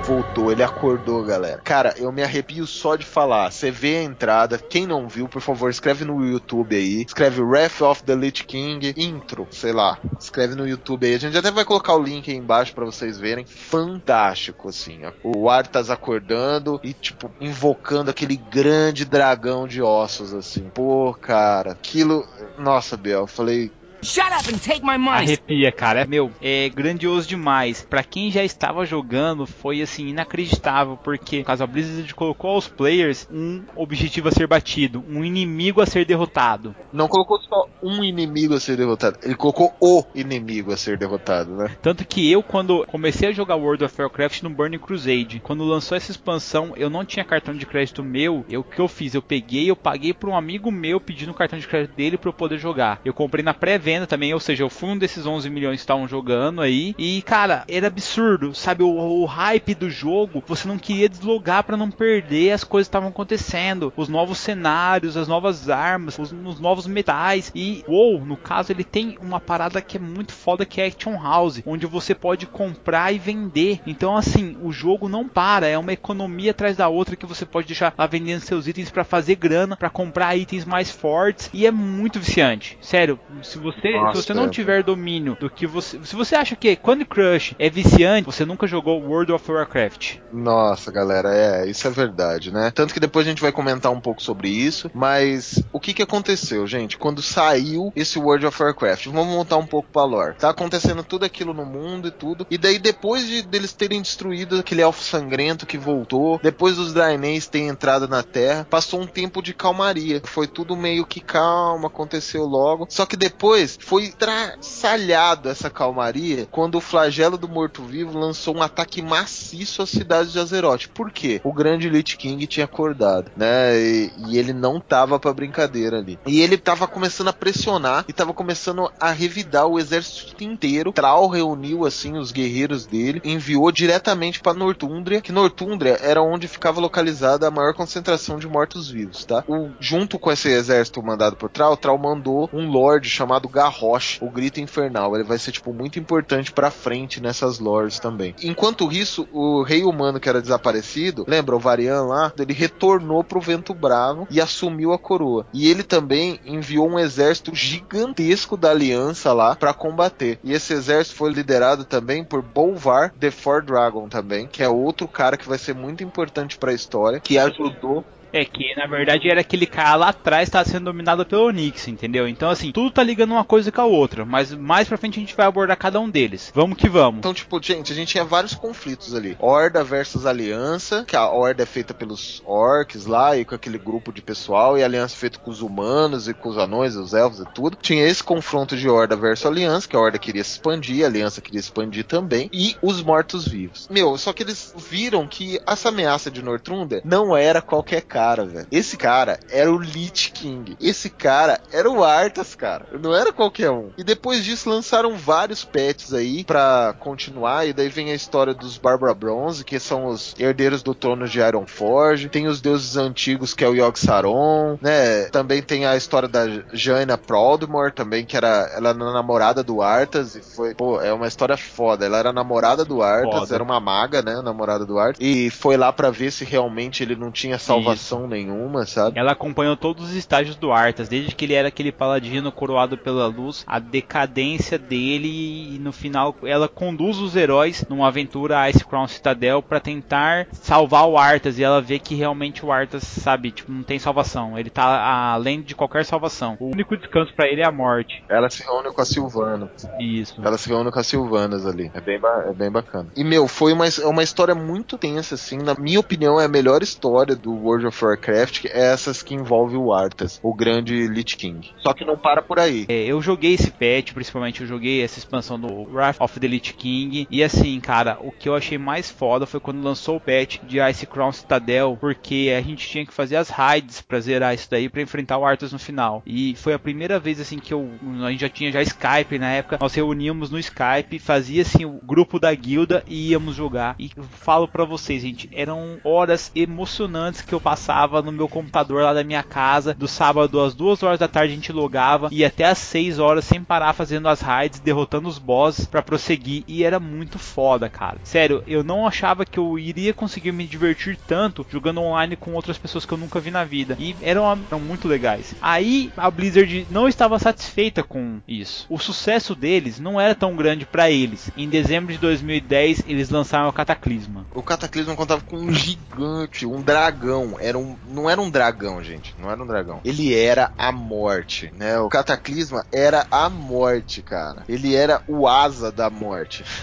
Voltou, 0.06 0.52
ele 0.52 0.62
acordou, 0.62 1.24
galera. 1.24 1.60
Cara, 1.64 1.96
eu 1.98 2.12
me 2.12 2.22
arrepio 2.22 2.68
só 2.68 2.96
de 2.96 3.04
falar. 3.04 3.52
Você 3.52 3.72
vê 3.72 3.98
a 3.98 4.04
entrada. 4.04 4.60
Quem 4.60 4.86
não 4.86 5.08
viu, 5.08 5.28
por 5.28 5.42
favor, 5.42 5.68
escreve 5.72 6.06
no 6.06 6.24
YouTube 6.24 6.76
aí. 6.76 7.02
Escreve 7.02 7.42
Wrath 7.42 7.82
of 7.82 8.04
the 8.04 8.14
Lich 8.14 8.44
King 8.44 8.94
intro, 8.96 9.48
sei 9.50 9.72
lá. 9.72 9.98
Escreve 10.20 10.54
no 10.54 10.68
YouTube 10.68 11.08
aí. 11.08 11.16
A 11.16 11.18
gente 11.18 11.36
até 11.36 11.50
vai 11.50 11.66
colocar 11.66 11.96
o 11.96 12.04
link 12.04 12.30
aí 12.30 12.38
embaixo 12.38 12.76
pra 12.76 12.86
vocês 12.86 13.18
verem. 13.18 13.48
Fantástico, 13.48 14.70
assim. 14.70 15.02
O 15.24 15.50
Arthas 15.50 15.90
acordando 15.90 16.80
e, 16.84 16.94
tipo, 16.94 17.32
invocando 17.42 18.12
aquele 18.12 18.36
grande 18.36 19.06
dragão 19.06 19.68
de 19.68 19.82
ossos, 19.82 20.36
assim. 20.36 20.70
Pô, 20.72 21.16
cara, 21.20 21.72
aquilo. 21.72 22.28
Nossa, 22.60 22.96
Biel, 22.96 23.22
eu 23.22 23.28
falei. 23.28 23.72
Shut 24.06 24.32
up 24.32 24.54
and 24.54 24.60
take 24.60 24.86
my 24.86 24.98
money. 24.98 25.24
Arrepia, 25.26 25.72
cara. 25.72 26.02
É, 26.02 26.06
Meu, 26.06 26.32
é 26.42 26.70
grandioso 26.70 27.28
demais. 27.28 27.86
Pra 27.90 28.04
quem 28.04 28.30
já 28.30 28.44
estava 28.44 28.86
jogando, 28.86 29.48
foi 29.48 29.82
assim 29.82 30.08
inacreditável, 30.08 30.96
porque 30.96 31.44
caso 31.44 31.64
a 31.64 31.68
Blizzard 31.68 32.14
colocou 32.14 32.52
aos 32.52 32.68
players 32.68 33.28
um 33.32 33.64
objetivo 33.76 34.30
a 34.30 34.32
ser 34.32 34.46
batido, 34.48 35.04
um 35.10 35.24
inimigo 35.24 35.82
a 35.82 35.86
ser 35.88 36.06
derrotado. 36.06 36.76
Não 36.94 37.08
colocou 37.08 37.40
só 37.42 37.68
um 37.82 38.04
inimigo 38.04 38.54
a 38.54 38.60
ser 38.60 38.78
derrotado, 38.78 39.18
ele 39.24 39.36
colocou 39.36 39.76
o 39.82 40.04
inimigo 40.14 40.72
a 40.72 40.78
ser 40.78 40.98
derrotado, 40.98 41.56
né? 41.56 41.76
Tanto 41.82 42.06
que 42.06 42.32
eu, 42.32 42.44
quando 42.44 42.86
comecei 42.86 43.30
a 43.30 43.32
jogar 43.32 43.56
World 43.56 43.84
of 43.84 44.02
Warcraft 44.02 44.44
no 44.44 44.50
Burning 44.50 44.80
Crusade, 44.80 45.42
quando 45.44 45.64
lançou 45.64 45.98
essa 45.98 46.12
expansão, 46.12 46.74
eu 46.78 46.90
não 46.90 47.04
tinha 47.04 47.26
cartão 47.26 47.56
de 47.56 47.66
crédito 47.66 48.04
meu. 48.04 48.46
Eu, 48.50 48.62
o 48.62 48.64
que 48.64 48.80
eu 48.80 48.88
fiz? 48.88 49.16
Eu 49.16 49.22
peguei, 49.22 49.70
eu 49.70 49.76
paguei 49.76 50.14
para 50.14 50.30
um 50.30 50.38
amigo 50.38 50.72
meu 50.72 51.00
pedindo 51.00 51.32
o 51.32 51.36
cartão 51.36 51.58
de 51.58 51.68
crédito 51.68 51.96
dele 51.96 52.18
para 52.18 52.30
eu 52.30 52.34
poder 52.34 52.60
jogar. 52.60 53.02
Eu 53.04 53.14
comprei 53.14 53.44
na 53.44 53.54
pré-venda 53.54 53.95
também, 54.06 54.34
ou 54.34 54.40
seja, 54.40 54.64
eu 54.64 54.70
fui 54.70 54.90
um 54.90 54.98
desses 54.98 55.26
11 55.26 55.50
milhões 55.50 55.76
que 55.78 55.84
estavam 55.84 56.08
jogando 56.08 56.62
aí. 56.62 56.96
E, 56.98 57.22
cara, 57.22 57.64
era 57.68 57.88
absurdo, 57.88 58.54
sabe? 58.54 58.84
O, 58.84 58.90
o 58.90 59.26
hype 59.26 59.76
do 59.76 59.90
jogo, 59.90 60.44
você 60.46 60.68
não 60.68 60.78
queria 60.78 61.08
deslogar 61.08 61.64
para 61.64 61.78
não 61.78 61.90
perder 61.90 62.52
as 62.52 62.64
coisas 62.64 62.88
que 62.88 62.90
estavam 62.90 63.10
acontecendo. 63.10 63.94
Os 63.96 64.10
novos 64.10 64.38
cenários, 64.38 65.16
as 65.16 65.28
novas 65.28 65.70
armas, 65.70 66.18
os, 66.20 66.32
os 66.32 66.60
novos 66.60 66.88
metais. 66.88 67.52
E, 67.56 67.84
WoW, 67.88 68.26
no 68.26 68.38
caso, 68.38 68.72
ele 68.72 68.84
tem 68.84 69.18
uma 69.22 69.40
parada 69.40 69.82
que 69.82 69.98
é 69.98 70.00
muito 70.00 70.34
foda, 70.34 70.66
que 70.66 70.82
é 70.82 70.88
Action 70.88 71.22
House, 71.22 71.62
onde 71.66 71.86
você 71.86 72.14
pode 72.14 72.46
comprar 72.46 73.14
e 73.14 73.20
vender. 73.20 73.80
Então, 73.86 74.18
assim, 74.18 74.58
o 74.62 74.72
jogo 74.72 75.08
não 75.08 75.28
para, 75.28 75.68
é 75.68 75.78
uma 75.78 75.94
economia 75.94 76.52
atrás 76.52 76.76
da 76.78 76.88
outra 76.88 77.16
que 77.16 77.26
você 77.26 77.46
pode 77.46 77.68
deixar 77.68 77.94
lá 77.98 78.08
vendendo 78.08 78.42
seus 78.42 78.68
itens 78.68 78.90
para 78.90 79.04
fazer 79.04 79.36
grana, 79.36 79.76
para 79.76 79.90
comprar 79.90 80.36
itens 80.36 80.66
mais 80.66 80.90
fortes. 80.90 81.50
E 81.54 81.66
é 81.66 81.72
muito 81.72 82.20
viciante. 82.20 82.78
Sério, 82.82 83.20
se 83.44 83.58
você, 83.58 83.75
Nossa, 83.84 84.22
se 84.22 84.28
você 84.28 84.34
não 84.34 84.46
é. 84.46 84.50
tiver 84.50 84.84
domínio 84.84 85.38
do 85.40 85.50
que 85.50 85.68
você. 85.68 86.00
Se 86.04 86.16
você 86.16 86.36
acha 86.36 86.56
que 86.56 86.76
Candy 86.76 87.06
Crush 87.06 87.56
é 87.58 87.70
viciante, 87.70 88.26
você 88.26 88.46
nunca 88.46 88.68
jogou 88.68 89.02
World 89.02 89.32
of 89.32 89.52
Warcraft. 89.52 90.18
Nossa, 90.32 90.92
galera, 90.92 91.34
é, 91.34 91.70
isso 91.70 91.88
é 91.88 91.92
verdade, 91.92 92.52
né? 92.52 92.72
Tanto 92.74 92.94
que 92.94 93.00
depois 93.00 93.26
a 93.26 93.30
gente 93.30 93.42
vai 93.42 93.52
comentar 93.52 93.92
um 93.92 94.00
pouco 94.00 94.22
sobre 94.22 94.50
isso, 94.50 94.90
mas 94.94 95.64
o 95.72 95.80
que 95.80 95.94
que 95.94 96.04
aconteceu, 96.04 96.66
gente? 96.68 96.98
Quando 96.98 97.22
saiu 97.22 97.92
esse 97.96 98.20
World 98.20 98.46
of 98.46 98.62
Warcraft, 98.62 99.08
vamos 99.08 99.34
montar 99.34 99.58
um 99.58 99.66
pouco 99.66 99.90
pra 99.92 100.04
lore. 100.04 100.36
Tá 100.36 100.50
acontecendo 100.50 101.04
tudo 101.04 101.26
aquilo 101.26 101.54
no 101.54 101.66
mundo 101.66 102.08
e 102.08 102.12
tudo, 102.12 102.46
e 102.50 102.58
daí 102.58 102.80
depois 102.80 103.28
de 103.28 103.42
deles 103.42 103.74
terem 103.74 104.02
destruído 104.02 104.60
aquele 104.60 104.82
elfo 104.82 105.04
sangrento 105.04 105.66
que 105.66 105.78
voltou, 105.78 106.40
depois 106.42 106.76
dos 106.76 106.94
Draenês 106.94 107.48
terem 107.48 107.68
entrado 107.68 108.08
na 108.08 108.24
Terra, 108.24 108.68
passou 108.70 109.02
um 109.02 109.08
tempo 109.08 109.42
de 109.42 109.54
calmaria. 109.54 110.22
Foi 110.24 110.48
tudo 110.48 110.76
meio 110.76 111.06
que 111.06 111.20
calma, 111.20 111.88
aconteceu 111.88 112.46
logo. 112.46 112.86
Só 112.90 113.06
que 113.06 113.16
depois 113.16 113.65
foi 113.80 114.10
traçalhado 114.12 115.50
essa 115.50 115.70
calmaria 115.70 116.48
quando 116.52 116.76
o 116.76 116.82
flagelo 116.82 117.38
do 117.38 117.48
morto-vivo 117.48 118.18
lançou 118.18 118.56
um 118.56 118.62
ataque 118.62 119.02
maciço 119.02 119.82
à 119.82 119.86
cidade 119.88 120.32
de 120.32 120.40
Azeroth. 120.40 120.88
Por 120.94 121.12
quê? 121.12 121.42
O 121.44 121.54
grande 121.54 121.90
Lich 121.90 122.18
King 122.18 122.46
tinha 122.48 122.66
acordado, 122.66 123.32
né? 123.36 123.78
E, 123.80 124.12
e 124.30 124.38
ele 124.38 124.54
não 124.54 124.80
tava 124.80 125.20
pra 125.20 125.34
brincadeira 125.34 125.98
ali. 125.98 126.20
E 126.26 126.42
ele 126.42 126.58
tava 126.58 126.88
começando 126.88 127.28
a 127.30 127.34
pressionar 127.34 128.06
e 128.08 128.14
tava 128.14 128.34
começando 128.34 128.92
a 129.00 129.12
revidar 129.12 129.68
o 129.68 129.80
exército 129.80 130.44
inteiro. 130.44 130.92
Trau 130.92 131.28
reuniu 131.28 131.86
assim 131.86 132.18
os 132.18 132.32
guerreiros 132.32 132.86
dele, 132.86 133.22
enviou 133.24 133.72
diretamente 133.72 134.40
pra 134.40 134.54
Nortúndria, 134.54 135.22
que 135.22 135.32
Nortúndria 135.32 135.98
era 136.02 136.22
onde 136.22 136.48
ficava 136.48 136.80
localizada 136.80 137.48
a 137.48 137.52
maior 137.52 137.74
concentração 137.74 138.38
de 138.40 138.48
mortos-vivos, 138.48 139.26
tá? 139.26 139.44
O- 139.48 139.70
junto 139.80 140.18
com 140.20 140.32
esse 140.32 140.50
exército 140.50 141.02
mandado 141.04 141.36
por 141.36 141.50
Trau, 141.50 141.76
Trau 141.78 141.98
mandou 141.98 142.50
um 142.54 142.70
lord 142.70 143.08
chamado 143.10 143.48
Garrosh, 143.56 144.20
o 144.22 144.30
Grito 144.30 144.60
Infernal. 144.60 145.16
Ele 145.16 145.24
vai 145.24 145.38
ser, 145.38 145.54
tipo, 145.54 145.74
muito 145.74 145.98
importante 145.98 146.52
pra 146.52 146.70
frente 146.70 147.22
nessas 147.22 147.58
lores 147.58 148.00
também. 148.00 148.36
Enquanto 148.44 148.92
isso, 148.92 149.28
o 149.32 149.64
rei 149.64 149.84
humano 149.84 150.20
que 150.20 150.28
era 150.28 150.42
desaparecido, 150.42 151.24
lembra 151.28 151.56
o 151.56 151.60
Varian 151.60 152.04
lá? 152.04 152.34
Ele 152.38 152.54
retornou 152.54 153.24
pro 153.24 153.40
Vento 153.40 153.74
Bravo 153.74 154.28
e 154.30 154.42
assumiu 154.42 154.92
a 154.92 155.00
coroa. 155.00 155.46
E 155.54 155.70
ele 155.70 155.84
também 155.84 156.40
enviou 156.46 156.90
um 156.90 157.00
exército 157.00 157.56
gigantesco 157.56 158.58
da 158.58 158.72
aliança 158.72 159.32
lá 159.32 159.56
pra 159.56 159.74
combater. 159.74 160.38
E 160.44 160.52
esse 160.52 160.74
exército 160.74 161.16
foi 161.16 161.32
liderado 161.32 161.86
também 161.86 162.24
por 162.24 162.42
Bolvar 162.42 163.14
the 163.20 163.32
Four 163.32 163.64
Dragon 163.64 164.10
também, 164.10 164.48
que 164.48 164.62
é 164.62 164.68
outro 164.70 165.08
cara 165.08 165.38
que 165.38 165.48
vai 165.48 165.58
ser 165.58 165.74
muito 165.74 166.04
importante 166.04 166.58
pra 166.58 166.74
história, 166.74 167.20
que 167.20 167.38
ajudou 167.38 168.04
É 168.32 168.44
que, 168.44 168.76
na 168.76 168.86
verdade, 168.86 169.30
era 169.30 169.42
aquele 169.42 169.66
cara 169.66 169.96
lá 169.96 170.10
atrás 170.10 170.50
que 170.50 170.54
tava 170.54 170.66
sendo 170.66 170.86
dominado 170.86 171.26
pelo 171.26 171.48
Onix, 171.48 171.88
entendeu? 171.88 172.28
Então, 172.28 172.50
assim, 172.50 172.72
tudo 172.72 172.92
tá 172.92 173.04
ligando 173.04 173.32
uma 173.32 173.46
coisa 173.46 173.72
com 173.72 173.82
a 173.82 173.86
outra. 173.86 174.26
Mas 174.26 174.54
mais 174.54 174.88
pra 174.88 174.98
frente 174.98 175.18
a 175.18 175.22
gente 175.22 175.36
vai 175.36 175.46
abordar 175.46 175.78
cada 175.78 176.00
um 176.00 176.10
deles. 176.10 176.52
Vamos 176.54 176.78
que 176.78 176.90
vamos. 176.90 177.20
Então, 177.20 177.34
tipo, 177.34 177.62
gente, 177.62 177.92
a 177.92 177.96
gente 177.96 178.10
tinha 178.10 178.26
vários 178.26 178.54
conflitos 178.54 179.16
ali. 179.16 179.38
Horda 179.40 179.84
versus 179.84 180.26
Aliança, 180.26 181.06
que 181.08 181.16
a 181.16 181.28
Horda 181.30 181.64
é 181.64 181.66
feita 181.66 181.94
pelos 181.94 182.42
orcs 182.46 183.06
lá 183.06 183.38
e 183.38 183.46
com 183.46 183.56
aquele 183.56 183.78
grupo 183.78 184.12
de 184.12 184.22
pessoal, 184.22 184.78
e 184.78 184.84
a 184.84 184.86
Aliança 184.86 185.16
é 185.16 185.20
feita 185.20 185.40
com 185.40 185.52
os 185.52 185.62
humanos 185.62 186.28
e 186.28 186.34
com 186.34 186.50
os 186.50 186.58
anões, 186.58 186.96
os 186.96 187.14
elfos 187.14 187.40
e 187.40 187.46
tudo. 187.54 187.78
Tinha 187.82 188.06
esse 188.06 188.24
confronto 188.24 188.76
de 188.76 188.90
Horda 188.90 189.16
versus 189.16 189.46
Aliança, 189.46 189.88
que 189.88 189.96
a 189.96 190.00
Horda 190.00 190.20
queria 190.20 190.44
se 190.44 190.52
expandir, 190.52 191.04
a 191.04 191.08
Aliança 191.08 191.42
queria 191.42 191.60
expandir 191.60 192.06
também, 192.06 192.50
e 192.52 192.76
os 192.82 193.02
mortos-vivos. 193.02 193.88
Meu, 193.90 194.18
só 194.18 194.34
que 194.34 194.44
eles 194.44 194.74
viram 194.78 195.28
que 195.28 195.60
essa 195.66 195.90
ameaça 195.90 196.30
de 196.30 196.42
Nortrunder 196.42 197.02
não 197.04 197.36
era 197.36 197.62
qualquer 197.62 198.02
cara, 198.16 198.46
velho. 198.46 198.68
Esse 198.72 198.96
cara 198.96 199.38
era 199.52 199.70
o 199.70 199.78
Lich 199.78 200.32
King. 200.32 200.78
Esse 200.80 201.10
cara 201.10 201.60
era 201.70 201.92
o 201.92 202.02
Arthas, 202.02 202.56
cara. 202.56 202.86
Não 203.02 203.14
era 203.14 203.34
qualquer 203.34 203.70
um. 203.70 203.90
E 203.98 204.06
depois 204.06 204.46
disso 204.46 204.70
lançaram 204.70 205.18
vários 205.18 205.66
patches 205.66 206.14
aí 206.14 206.46
pra 206.46 206.96
continuar, 206.98 207.68
e 207.68 207.74
daí 207.74 207.90
vem 207.90 208.12
a 208.12 208.16
história 208.16 208.54
dos 208.54 208.78
Barbara 208.78 209.14
Bronze, 209.14 209.66
que 209.66 209.78
são 209.80 210.06
os 210.06 210.34
herdeiros 210.40 210.82
do 210.82 210.96
trono 210.96 211.28
de 211.28 211.42
Ironforge. 211.42 212.30
Tem 212.30 212.48
os 212.48 212.62
deuses 212.62 212.96
antigos, 212.96 213.54
que 213.54 213.66
é 213.66 213.68
o 213.68 213.76
Yogg-Saron, 213.76 214.80
né? 214.82 215.26
Também 215.26 215.62
tem 215.62 215.86
a 215.86 215.98
história 215.98 216.30
da 216.30 216.46
Jaina 216.72 217.18
Proudmore, 217.18 217.92
também, 217.92 218.24
que 218.24 218.38
era 218.38 218.72
ela 218.74 218.92
era 218.92 219.12
namorada 219.12 219.62
do 219.62 219.82
Arthas, 219.82 220.36
e 220.36 220.42
foi, 220.42 220.74
pô, 220.74 221.02
é 221.02 221.12
uma 221.12 221.28
história 221.28 221.58
foda. 221.58 222.06
Ela 222.06 222.18
era 222.18 222.32
namorada 222.32 222.86
do 222.86 223.04
Arthas, 223.04 223.40
Foda. 223.42 223.56
era 223.56 223.64
uma 223.64 223.82
maga, 223.82 224.22
né? 224.22 224.42
Namorada 224.42 224.86
do 224.86 224.98
Arthas, 224.98 225.18
e 225.20 225.50
foi 225.50 225.76
lá 225.76 225.92
pra 225.92 226.10
ver 226.12 226.32
se 226.32 226.46
realmente 226.46 227.04
ele 227.04 227.18
não 227.18 227.30
tinha 227.30 227.60
salvação 227.60 228.05
nenhuma, 228.28 228.86
sabe? 228.86 229.18
Ela 229.20 229.32
acompanhou 229.32 229.76
todos 229.76 230.06
os 230.06 230.16
estágios 230.16 230.56
do 230.56 230.72
Arthas, 230.72 231.08
desde 231.08 231.34
que 231.36 231.46
ele 231.46 231.54
era 231.54 231.68
aquele 231.68 231.92
paladino 231.92 232.52
coroado 232.52 232.98
pela 232.98 233.28
luz, 233.28 233.64
a 233.68 233.80
decadência 233.80 234.78
dele 234.78 235.76
e 235.76 235.80
no 235.80 235.92
final 235.92 236.36
ela 236.44 236.68
conduz 236.68 237.18
os 237.18 237.36
heróis 237.36 237.86
numa 237.90 238.08
aventura 238.08 238.70
Ice 238.70 238.84
Crown 238.86 239.08
Citadel 239.08 239.62
pra 239.62 239.80
tentar 239.80 240.48
salvar 240.52 241.08
o 241.08 241.18
Arthas 241.18 241.58
e 241.60 241.64
ela 241.64 241.82
vê 241.82 242.00
que 242.00 242.16
realmente 242.16 242.66
o 242.66 242.72
Arthas, 242.72 243.04
sabe, 243.04 243.52
tipo, 243.52 243.72
não 243.72 243.84
tem 243.84 244.00
salvação, 244.00 244.58
ele 244.58 244.70
tá 244.70 245.34
além 245.34 245.62
de 245.62 245.76
qualquer 245.76 246.06
salvação. 246.06 246.58
O 246.60 246.72
único 246.72 246.98
descanso 246.98 247.34
pra 247.34 247.48
ele 247.48 247.62
é 247.62 247.66
a 247.66 247.72
morte. 247.72 248.24
Ela 248.30 248.50
se 248.50 248.64
reúne 248.64 248.92
com 248.92 249.02
a 249.02 249.06
Silvana. 249.06 249.70
Isso. 250.00 250.42
Ela 250.44 250.58
se 250.58 250.70
reúne 250.70 250.92
com 250.92 251.00
as 251.00 251.08
Silvanas 251.08 251.66
ali. 251.66 251.92
É 251.94 252.02
bem, 252.02 252.20
é 252.48 252.54
bem 252.54 252.72
bacana. 252.72 253.08
E, 253.16 253.24
meu, 253.24 253.48
foi 253.48 253.74
uma, 253.74 253.86
é 253.88 254.08
uma 254.08 254.24
história 254.24 254.56
muito 254.56 254.98
tensa, 254.98 255.36
assim. 255.36 255.58
Na 255.58 255.76
minha 255.76 256.00
opinião, 256.00 256.40
é 256.40 256.46
a 256.46 256.50
melhor 256.50 256.82
história 256.82 257.36
do 257.36 257.54
World 257.54 257.88
of 257.88 257.95
Warcraft, 258.04 258.62
que 258.62 258.68
é 258.68 258.86
essas 258.86 259.22
que 259.22 259.34
envolve 259.34 259.76
o 259.76 259.94
Arthas, 259.94 260.40
o 260.44 260.54
grande 260.54 261.08
Lich 261.08 261.38
King. 261.38 261.72
Só 261.80 261.94
que 261.94 262.06
não 262.06 262.18
para 262.18 262.42
por 262.42 262.60
aí. 262.60 262.86
É, 262.88 263.06
eu 263.06 263.22
joguei 263.22 263.54
esse 263.54 263.72
patch, 263.72 264.14
principalmente 264.14 264.62
eu 264.62 264.68
joguei 264.68 265.04
essa 265.04 265.20
expansão 265.20 265.60
do 265.60 265.84
Wrath 265.92 266.18
of 266.20 266.40
the 266.40 266.48
Lich 266.48 266.74
King. 266.74 267.28
E 267.30 267.44
assim, 267.44 267.80
cara, 267.80 268.18
o 268.22 268.32
que 268.32 268.50
eu 268.50 268.56
achei 268.56 268.78
mais 268.78 269.10
foda 269.10 269.46
foi 269.46 269.60
quando 269.60 269.84
lançou 269.84 270.18
o 270.18 270.20
patch 270.20 270.60
de 270.64 270.80
Ice 270.90 271.06
Crown 271.06 271.32
Citadel, 271.32 271.98
porque 272.00 272.54
a 272.58 272.62
gente 272.62 272.88
tinha 272.88 273.06
que 273.06 273.14
fazer 273.14 273.36
as 273.36 273.50
raids 273.50 274.02
pra 274.02 274.20
zerar 274.20 274.54
isso 274.54 274.70
daí 274.70 274.90
pra 274.90 275.02
enfrentar 275.02 275.38
o 275.38 275.46
Arthas 275.46 275.72
no 275.72 275.80
final. 275.80 276.22
E 276.26 276.56
foi 276.56 276.74
a 276.74 276.80
primeira 276.80 277.20
vez 277.20 277.40
assim 277.40 277.60
que 277.60 277.74
eu 277.74 277.90
a 278.24 278.32
gente 278.32 278.42
já 278.42 278.50
tinha 278.50 278.72
já 278.72 278.82
Skype 278.82 279.40
na 279.40 279.52
época, 279.52 279.78
nós 279.80 279.94
reuníamos 279.94 280.50
no 280.50 280.60
Skype, 280.60 281.20
fazia 281.20 281.62
assim 281.62 281.86
o 281.86 282.00
grupo 282.04 282.40
da 282.40 282.54
guilda 282.54 283.04
e 283.08 283.32
íamos 283.32 283.56
jogar. 283.56 283.96
E 284.00 284.12
falo 284.32 284.68
pra 284.68 284.86
vocês, 284.86 285.22
gente, 285.22 285.50
eram 285.54 285.98
horas 286.04 286.52
emocionantes 286.56 287.42
que 287.42 287.54
eu 287.54 287.60
passava 287.60 287.85
no 288.24 288.32
meu 288.32 288.48
computador 288.48 289.04
lá 289.04 289.14
da 289.14 289.24
minha 289.24 289.44
casa, 289.44 289.94
do 289.94 290.08
sábado 290.08 290.62
às 290.62 290.74
duas 290.74 291.02
horas 291.04 291.20
da 291.20 291.28
tarde 291.28 291.54
a 291.54 291.56
gente 291.56 291.72
logava 291.72 292.30
e 292.32 292.44
até 292.44 292.66
às 292.66 292.78
6 292.78 293.20
horas 293.20 293.46
sem 293.46 293.64
parar 293.64 293.94
fazendo 293.94 294.28
as 294.28 294.42
raids, 294.42 294.80
derrotando 294.80 295.28
os 295.28 295.38
bosses 295.38 295.86
pra 295.86 296.02
prosseguir 296.02 296.64
e 296.68 296.84
era 296.84 297.00
muito 297.00 297.38
foda, 297.38 297.90
cara. 297.90 298.18
Sério, 298.24 298.64
eu 298.68 298.84
não 298.84 299.08
achava 299.08 299.46
que 299.46 299.60
eu 299.60 299.78
iria 299.78 300.14
conseguir 300.14 300.52
me 300.52 300.66
divertir 300.66 301.18
tanto 301.28 301.66
jogando 301.70 302.02
online 302.02 302.36
com 302.36 302.54
outras 302.54 302.78
pessoas 302.78 303.06
que 303.06 303.14
eu 303.14 303.18
nunca 303.18 303.40
vi 303.40 303.52
na 303.52 303.64
vida 303.64 303.96
e 304.00 304.16
eram, 304.22 304.46
eram 304.70 304.80
muito 304.80 305.08
legais. 305.08 305.56
Aí 305.62 306.12
a 306.16 306.30
Blizzard 306.30 306.88
não 306.90 307.08
estava 307.08 307.40
satisfeita 307.40 308.04
com 308.04 308.40
isso. 308.48 308.86
O 308.90 308.98
sucesso 308.98 309.56
deles 309.56 310.00
não 310.00 310.20
era 310.20 310.36
tão 310.36 310.56
grande 310.56 310.86
pra 310.86 311.10
eles. 311.10 311.50
Em 311.56 311.70
dezembro 311.70 312.14
de 312.14 312.20
2010 312.20 313.04
eles 313.08 313.30
lançaram 313.30 313.70
o 313.70 313.74
Cataclisma. 313.74 314.46
O 314.54 314.62
Cataclismo 314.62 315.16
contava 315.16 315.42
com 315.42 315.58
um 315.58 315.74
gigante, 315.74 316.66
um 316.66 316.82
dragão. 316.82 317.58
Era 317.60 317.75
um, 317.78 317.96
não 318.08 318.30
era 318.30 318.40
um 318.40 318.50
dragão, 318.50 319.04
gente. 319.04 319.36
Não 319.40 319.50
era 319.50 319.62
um 319.62 319.68
dragão. 319.68 320.02
Ele 320.04 320.34
era 320.34 320.72
a 320.78 320.92
morte, 320.92 321.72
né? 321.78 322.00
O 322.00 322.10
Cataclisma 322.10 322.86
era 322.92 323.26
a 323.30 323.50
morte, 323.50 324.22
cara. 324.22 324.64
Ele 324.68 324.96
era 324.96 325.22
o 325.28 325.48
asa 325.48 325.92
da 325.92 326.10
morte. 326.10 326.64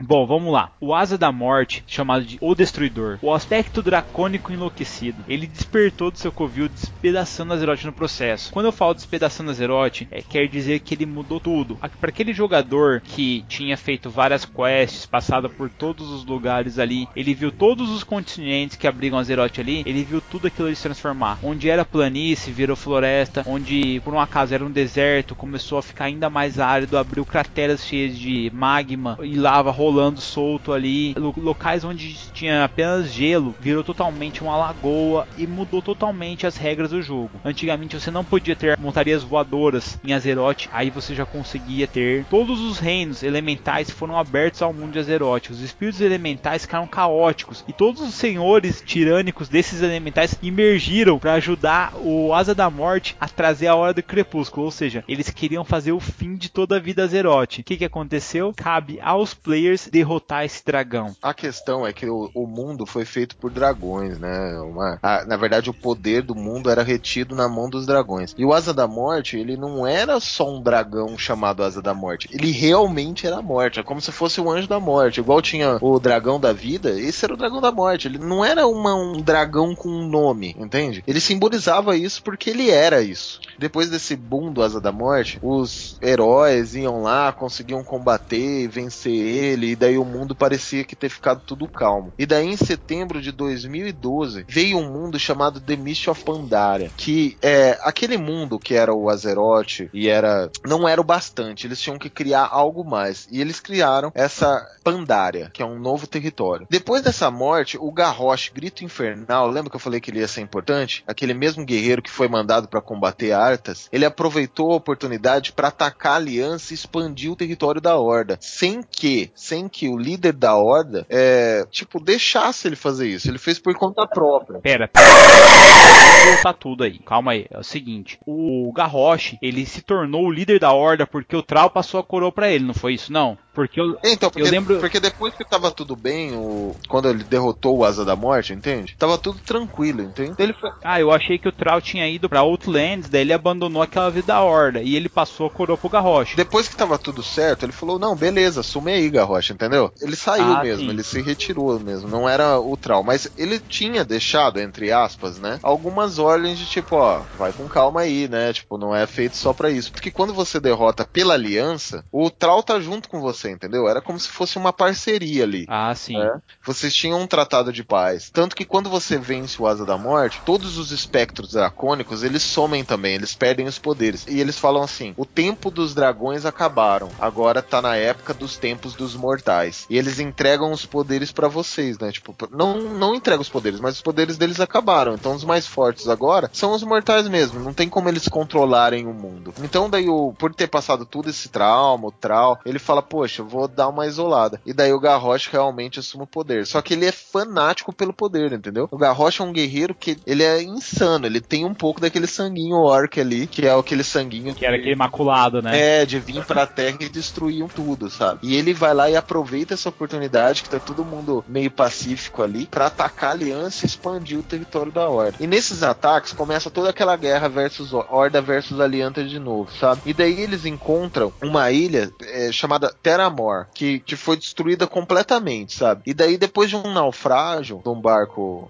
Bom, 0.00 0.26
vamos 0.26 0.52
lá. 0.52 0.72
O 0.80 0.94
Asa 0.94 1.16
da 1.16 1.32
Morte, 1.32 1.82
chamado 1.86 2.24
de 2.24 2.38
O 2.40 2.54
Destruidor, 2.54 3.18
o 3.22 3.32
aspecto 3.32 3.82
dracônico 3.82 4.52
enlouquecido, 4.52 5.24
ele 5.26 5.46
despertou 5.46 6.10
do 6.10 6.18
seu 6.18 6.30
covil 6.30 6.68
despedaçando 6.68 7.52
Azeroth 7.52 7.84
no 7.84 7.92
processo. 7.92 8.52
Quando 8.52 8.66
eu 8.66 8.72
falo 8.72 8.94
despedaçando 8.94 9.50
Azeroth, 9.50 10.06
é, 10.10 10.20
quer 10.22 10.46
dizer 10.48 10.80
que 10.80 10.94
ele 10.94 11.06
mudou 11.06 11.40
tudo. 11.40 11.78
Para 12.00 12.10
aquele 12.10 12.32
jogador 12.32 13.00
que 13.00 13.44
tinha 13.48 13.76
feito 13.76 14.10
várias 14.10 14.44
quests, 14.44 15.06
passado 15.06 15.48
por 15.48 15.70
todos 15.70 16.10
os 16.10 16.24
lugares 16.24 16.78
ali, 16.78 17.08
ele 17.16 17.34
viu 17.34 17.50
todos 17.50 17.90
os 17.90 18.04
continentes 18.04 18.76
que 18.76 18.86
abrigam 18.96 19.18
Azeroth 19.18 19.58
ali, 19.58 19.82
ele 19.86 20.02
viu 20.02 20.20
tudo 20.20 20.46
aquilo 20.46 20.74
se 20.74 20.82
transformar. 20.82 21.38
Onde 21.42 21.68
era 21.68 21.84
planície, 21.84 22.52
virou 22.52 22.74
floresta, 22.76 23.42
onde 23.46 24.00
por 24.00 24.14
um 24.14 24.20
acaso 24.20 24.54
era 24.54 24.64
um 24.64 24.70
deserto, 24.70 25.34
começou 25.34 25.78
a 25.78 25.82
ficar 25.82 26.06
ainda 26.06 26.30
mais 26.30 26.58
árido, 26.58 26.96
abriu 26.98 27.24
crateras 27.24 27.84
cheias 27.86 28.18
de 28.18 28.50
magma 28.54 29.18
e 29.22 29.36
lava 29.36 29.70
rolando 29.70 30.20
solto 30.20 30.72
ali. 30.72 31.14
Lo- 31.16 31.34
Locais 31.36 31.84
onde 31.84 32.14
tinha 32.32 32.64
apenas 32.64 33.12
gelo 33.12 33.54
virou 33.60 33.84
totalmente 33.84 34.42
uma 34.42 34.56
lagoa 34.56 35.26
e 35.36 35.46
mudou 35.46 35.82
totalmente 35.82 36.46
as 36.46 36.56
regras 36.56 36.90
do 36.90 37.02
jogo. 37.02 37.30
Antigamente 37.44 37.98
você 37.98 38.10
não 38.10 38.24
podia 38.24 38.56
ter 38.56 38.78
montarias 38.78 39.22
voadoras 39.22 39.98
em 40.04 40.12
Azeroth, 40.12 40.68
aí 40.72 40.90
você 40.90 41.14
já 41.14 41.24
conseguia 41.26 41.86
ter. 41.86 42.24
Todos 42.30 42.60
os 42.60 42.78
reinos 42.78 43.22
elementais 43.22 43.90
foram 43.90 44.18
abertos 44.18 44.62
ao 44.62 44.72
mundo 44.72 44.92
de 44.92 44.98
Azeroth. 44.98 45.50
Os 45.50 45.60
espíritos 45.60 46.00
elementais 46.00 46.62
ficaram 46.62 46.86
caóticos 46.86 47.64
e 47.68 47.72
todos 47.72 48.00
os 48.02 48.14
senhores 48.14 48.82
tirânicos 48.86 49.48
desses 49.48 49.82
elementais 49.82 50.36
emergiram 50.42 51.18
para 51.18 51.34
ajudar 51.34 51.92
o 51.96 52.32
Asa 52.32 52.54
da 52.54 52.70
Morte 52.70 53.16
a 53.20 53.28
trazer 53.28 53.66
a 53.66 53.74
hora 53.74 53.92
do 53.92 54.02
crepúsculo, 54.02 54.66
ou 54.66 54.70
seja, 54.72 55.04
eles 55.08 55.28
queriam 55.30 55.64
fazer 55.64 55.92
o 55.92 56.00
fim 56.00 56.34
de 56.36 56.48
toda 56.48 56.76
a 56.76 56.80
vida 56.80 57.02
Azeroth. 57.04 57.58
O 57.58 57.64
que, 57.64 57.76
que 57.76 57.84
aconteceu? 57.84 58.52
Cabe 58.56 58.98
aos 59.02 59.34
players 59.34 59.88
derrotar 59.88 60.44
esse 60.44 60.64
dragão. 60.64 61.14
A 61.22 61.34
questão 61.34 61.86
é 61.86 61.92
que 61.92 62.06
o, 62.08 62.30
o 62.34 62.46
mundo 62.46 62.86
foi 62.86 63.04
feito 63.04 63.36
por 63.36 63.50
dragões, 63.50 64.18
né? 64.18 64.58
Uma- 64.60 64.98
a- 65.02 65.24
na 65.26 65.36
verdade, 65.36 65.68
o 65.68 65.74
poder 65.74 66.22
do 66.22 66.34
mundo 66.34 66.70
era 66.70 66.82
retido 66.82 67.34
na 67.34 67.48
mão 67.48 67.68
dos 67.68 67.86
dragões. 67.86 68.34
E 68.38 68.44
o 68.44 68.52
Asa 68.52 68.72
da 68.72 68.86
Morte, 68.86 69.36
ele 69.36 69.56
não 69.56 69.86
era 69.86 70.20
só 70.20 70.48
um 70.50 70.62
dragão 70.62 71.18
chamado 71.18 71.62
Asa 71.64 71.82
da 71.82 71.92
Morte. 71.94 72.28
Ele 72.32 72.50
realmente 72.52 73.26
era 73.26 73.38
a 73.38 73.42
morte. 73.42 73.80
É 73.80 73.82
como 73.82 74.00
se 74.00 74.12
fosse 74.12 74.40
o 74.40 74.50
anjo 74.50 74.68
da 74.68 74.78
morte. 74.78 75.20
Igual 75.20 75.42
tinha 75.42 75.78
o 75.80 75.98
dragão 75.98 76.38
da 76.38 76.52
vida, 76.52 76.90
esse 76.98 77.24
era 77.24 77.34
o 77.34 77.36
dragão 77.36 77.60
da 77.60 77.72
morte. 77.72 78.06
Ele 78.08 78.18
não 78.18 78.44
era 78.44 78.66
uma- 78.76 78.94
um 78.94 79.20
dragão 79.20 79.74
com 79.74 79.88
um 79.88 80.06
nome, 80.08 80.54
entende? 80.58 81.02
Ele 81.06 81.20
simbolizava 81.20 81.96
isso 81.96 82.22
porque 82.22 82.50
ele 82.50 82.70
era 82.70 83.02
isso. 83.02 83.40
Depois 83.58 83.88
desse 83.90 84.14
boom 84.16 84.52
do 84.52 84.62
Asa 84.62 84.80
da 84.80 84.92
Morte, 84.92 85.38
os 85.42 85.96
heróis 86.02 86.74
iam 86.74 87.02
lá, 87.02 87.32
conseguiam 87.32 87.82
combater 87.82 88.68
vencer 88.68 89.12
ele, 89.12 89.70
e 89.72 89.76
daí 89.76 89.98
o 89.98 90.04
mundo 90.04 90.34
parecia 90.34 90.84
que 90.84 90.96
ter 90.96 91.08
ficado 91.08 91.42
tudo 91.46 91.66
calmo. 91.68 92.12
E 92.18 92.26
daí 92.26 92.46
em 92.46 92.56
setembro 92.56 93.20
de 93.20 93.32
2012 93.32 94.44
veio 94.48 94.78
um 94.78 94.90
mundo 94.92 95.18
chamado 95.18 95.60
The 95.60 95.76
Mist 95.76 96.08
of 96.08 96.24
Pandaria, 96.24 96.90
que 96.96 97.36
é 97.42 97.78
aquele 97.82 98.16
mundo 98.16 98.58
que 98.58 98.74
era 98.74 98.94
o 98.94 99.08
Azeroth 99.08 99.88
e 99.92 100.08
era 100.08 100.50
não 100.64 100.86
era 100.88 101.00
o 101.00 101.04
bastante, 101.04 101.66
eles 101.66 101.80
tinham 101.80 101.98
que 101.98 102.10
criar 102.10 102.48
algo 102.50 102.84
mais. 102.84 103.26
E 103.30 103.40
eles 103.40 103.60
criaram 103.60 104.10
essa. 104.14 104.66
Pandaria, 104.84 105.50
que 105.52 105.62
é 105.62 105.66
um 105.66 105.78
novo 105.80 106.06
território. 106.06 106.66
Depois 106.70 107.02
dessa 107.02 107.28
morte, 107.30 107.76
o 107.76 107.90
Garrosh, 107.90 108.50
Grito 108.66 108.84
Infernal, 108.84 109.48
lembra 109.48 109.70
que 109.70 109.76
eu 109.76 109.80
falei 109.80 110.00
que 110.00 110.10
ele 110.10 110.18
ia 110.18 110.26
ser 110.26 110.40
importante? 110.40 111.04
Aquele 111.06 111.32
mesmo 111.32 111.64
guerreiro 111.64 112.02
que 112.02 112.10
foi 112.10 112.26
mandado 112.26 112.66
para 112.66 112.80
combater 112.80 113.30
Arthas, 113.30 113.88
ele 113.92 114.04
aproveitou 114.04 114.72
a 114.72 114.76
oportunidade 114.76 115.52
para 115.52 115.68
atacar 115.68 116.14
a 116.14 116.16
aliança 116.16 116.72
e 116.72 116.74
expandir 116.74 117.30
o 117.30 117.36
território 117.36 117.80
da 117.80 117.96
Horda, 117.96 118.36
sem 118.40 118.82
que, 118.82 119.30
sem 119.36 119.68
que 119.68 119.88
o 119.88 119.96
líder 119.96 120.32
da 120.32 120.56
Horda, 120.56 121.06
é, 121.08 121.64
tipo, 121.70 122.00
deixasse 122.00 122.66
ele 122.66 122.74
fazer 122.74 123.06
isso. 123.06 123.28
Ele 123.28 123.38
fez 123.38 123.60
por 123.60 123.72
conta 123.76 124.04
própria. 124.04 124.58
Pera, 124.58 124.88
pera. 124.88 125.06
Vamos 125.06 126.34
voltar 126.34 126.54
tudo 126.54 126.82
aí. 126.82 126.98
Calma 126.98 127.32
aí. 127.32 127.46
É 127.48 127.58
o 127.58 127.62
seguinte. 127.62 128.18
O 128.26 128.72
Garrosh, 128.74 129.36
ele 129.40 129.64
se 129.64 129.80
tornou 129.80 130.26
o 130.26 130.32
líder 130.32 130.58
da 130.58 130.72
Horda 130.72 131.06
porque 131.06 131.36
o 131.36 131.42
Trau 131.42 131.70
passou 131.70 132.00
a 132.00 132.04
coroa 132.04 132.32
pra 132.32 132.50
ele, 132.50 132.64
não 132.64 132.74
foi 132.74 132.94
isso 132.94 133.12
não? 133.12 133.38
Porque 133.56 133.80
eu, 133.80 133.96
Então, 134.04 134.30
porque, 134.30 134.46
eu 134.46 134.50
lembro... 134.50 134.78
porque 134.78 135.00
depois 135.00 135.34
que 135.34 135.42
tava 135.42 135.70
tudo 135.70 135.96
bem, 135.96 136.34
o, 136.34 136.76
quando 136.88 137.08
ele 137.08 137.24
derrotou 137.24 137.78
o 137.78 137.84
Asa 137.86 138.04
da 138.04 138.14
Morte, 138.14 138.45
entende? 138.52 138.94
Tava 138.98 139.18
tudo 139.18 139.38
tranquilo, 139.40 140.02
entende? 140.02 140.34
Ele 140.38 140.52
foi, 140.52 140.70
Ah, 140.82 141.00
eu 141.00 141.10
achei 141.10 141.38
que 141.38 141.48
o 141.48 141.52
Trau 141.52 141.80
tinha 141.80 142.08
ido 142.08 142.28
pra 142.28 142.40
Outlands, 142.40 143.08
daí 143.08 143.22
ele 143.22 143.32
abandonou 143.32 143.82
aquela 143.82 144.10
vida 144.10 144.26
da 144.28 144.42
Horda 144.42 144.82
e 144.82 144.94
ele 144.96 145.08
passou 145.08 145.46
a 145.46 145.50
coroa 145.50 145.76
pro 145.78 145.88
Garrosh. 145.88 146.34
Depois 146.36 146.68
que 146.68 146.76
tava 146.76 146.98
tudo 146.98 147.22
certo, 147.22 147.64
ele 147.64 147.72
falou: 147.72 147.98
Não, 147.98 148.14
beleza, 148.16 148.60
assume 148.60 148.92
aí, 148.92 149.08
Garrocha, 149.10 149.52
entendeu? 149.52 149.92
Ele 150.00 150.16
saiu 150.16 150.56
Ah, 150.56 150.62
mesmo, 150.62 150.84
sim. 150.84 150.90
ele 150.90 151.02
se 151.02 151.20
retirou 151.20 151.78
mesmo, 151.80 152.08
não 152.08 152.28
era 152.28 152.58
o 152.58 152.76
Trau. 152.76 153.02
Mas 153.02 153.28
ele 153.36 153.58
tinha 153.58 154.04
deixado, 154.04 154.60
entre 154.60 154.90
aspas, 154.92 155.38
né? 155.38 155.58
Algumas 155.62 156.18
ordens 156.18 156.58
de 156.58 156.66
tipo: 156.66 156.96
Ó, 156.96 157.22
vai 157.38 157.52
com 157.52 157.68
calma 157.68 158.00
aí, 158.02 158.28
né? 158.28 158.52
Tipo, 158.52 158.78
não 158.78 158.94
é 158.94 159.06
feito 159.06 159.36
só 159.36 159.52
pra 159.52 159.70
isso. 159.70 159.92
Porque 159.92 160.10
quando 160.10 160.32
você 160.34 160.58
derrota 160.60 161.04
pela 161.04 161.34
aliança, 161.34 162.04
o 162.12 162.30
Trau 162.30 162.62
tá 162.62 162.78
junto 162.80 163.08
com 163.08 163.20
você, 163.20 163.50
entendeu? 163.50 163.88
Era 163.88 164.00
como 164.00 164.18
se 164.18 164.28
fosse 164.28 164.56
uma 164.58 164.72
parceria 164.72 165.44
ali. 165.44 165.64
Ah, 165.68 165.94
sim. 165.94 166.16
É. 166.20 166.32
Vocês 166.64 166.94
tinham 166.94 167.20
um 167.20 167.26
tratado 167.26 167.72
de 167.72 167.82
paz. 167.84 168.30
Tanto 168.36 168.54
que 168.54 168.66
quando 168.66 168.90
você 168.90 169.16
vence 169.16 169.56
o 169.62 169.66
Asa 169.66 169.86
da 169.86 169.96
Morte, 169.96 170.42
todos 170.44 170.76
os 170.76 170.92
espectros 170.92 171.52
dracônicos, 171.52 172.22
eles 172.22 172.42
somem 172.42 172.84
também, 172.84 173.14
eles 173.14 173.34
perdem 173.34 173.66
os 173.66 173.78
poderes. 173.78 174.26
E 174.28 174.38
eles 174.38 174.58
falam 174.58 174.82
assim: 174.82 175.14
o 175.16 175.24
tempo 175.24 175.70
dos 175.70 175.94
dragões 175.94 176.44
acabaram. 176.44 177.08
Agora 177.18 177.62
tá 177.62 177.80
na 177.80 177.96
época 177.96 178.34
dos 178.34 178.58
tempos 178.58 178.92
dos 178.92 179.14
mortais. 179.14 179.86
E 179.88 179.96
eles 179.96 180.20
entregam 180.20 180.70
os 180.70 180.84
poderes 180.84 181.32
pra 181.32 181.48
vocês, 181.48 181.98
né? 181.98 182.12
Tipo, 182.12 182.36
não, 182.50 182.78
não 182.78 183.14
entregam 183.14 183.40
os 183.40 183.48
poderes, 183.48 183.80
mas 183.80 183.94
os 183.94 184.02
poderes 184.02 184.36
deles 184.36 184.60
acabaram. 184.60 185.14
Então 185.14 185.34
os 185.34 185.42
mais 185.42 185.66
fortes 185.66 186.06
agora 186.06 186.50
são 186.52 186.72
os 186.72 186.82
mortais 186.82 187.26
mesmo. 187.28 187.58
Não 187.58 187.72
tem 187.72 187.88
como 187.88 188.10
eles 188.10 188.28
controlarem 188.28 189.06
o 189.06 189.14
mundo. 189.14 189.54
Então 189.62 189.88
daí, 189.88 190.10
o, 190.10 190.34
por 190.34 190.54
ter 190.54 190.66
passado 190.66 191.06
tudo 191.06 191.30
esse 191.30 191.48
trauma, 191.48 192.08
o 192.08 192.12
trau, 192.12 192.58
ele 192.66 192.78
fala: 192.78 193.00
Poxa, 193.00 193.42
vou 193.42 193.66
dar 193.66 193.88
uma 193.88 194.06
isolada. 194.06 194.60
E 194.66 194.74
daí 194.74 194.92
o 194.92 195.00
Garrosh 195.00 195.46
realmente 195.46 196.00
assume 196.00 196.24
o 196.24 196.26
poder. 196.26 196.66
Só 196.66 196.82
que 196.82 196.92
ele 196.92 197.06
é 197.06 197.12
fanático 197.12 197.94
pelo 197.94 198.12
poder, 198.12 198.25
entendeu? 198.56 198.88
O 198.90 198.96
Garrosh 198.98 199.40
é 199.40 199.42
um 199.44 199.52
guerreiro 199.52 199.94
que 199.94 200.16
ele 200.26 200.42
é 200.42 200.62
insano. 200.62 201.26
Ele 201.26 201.40
tem 201.40 201.64
um 201.64 201.74
pouco 201.74 202.00
daquele 202.00 202.26
sanguinho 202.26 202.76
orc 202.76 203.20
ali, 203.20 203.46
que 203.46 203.66
é 203.66 203.72
aquele 203.72 204.02
sanguinho 204.04 204.54
Que 204.54 204.66
era 204.66 204.76
aquele 204.76 204.94
maculado, 204.96 205.62
né? 205.62 206.02
é, 206.02 206.06
de 206.06 206.18
vir 206.18 206.44
pra 206.44 206.66
terra 206.66 206.96
e 207.00 207.08
destruir 207.08 207.62
um 207.62 207.68
tudo, 207.68 208.08
sabe? 208.10 208.40
E 208.42 208.56
ele 208.56 208.72
vai 208.72 208.94
lá 208.94 209.10
e 209.10 209.16
aproveita 209.16 209.74
essa 209.74 209.88
oportunidade, 209.88 210.62
que 210.62 210.68
tá 210.70 210.78
todo 210.78 211.04
mundo 211.04 211.44
meio 211.48 211.70
pacífico 211.70 212.42
ali, 212.42 212.66
pra 212.66 212.86
atacar 212.86 213.30
a 213.30 213.32
aliança 213.32 213.84
e 213.84 213.88
expandir 213.88 214.38
o 214.38 214.42
território 214.42 214.92
da 214.92 215.08
Horda. 215.08 215.36
E 215.40 215.46
nesses 215.46 215.82
ataques 215.82 216.32
começa 216.32 216.70
toda 216.70 216.90
aquela 216.90 217.16
guerra 217.16 217.48
versus 217.48 217.92
Horda 217.92 218.40
versus 218.40 218.80
Aliança 218.80 219.22
de 219.24 219.38
novo, 219.38 219.70
sabe? 219.78 220.00
E 220.06 220.12
daí 220.12 220.40
eles 220.40 220.64
encontram 220.64 221.32
uma 221.42 221.70
ilha 221.70 222.10
é, 222.22 222.50
chamada 222.50 222.92
Terramor, 223.02 223.66
que, 223.74 224.00
que 224.00 224.16
foi 224.16 224.36
destruída 224.36 224.86
completamente, 224.86 225.74
sabe? 225.74 226.02
E 226.06 226.14
daí 226.14 226.36
depois 226.36 226.70
de 226.70 226.76
um 226.76 226.92
naufrágio 226.92 227.80
de 227.82 227.88
um 227.88 228.00
barco, 228.00 228.15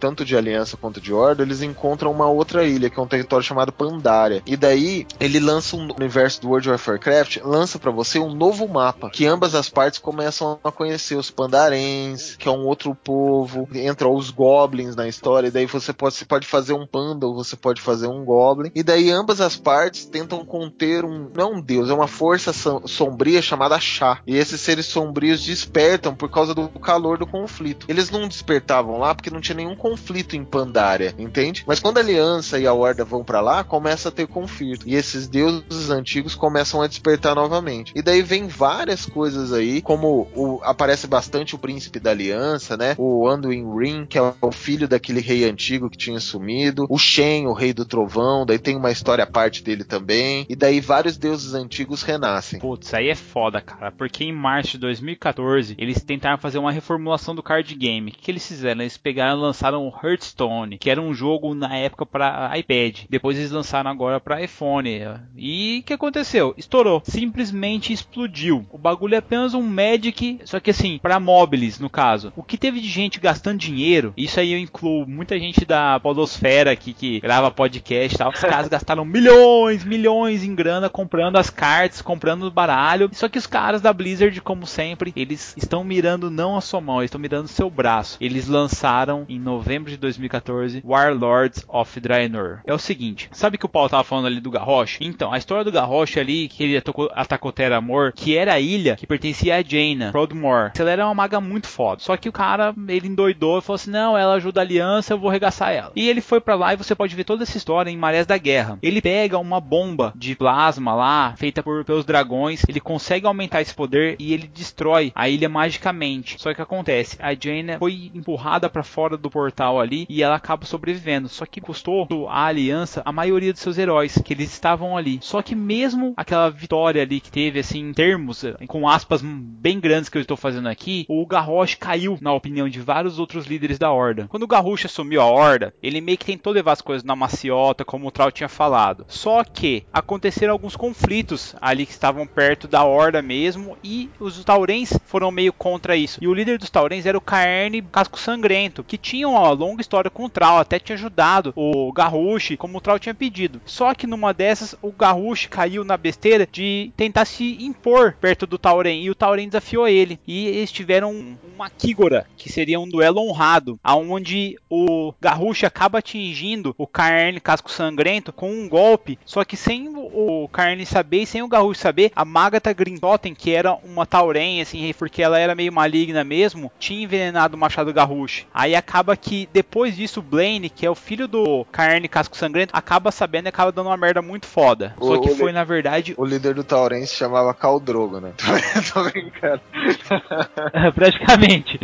tanto 0.00 0.24
de 0.24 0.36
Aliança 0.36 0.76
quanto 0.76 1.00
de 1.00 1.12
Horda, 1.12 1.42
eles 1.42 1.62
encontram 1.62 2.10
uma 2.10 2.28
outra 2.28 2.64
ilha, 2.64 2.90
que 2.90 2.98
é 2.98 3.02
um 3.02 3.06
território 3.06 3.44
chamado 3.44 3.72
Pandaria. 3.72 4.42
E 4.46 4.56
daí 4.56 5.06
ele 5.20 5.38
lança 5.38 5.76
um 5.76 5.88
universo 5.94 6.40
do 6.40 6.48
World 6.48 6.70
of 6.70 6.90
Warcraft, 6.90 7.38
lança 7.44 7.78
pra 7.78 7.90
você 7.90 8.18
um 8.18 8.34
novo 8.34 8.66
mapa, 8.68 9.10
que 9.10 9.26
ambas 9.26 9.54
as 9.54 9.68
partes 9.68 9.98
começam 9.98 10.58
a 10.62 10.72
conhecer 10.72 11.16
os 11.16 11.30
pandarens, 11.30 12.36
que 12.36 12.48
é 12.48 12.50
um 12.50 12.66
outro 12.66 12.94
povo, 12.94 13.68
entra 13.74 14.08
os 14.08 14.30
goblins 14.30 14.96
na 14.96 15.08
história, 15.08 15.48
e 15.48 15.50
daí 15.50 15.66
você 15.66 15.92
pode, 15.92 16.14
você 16.14 16.24
pode 16.24 16.46
fazer 16.46 16.72
um 16.72 16.86
panda 16.86 17.26
ou 17.26 17.34
você 17.34 17.56
pode 17.56 17.80
fazer 17.80 18.06
um 18.06 18.24
goblin. 18.24 18.70
E 18.74 18.82
daí 18.82 19.10
ambas 19.10 19.40
as 19.40 19.56
partes 19.56 20.06
tentam 20.06 20.44
conter 20.44 21.04
um, 21.04 21.30
não 21.34 21.54
um 21.54 21.60
deus, 21.60 21.90
é 21.90 21.94
uma 21.94 22.06
força 22.06 22.52
som- 22.52 22.86
sombria 22.86 23.42
chamada 23.42 23.78
Chá. 23.78 24.20
E 24.26 24.36
esses 24.36 24.60
seres 24.60 24.86
sombrios 24.86 25.42
despertam 25.42 26.14
por 26.14 26.30
causa 26.30 26.54
do 26.54 26.68
calor 26.68 27.18
do 27.18 27.26
conflito. 27.26 27.86
Eles 27.88 28.10
não 28.10 28.28
despertavam 28.28 28.98
lá 28.98 29.14
porque 29.14 29.30
não 29.36 29.40
tinha 29.40 29.56
nenhum 29.56 29.76
conflito 29.76 30.34
em 30.34 30.44
Pandaria, 30.44 31.14
entende? 31.18 31.62
Mas 31.66 31.78
quando 31.78 31.98
a 31.98 32.00
Aliança 32.00 32.58
e 32.58 32.66
a 32.66 32.72
Horda 32.72 33.04
vão 33.04 33.22
pra 33.22 33.40
lá, 33.40 33.62
começa 33.62 34.08
a 34.08 34.12
ter 34.12 34.26
conflito. 34.26 34.88
E 34.88 34.94
esses 34.94 35.28
deuses 35.28 35.90
antigos 35.90 36.34
começam 36.34 36.80
a 36.82 36.86
despertar 36.86 37.34
novamente. 37.34 37.92
E 37.94 38.02
daí 38.02 38.22
vem 38.22 38.46
várias 38.48 39.04
coisas 39.06 39.52
aí, 39.52 39.82
como 39.82 40.28
o- 40.34 40.60
aparece 40.62 41.06
bastante 41.06 41.54
o 41.54 41.58
príncipe 41.58 42.00
da 42.00 42.10
aliança, 42.10 42.76
né? 42.76 42.94
O 42.98 43.28
Anduin 43.28 43.64
Rin, 43.78 44.06
que 44.06 44.18
é 44.18 44.22
o 44.40 44.52
filho 44.52 44.88
daquele 44.88 45.20
rei 45.20 45.44
antigo 45.44 45.90
que 45.90 45.98
tinha 45.98 46.18
sumido. 46.20 46.86
O 46.88 46.98
Shen, 46.98 47.46
o 47.46 47.52
rei 47.52 47.72
do 47.74 47.84
trovão. 47.84 48.46
Daí 48.46 48.58
tem 48.58 48.76
uma 48.76 48.90
história 48.90 49.24
à 49.24 49.26
parte 49.26 49.62
dele 49.62 49.84
também. 49.84 50.46
E 50.48 50.56
daí 50.56 50.80
vários 50.80 51.16
deuses 51.16 51.52
antigos 51.54 52.02
renascem. 52.02 52.58
Putz, 52.60 52.94
aí 52.94 53.08
é 53.08 53.14
foda, 53.14 53.60
cara. 53.60 53.92
Porque 53.92 54.24
em 54.24 54.32
março 54.32 54.72
de 54.72 54.78
2014, 54.78 55.74
eles 55.78 56.02
tentaram 56.02 56.38
fazer 56.38 56.58
uma 56.58 56.72
reformulação 56.72 57.34
do 57.34 57.42
card 57.42 57.74
game. 57.74 58.10
O 58.10 58.14
que 58.14 58.30
eles 58.30 58.46
fizeram? 58.46 58.80
Eles 58.80 58.96
pegaram 58.96 59.25
e 59.32 59.34
lançaram 59.34 59.92
Hearthstone, 60.02 60.78
que 60.78 60.90
era 60.90 61.00
um 61.00 61.14
jogo 61.14 61.54
na 61.54 61.76
época 61.76 62.06
para 62.06 62.56
iPad. 62.58 63.04
Depois 63.08 63.38
eles 63.38 63.50
lançaram 63.50 63.90
agora 63.90 64.20
para 64.20 64.42
iPhone. 64.42 65.00
E 65.36 65.80
o 65.80 65.86
que 65.86 65.92
aconteceu? 65.92 66.54
Estourou. 66.56 67.02
Simplesmente 67.04 67.92
explodiu. 67.92 68.66
O 68.70 68.78
bagulho 68.78 69.14
é 69.14 69.18
apenas 69.18 69.54
um 69.54 69.62
Magic, 69.62 70.40
só 70.44 70.60
que 70.60 70.70
assim, 70.70 70.98
para 71.02 71.20
móveis, 71.20 71.78
no 71.78 71.90
caso. 71.90 72.32
O 72.36 72.42
que 72.42 72.58
teve 72.58 72.80
de 72.80 72.88
gente 72.88 73.20
gastando 73.20 73.58
dinheiro, 73.58 74.12
isso 74.16 74.38
aí 74.38 74.52
eu 74.52 74.58
incluo 74.58 75.06
muita 75.06 75.38
gente 75.38 75.64
da 75.64 75.98
podosfera 76.00 76.70
aqui 76.70 76.92
que 76.92 77.20
grava 77.20 77.50
podcast 77.50 78.14
e 78.14 78.18
tal. 78.18 78.30
Os 78.30 78.40
caras 78.40 78.68
gastaram 78.68 79.04
milhões, 79.04 79.84
milhões 79.84 80.44
em 80.44 80.54
grana 80.54 80.88
comprando 80.88 81.36
as 81.36 81.50
cartas, 81.50 82.02
comprando 82.02 82.44
o 82.44 82.50
baralho. 82.50 83.10
Só 83.12 83.28
que 83.28 83.38
os 83.38 83.46
caras 83.46 83.80
da 83.80 83.92
Blizzard, 83.92 84.40
como 84.40 84.66
sempre, 84.66 85.12
eles 85.16 85.54
estão 85.56 85.82
mirando 85.84 86.30
não 86.30 86.56
a 86.56 86.60
sua 86.60 86.80
mão, 86.80 87.00
eles 87.00 87.08
estão 87.08 87.20
mirando 87.20 87.46
o 87.46 87.48
seu 87.48 87.70
braço. 87.70 88.16
Eles 88.20 88.46
lançaram 88.46 89.15
em 89.28 89.38
novembro 89.38 89.90
de 89.90 89.96
2014 89.96 90.82
Warlords 90.84 91.64
of 91.68 92.00
Draenor. 92.00 92.60
É 92.66 92.74
o 92.74 92.78
seguinte, 92.78 93.28
sabe 93.32 93.56
que 93.56 93.66
o 93.66 93.68
Paulo 93.68 93.88
tava 93.88 94.04
falando 94.04 94.26
ali 94.26 94.40
do 94.40 94.50
Garrosh? 94.50 94.98
Então, 95.00 95.32
a 95.32 95.38
história 95.38 95.64
do 95.64 95.72
Garrosh 95.72 96.18
ali, 96.18 96.48
que 96.48 96.64
ele 96.64 96.82
atacou, 97.14 97.52
Terra 97.52 97.76
Amor, 97.76 98.12
que 98.12 98.36
era 98.36 98.54
a 98.54 98.60
ilha 98.60 98.96
que 98.96 99.06
pertencia 99.06 99.56
a 99.56 99.62
Jaina, 99.62 100.10
Proudmoore. 100.10 100.72
Ela 100.78 100.90
era 100.90 101.06
uma 101.06 101.14
maga 101.14 101.40
muito 101.40 101.68
foda. 101.68 102.00
Só 102.02 102.16
que 102.16 102.28
o 102.28 102.32
cara, 102.32 102.74
ele 102.88 103.08
endoidou 103.08 103.58
e 103.58 103.62
falou 103.62 103.76
assim: 103.76 103.90
não, 103.90 104.16
ela 104.16 104.34
ajuda 104.34 104.60
a 104.60 104.64
aliança, 104.64 105.12
eu 105.12 105.18
vou 105.18 105.30
arregaçar 105.30 105.72
ela. 105.72 105.92
E 105.94 106.08
ele 106.08 106.20
foi 106.20 106.40
pra 106.40 106.54
lá 106.54 106.72
e 106.72 106.76
você 106.76 106.94
pode 106.94 107.14
ver 107.14 107.24
toda 107.24 107.42
essa 107.42 107.56
história 107.56 107.90
em 107.90 107.96
Marés 107.96 108.26
da 108.26 108.36
Guerra. 108.36 108.78
Ele 108.82 109.00
pega 109.00 109.38
uma 109.38 109.60
bomba 109.60 110.12
de 110.16 110.34
plasma 110.34 110.94
lá, 110.94 111.34
feita 111.36 111.62
por, 111.62 111.84
pelos 111.84 112.04
dragões, 112.04 112.62
ele 112.68 112.80
consegue 112.80 113.26
aumentar 113.26 113.60
esse 113.60 113.74
poder 113.74 114.16
e 114.18 114.32
ele 114.32 114.46
destrói 114.46 115.12
a 115.14 115.28
ilha 115.28 115.48
magicamente. 115.48 116.36
Só 116.40 116.52
que 116.52 116.62
acontece, 116.62 117.16
a 117.20 117.34
Jaina 117.34 117.78
foi 117.78 118.10
empurrada 118.14 118.68
pra 118.68 118.82
fora 118.82 119.05
do 119.14 119.30
portal 119.30 119.78
ali 119.78 120.06
e 120.08 120.22
ela 120.22 120.36
acaba 120.36 120.64
sobrevivendo. 120.64 121.28
Só 121.28 121.44
que 121.44 121.60
custou 121.60 122.06
à 122.28 122.46
aliança 122.46 123.02
a 123.04 123.12
maioria 123.12 123.52
dos 123.52 123.62
seus 123.62 123.78
heróis, 123.78 124.18
que 124.24 124.32
eles 124.32 124.50
estavam 124.50 124.96
ali. 124.96 125.18
Só 125.20 125.42
que 125.42 125.54
mesmo 125.54 126.14
aquela 126.16 126.50
vitória 126.50 127.02
ali 127.02 127.20
que 127.20 127.30
teve, 127.30 127.60
assim, 127.60 127.80
em 127.80 127.92
termos, 127.92 128.44
eh, 128.44 128.54
com 128.66 128.88
aspas 128.88 129.20
bem 129.22 129.78
grandes 129.78 130.08
que 130.08 130.16
eu 130.16 130.22
estou 130.22 130.36
fazendo 130.36 130.68
aqui, 130.68 131.04
o 131.08 131.26
Garrosh 131.26 131.74
caiu, 131.74 132.18
na 132.20 132.32
opinião 132.32 132.68
de 132.68 132.80
vários 132.80 133.18
outros 133.18 133.46
líderes 133.46 133.78
da 133.78 133.90
Horda. 133.90 134.26
Quando 134.28 134.44
o 134.44 134.48
Garrosh 134.48 134.86
assumiu 134.86 135.20
a 135.20 135.26
Horda, 135.26 135.74
ele 135.82 136.00
meio 136.00 136.18
que 136.18 136.24
tentou 136.24 136.52
levar 136.52 136.72
as 136.72 136.80
coisas 136.80 137.04
na 137.04 137.16
maciota, 137.16 137.84
como 137.84 138.06
o 138.06 138.10
Trau 138.10 138.30
tinha 138.30 138.48
falado. 138.48 139.04
Só 139.08 139.44
que 139.44 139.84
aconteceram 139.92 140.52
alguns 140.52 140.76
conflitos 140.76 141.54
ali 141.60 141.84
que 141.84 141.92
estavam 141.92 142.26
perto 142.26 142.68
da 142.68 142.84
Horda 142.84 143.20
mesmo, 143.20 143.76
e 143.82 144.08
os 144.18 144.42
Taurens 144.44 144.98
foram 145.06 145.30
meio 145.30 145.52
contra 145.52 145.96
isso. 145.96 146.18
E 146.22 146.28
o 146.28 146.34
líder 146.34 146.58
dos 146.58 146.70
Taurens 146.70 147.06
era 147.06 147.18
o 147.18 147.20
Caerne 147.20 147.82
Casco 147.82 148.18
Sangrento, 148.18 148.84
que 148.86 148.96
tinha 148.98 149.28
uma 149.28 149.50
longa 149.50 149.80
história 149.80 150.10
com 150.10 150.24
o 150.24 150.28
Trau, 150.28 150.58
até 150.58 150.78
tinha 150.78 150.94
ajudado 150.94 151.52
o 151.56 151.92
Garrush, 151.92 152.56
como 152.56 152.78
o 152.78 152.80
Trau 152.80 152.98
tinha 152.98 153.14
pedido. 153.14 153.60
Só 153.64 153.94
que 153.94 154.06
numa 154.06 154.32
dessas, 154.32 154.74
o 154.80 154.92
Garrush 154.92 155.46
caiu 155.46 155.84
na 155.84 155.96
besteira 155.96 156.48
de 156.50 156.92
tentar 156.96 157.24
se 157.24 157.62
impor 157.64 158.16
perto 158.20 158.46
do 158.46 158.58
Tauren, 158.58 159.02
e 159.02 159.10
o 159.10 159.14
Tauren 159.14 159.48
desafiou 159.48 159.88
ele. 159.88 160.18
E 160.26 160.46
eles 160.46 160.70
tiveram 160.72 161.10
um- 161.12 161.36
uma 161.54 161.70
Kigora, 161.70 162.26
que 162.36 162.50
seria 162.52 162.78
um 162.78 162.88
duelo 162.88 163.20
honrado, 163.20 163.78
aonde 163.82 164.56
o 164.70 165.12
Garrush 165.20 165.64
acaba 165.64 165.98
atingindo 165.98 166.74
o 166.78 166.86
Caerne 166.86 167.40
Casco 167.40 167.70
Sangrento 167.70 168.32
com 168.32 168.50
um 168.50 168.68
golpe, 168.68 169.18
só 169.24 169.44
que 169.44 169.56
sem 169.56 169.88
o 169.96 170.48
Caerne 170.52 170.86
saber 170.86 171.22
e 171.22 171.26
sem 171.26 171.42
o 171.42 171.48
Garrush 171.48 171.78
saber, 171.78 172.12
a 172.14 172.24
Magatha 172.24 172.72
Grim 172.72 172.96
totem, 172.98 173.34
que 173.34 173.50
era 173.50 173.74
uma 173.82 174.06
Tauren, 174.06 174.60
assim, 174.60 174.92
porque 174.96 175.22
ela 175.22 175.38
era 175.38 175.54
meio 175.54 175.72
maligna 175.72 176.22
mesmo, 176.22 176.70
tinha 176.78 177.02
envenenado 177.02 177.56
o 177.56 177.58
Machado 177.58 177.92
Garrush. 177.92 178.46
Aí 178.54 178.75
acaba 178.76 179.16
que 179.16 179.48
depois 179.52 179.96
disso, 179.96 180.20
o 180.20 180.22
Blaine, 180.22 180.68
que 180.70 180.84
é 180.86 180.90
o 180.90 180.94
filho 180.94 181.26
do 181.26 181.64
Carne 181.72 182.08
Casco 182.08 182.36
Sangrento, 182.36 182.70
acaba 182.74 183.10
sabendo 183.10 183.46
e 183.46 183.48
acaba 183.48 183.72
dando 183.72 183.86
uma 183.88 183.96
merda 183.96 184.20
muito 184.22 184.46
foda. 184.46 184.94
O- 185.00 185.06
Só 185.06 185.20
que 185.20 185.30
foi, 185.34 185.52
na 185.52 185.64
verdade, 185.64 186.14
O 186.16 186.24
líder 186.24 186.54
do 186.54 186.64
Tauren 186.64 187.04
se 187.06 187.14
chamava 187.14 187.52
Khal 187.54 187.80
Drogo, 187.80 188.20
né? 188.20 188.32
Tô 188.92 189.02
brincando. 189.04 189.60
Praticamente. 190.94 191.78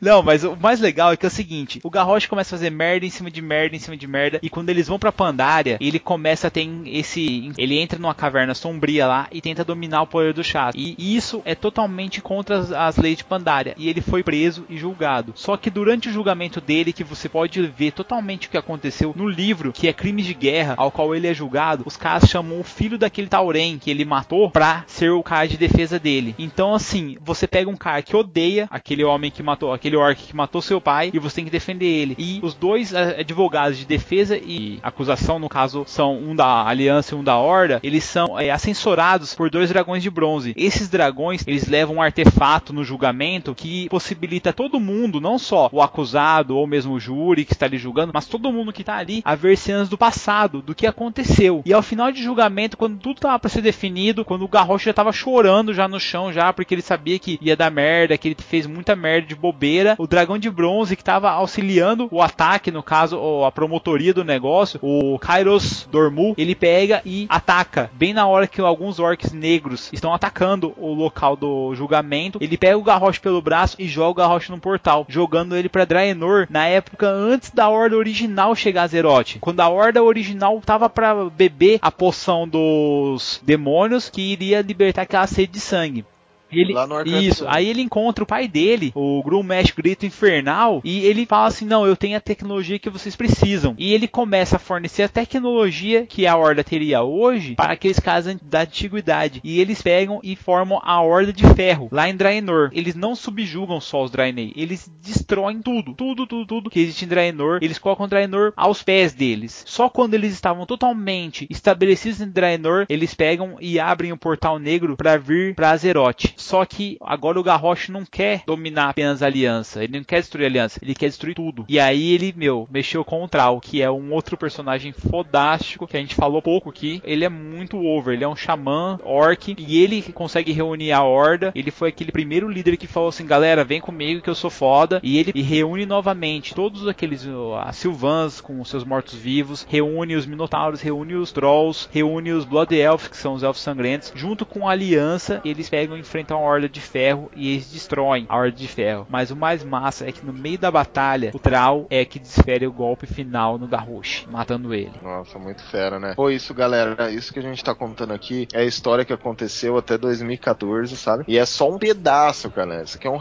Não, 0.00 0.22
mas 0.22 0.44
o 0.44 0.56
mais 0.56 0.80
legal 0.80 1.12
é 1.12 1.16
que 1.16 1.26
é 1.26 1.28
o 1.28 1.30
seguinte: 1.30 1.80
o 1.82 1.90
Garrosh 1.90 2.26
começa 2.26 2.54
a 2.54 2.58
fazer 2.58 2.70
merda 2.70 3.06
em 3.06 3.10
cima 3.10 3.30
de 3.30 3.42
merda 3.42 3.76
em 3.76 3.78
cima 3.78 3.96
de 3.96 4.06
merda. 4.06 4.38
E 4.42 4.50
quando 4.50 4.70
eles 4.70 4.88
vão 4.88 4.98
pra 4.98 5.12
Pandaria, 5.12 5.76
ele 5.80 5.98
começa 5.98 6.46
a 6.48 6.50
ter 6.50 6.68
esse. 6.86 7.52
Ele 7.56 7.78
entra 7.78 7.98
numa 7.98 8.14
caverna 8.14 8.54
sombria 8.54 9.06
lá 9.06 9.28
e 9.32 9.40
tenta 9.40 9.64
dominar 9.64 10.02
o 10.02 10.06
poder 10.06 10.32
do 10.32 10.44
chá. 10.44 10.70
E 10.74 11.16
isso 11.16 11.42
é 11.44 11.54
totalmente 11.54 12.20
contra 12.20 12.58
as, 12.58 12.72
as 12.72 12.96
leis 12.96 13.18
de 13.18 13.24
Pandaria. 13.24 13.74
E 13.76 13.88
ele 13.88 14.00
foi 14.00 14.22
preso 14.22 14.64
e 14.68 14.76
julgado. 14.76 15.32
Só 15.40 15.56
que 15.56 15.70
durante 15.70 16.10
o 16.10 16.12
julgamento 16.12 16.60
dele, 16.60 16.92
que 16.92 17.02
você 17.02 17.26
pode 17.26 17.62
ver 17.62 17.92
totalmente 17.92 18.46
o 18.46 18.50
que 18.50 18.58
aconteceu 18.58 19.14
no 19.16 19.26
livro, 19.26 19.72
que 19.72 19.88
é 19.88 19.92
Crimes 19.92 20.26
de 20.26 20.34
Guerra, 20.34 20.74
ao 20.76 20.90
qual 20.90 21.14
ele 21.14 21.26
é 21.26 21.32
julgado, 21.32 21.82
os 21.86 21.96
caras 21.96 22.28
chamam 22.28 22.60
o 22.60 22.62
filho 22.62 22.98
daquele 22.98 23.26
Tauren 23.26 23.78
que 23.78 23.90
ele 23.90 24.04
matou 24.04 24.50
pra 24.50 24.84
ser 24.86 25.08
o 25.08 25.22
cara 25.22 25.48
de 25.48 25.56
defesa 25.56 25.98
dele. 25.98 26.34
Então, 26.38 26.74
assim, 26.74 27.16
você 27.22 27.46
pega 27.46 27.70
um 27.70 27.76
cara 27.76 28.02
que 28.02 28.14
odeia 28.14 28.68
aquele 28.70 29.02
homem 29.02 29.30
que 29.30 29.42
matou, 29.42 29.72
aquele 29.72 29.96
orc 29.96 30.22
que 30.22 30.36
matou 30.36 30.60
seu 30.60 30.78
pai, 30.78 31.10
e 31.14 31.18
você 31.18 31.36
tem 31.36 31.46
que 31.46 31.50
defender 31.50 31.86
ele. 31.86 32.16
E 32.18 32.38
os 32.42 32.52
dois 32.52 32.92
eh, 32.92 33.20
advogados 33.20 33.78
de 33.78 33.86
defesa 33.86 34.36
e 34.36 34.78
acusação, 34.82 35.38
no 35.38 35.48
caso, 35.48 35.84
são 35.86 36.18
um 36.18 36.36
da 36.36 36.66
Aliança 36.66 37.14
e 37.14 37.18
um 37.18 37.24
da 37.24 37.38
Horda, 37.38 37.80
eles 37.82 38.04
são 38.04 38.38
eh, 38.38 38.50
assessorados 38.50 39.34
por 39.34 39.48
dois 39.48 39.70
dragões 39.70 40.02
de 40.02 40.10
bronze. 40.10 40.52
Esses 40.54 40.90
dragões, 40.90 41.42
eles 41.46 41.66
levam 41.66 41.96
um 41.96 42.02
artefato 42.02 42.74
no 42.74 42.84
julgamento 42.84 43.54
que 43.54 43.88
possibilita 43.88 44.52
todo 44.52 44.78
mundo, 44.78 45.18
não 45.18 45.29
só 45.38 45.68
o 45.72 45.82
acusado 45.82 46.56
ou 46.56 46.66
mesmo 46.66 46.94
o 46.94 47.00
júri 47.00 47.44
que 47.44 47.52
está 47.52 47.66
ali 47.66 47.78
julgando, 47.78 48.12
mas 48.14 48.26
todo 48.26 48.52
mundo 48.52 48.72
que 48.72 48.82
está 48.82 48.96
ali 48.96 49.22
a 49.24 49.34
ver 49.34 49.56
cenas 49.56 49.88
do 49.88 49.98
passado, 49.98 50.62
do 50.62 50.74
que 50.74 50.86
aconteceu. 50.86 51.62
E 51.64 51.72
ao 51.72 51.82
final 51.82 52.12
de 52.12 52.22
julgamento, 52.22 52.76
quando 52.76 52.98
tudo 52.98 53.16
estava 53.16 53.38
para 53.38 53.50
ser 53.50 53.62
definido, 53.62 54.24
quando 54.24 54.44
o 54.44 54.48
Garrosh 54.48 54.84
já 54.84 54.90
estava 54.90 55.12
chorando 55.12 55.74
já 55.74 55.88
no 55.88 56.00
chão 56.00 56.32
já, 56.32 56.52
porque 56.52 56.74
ele 56.74 56.82
sabia 56.82 57.18
que 57.18 57.38
ia 57.40 57.56
dar 57.56 57.70
merda, 57.70 58.16
que 58.16 58.28
ele 58.28 58.36
fez 58.38 58.66
muita 58.66 58.96
merda 58.96 59.28
de 59.28 59.34
bobeira, 59.34 59.94
o 59.98 60.06
dragão 60.06 60.38
de 60.38 60.50
bronze 60.50 60.96
que 60.96 61.02
estava 61.02 61.30
auxiliando 61.30 62.08
o 62.10 62.22
ataque, 62.22 62.70
no 62.70 62.82
caso, 62.82 63.44
a 63.44 63.52
promotoria 63.52 64.14
do 64.14 64.24
negócio, 64.24 64.78
o 64.82 65.18
Kairos 65.18 65.88
Dormu, 65.90 66.34
ele 66.36 66.54
pega 66.54 67.02
e 67.04 67.26
ataca, 67.28 67.90
bem 67.94 68.12
na 68.12 68.26
hora 68.26 68.46
que 68.46 68.60
alguns 68.60 68.98
orcs 68.98 69.32
negros 69.32 69.90
estão 69.92 70.12
atacando 70.14 70.72
o 70.76 70.92
local 70.92 71.36
do 71.36 71.74
julgamento, 71.74 72.38
ele 72.40 72.56
pega 72.56 72.78
o 72.78 72.82
Garrosh 72.82 73.18
pelo 73.18 73.42
braço 73.42 73.76
e 73.78 73.86
joga 73.86 74.10
o 74.10 74.14
Garrosh 74.14 74.48
no 74.48 74.58
portal, 74.58 75.06
jogando 75.20 75.54
ele 75.54 75.68
para 75.68 75.84
Draenor 75.84 76.46
na 76.48 76.66
época 76.66 77.06
antes 77.06 77.50
da 77.50 77.68
Horda 77.68 77.94
original 77.94 78.54
chegar 78.56 78.84
a 78.84 78.86
Zeroth. 78.86 79.36
Quando 79.38 79.60
a 79.60 79.68
Horda 79.68 80.02
original 80.02 80.58
tava 80.64 80.88
para 80.88 81.26
beber 81.26 81.78
a 81.82 81.92
poção 81.92 82.48
dos 82.48 83.38
demônios 83.44 84.08
que 84.08 84.22
iria 84.22 84.62
libertar 84.62 85.02
aquela 85.02 85.26
sede 85.26 85.52
de 85.52 85.60
sangue. 85.60 86.06
Ele, 86.52 86.72
Lá 86.72 86.86
no 86.86 87.00
isso, 87.02 87.44
aí 87.48 87.68
ele 87.68 87.80
encontra 87.80 88.24
o 88.24 88.26
pai 88.26 88.48
dele, 88.48 88.92
o 88.94 89.22
Grummesh 89.22 89.72
Grito 89.72 90.06
Infernal, 90.06 90.80
e 90.84 91.04
ele 91.04 91.26
fala 91.26 91.48
assim: 91.48 91.64
Não, 91.64 91.86
eu 91.86 91.96
tenho 91.96 92.16
a 92.16 92.20
tecnologia 92.20 92.78
que 92.78 92.90
vocês 92.90 93.16
precisam. 93.16 93.74
E 93.78 93.92
ele 93.92 94.08
começa 94.08 94.56
a 94.56 94.58
fornecer 94.58 95.04
a 95.04 95.08
tecnologia 95.08 96.06
que 96.06 96.26
a 96.26 96.36
Horda 96.36 96.64
teria 96.64 97.02
hoje 97.02 97.54
para 97.54 97.72
aqueles 97.72 97.98
caras 97.98 98.36
da 98.42 98.62
antiguidade. 98.62 99.40
E 99.44 99.60
eles 99.60 99.82
pegam 99.82 100.20
e 100.22 100.36
formam 100.36 100.80
a 100.82 101.00
Horda 101.00 101.32
de 101.32 101.44
Ferro 101.54 101.88
lá 101.90 102.08
em 102.08 102.16
Draenor. 102.16 102.70
Eles 102.72 102.94
não 102.94 103.14
subjugam 103.14 103.80
só 103.80 104.04
os 104.04 104.10
Draenei, 104.10 104.52
eles 104.56 104.90
destroem 105.02 105.62
tudo, 105.62 105.94
tudo, 105.94 106.26
tudo, 106.26 106.46
tudo 106.46 106.70
que 106.70 106.80
existe 106.80 107.04
em 107.04 107.08
Draenor. 107.08 107.58
Eles 107.62 107.78
colocam 107.78 108.08
Draenor 108.08 108.52
aos 108.56 108.82
pés 108.82 109.12
deles. 109.12 109.62
Só 109.66 109.88
quando 109.88 110.14
eles 110.14 110.32
estavam 110.32 110.66
totalmente 110.66 111.46
estabelecidos 111.50 112.20
em 112.20 112.28
Draenor, 112.28 112.86
eles 112.88 113.14
pegam 113.14 113.56
e 113.60 113.78
abrem 113.78 114.12
o 114.12 114.16
portal 114.16 114.58
negro 114.58 114.96
para 114.96 115.16
vir 115.16 115.54
para 115.54 115.70
Azeroth. 115.70 116.34
Só 116.40 116.64
que 116.64 116.96
agora 117.00 117.38
o 117.38 117.42
Garrosh 117.42 117.88
não 117.88 118.04
quer 118.04 118.42
dominar 118.46 118.90
apenas 118.90 119.22
a 119.22 119.26
aliança, 119.26 119.84
ele 119.84 119.98
não 119.98 120.04
quer 120.04 120.20
destruir 120.20 120.44
a 120.44 120.48
aliança, 120.48 120.80
ele 120.82 120.94
quer 120.94 121.06
destruir 121.06 121.34
tudo. 121.34 121.64
E 121.68 121.78
aí 121.78 122.12
ele, 122.12 122.34
meu, 122.36 122.66
mexeu 122.70 123.04
com 123.04 123.22
o 123.22 123.28
Trau, 123.28 123.60
que 123.60 123.82
é 123.82 123.90
um 123.90 124.12
outro 124.12 124.36
personagem 124.36 124.92
fodástico 124.92 125.86
que 125.86 125.96
a 125.96 126.00
gente 126.00 126.14
falou 126.14 126.42
pouco 126.42 126.70
aqui. 126.70 127.00
Ele 127.04 127.24
é 127.24 127.28
muito 127.28 127.78
over, 127.84 128.14
ele 128.14 128.24
é 128.24 128.28
um 128.28 128.36
xamã 128.36 128.98
orc 129.04 129.54
e 129.58 129.82
ele 129.82 130.02
consegue 130.14 130.52
reunir 130.52 130.92
a 130.92 131.02
horda. 131.02 131.52
Ele 131.54 131.70
foi 131.70 131.90
aquele 131.90 132.10
primeiro 132.10 132.48
líder 132.48 132.76
que 132.76 132.86
falou 132.86 133.10
assim: 133.10 133.26
"Galera, 133.26 133.64
vem 133.64 133.80
comigo 133.80 134.22
que 134.22 134.30
eu 134.30 134.34
sou 134.34 134.50
foda". 134.50 135.00
E 135.02 135.18
ele 135.18 135.42
reúne 135.42 135.84
novamente 135.84 136.54
todos 136.54 136.88
aqueles 136.88 137.26
as 137.62 137.76
Sylvans 137.76 138.40
com 138.40 138.60
os 138.60 138.68
seus 138.68 138.84
mortos-vivos, 138.84 139.66
reúne 139.68 140.16
os 140.16 140.26
minotauros, 140.26 140.80
reúne 140.80 141.14
os 141.14 141.32
trolls, 141.32 141.88
reúne 141.92 142.32
os 142.32 142.44
Blood 142.44 142.74
Elves, 142.74 143.08
que 143.08 143.16
são 143.16 143.34
os 143.34 143.42
elfos 143.42 143.62
sangrentos, 143.62 144.12
junto 144.14 144.46
com 144.46 144.68
a 144.68 144.72
aliança, 144.72 145.40
eles 145.44 145.68
pegam 145.68 145.96
e 145.96 146.00
enfrentam 146.00 146.29
a 146.36 146.38
Horda 146.38 146.68
de 146.68 146.80
Ferro 146.80 147.30
e 147.34 147.52
eles 147.54 147.70
destroem 147.70 148.26
a 148.28 148.36
Horda 148.36 148.56
de 148.56 148.68
Ferro. 148.68 149.06
Mas 149.08 149.30
o 149.30 149.36
mais 149.36 149.62
massa 149.64 150.08
é 150.08 150.12
que 150.12 150.24
no 150.24 150.32
meio 150.32 150.58
da 150.58 150.70
batalha, 150.70 151.30
o 151.34 151.38
Trau 151.38 151.86
é 151.90 152.04
que 152.04 152.18
desfere 152.18 152.66
o 152.66 152.72
golpe 152.72 153.06
final 153.06 153.58
no 153.58 153.66
Garrosh, 153.66 154.26
matando 154.30 154.74
ele. 154.74 154.92
Nossa, 155.02 155.38
muito 155.38 155.62
fera, 155.64 155.98
né? 155.98 156.14
Foi 156.14 156.34
isso, 156.34 156.52
galera. 156.54 157.10
Isso 157.10 157.32
que 157.32 157.38
a 157.38 157.42
gente 157.42 157.62
tá 157.62 157.74
contando 157.74 158.12
aqui 158.12 158.46
é 158.52 158.60
a 158.60 158.64
história 158.64 159.04
que 159.04 159.12
aconteceu 159.12 159.76
até 159.76 159.96
2014, 159.98 160.96
sabe? 160.96 161.24
E 161.26 161.38
é 161.38 161.44
só 161.46 161.70
um 161.70 161.78
pedaço, 161.78 162.50
galera. 162.50 162.84
Isso 162.84 162.96
aqui 162.96 163.06
é 163.06 163.10
um 163.10 163.16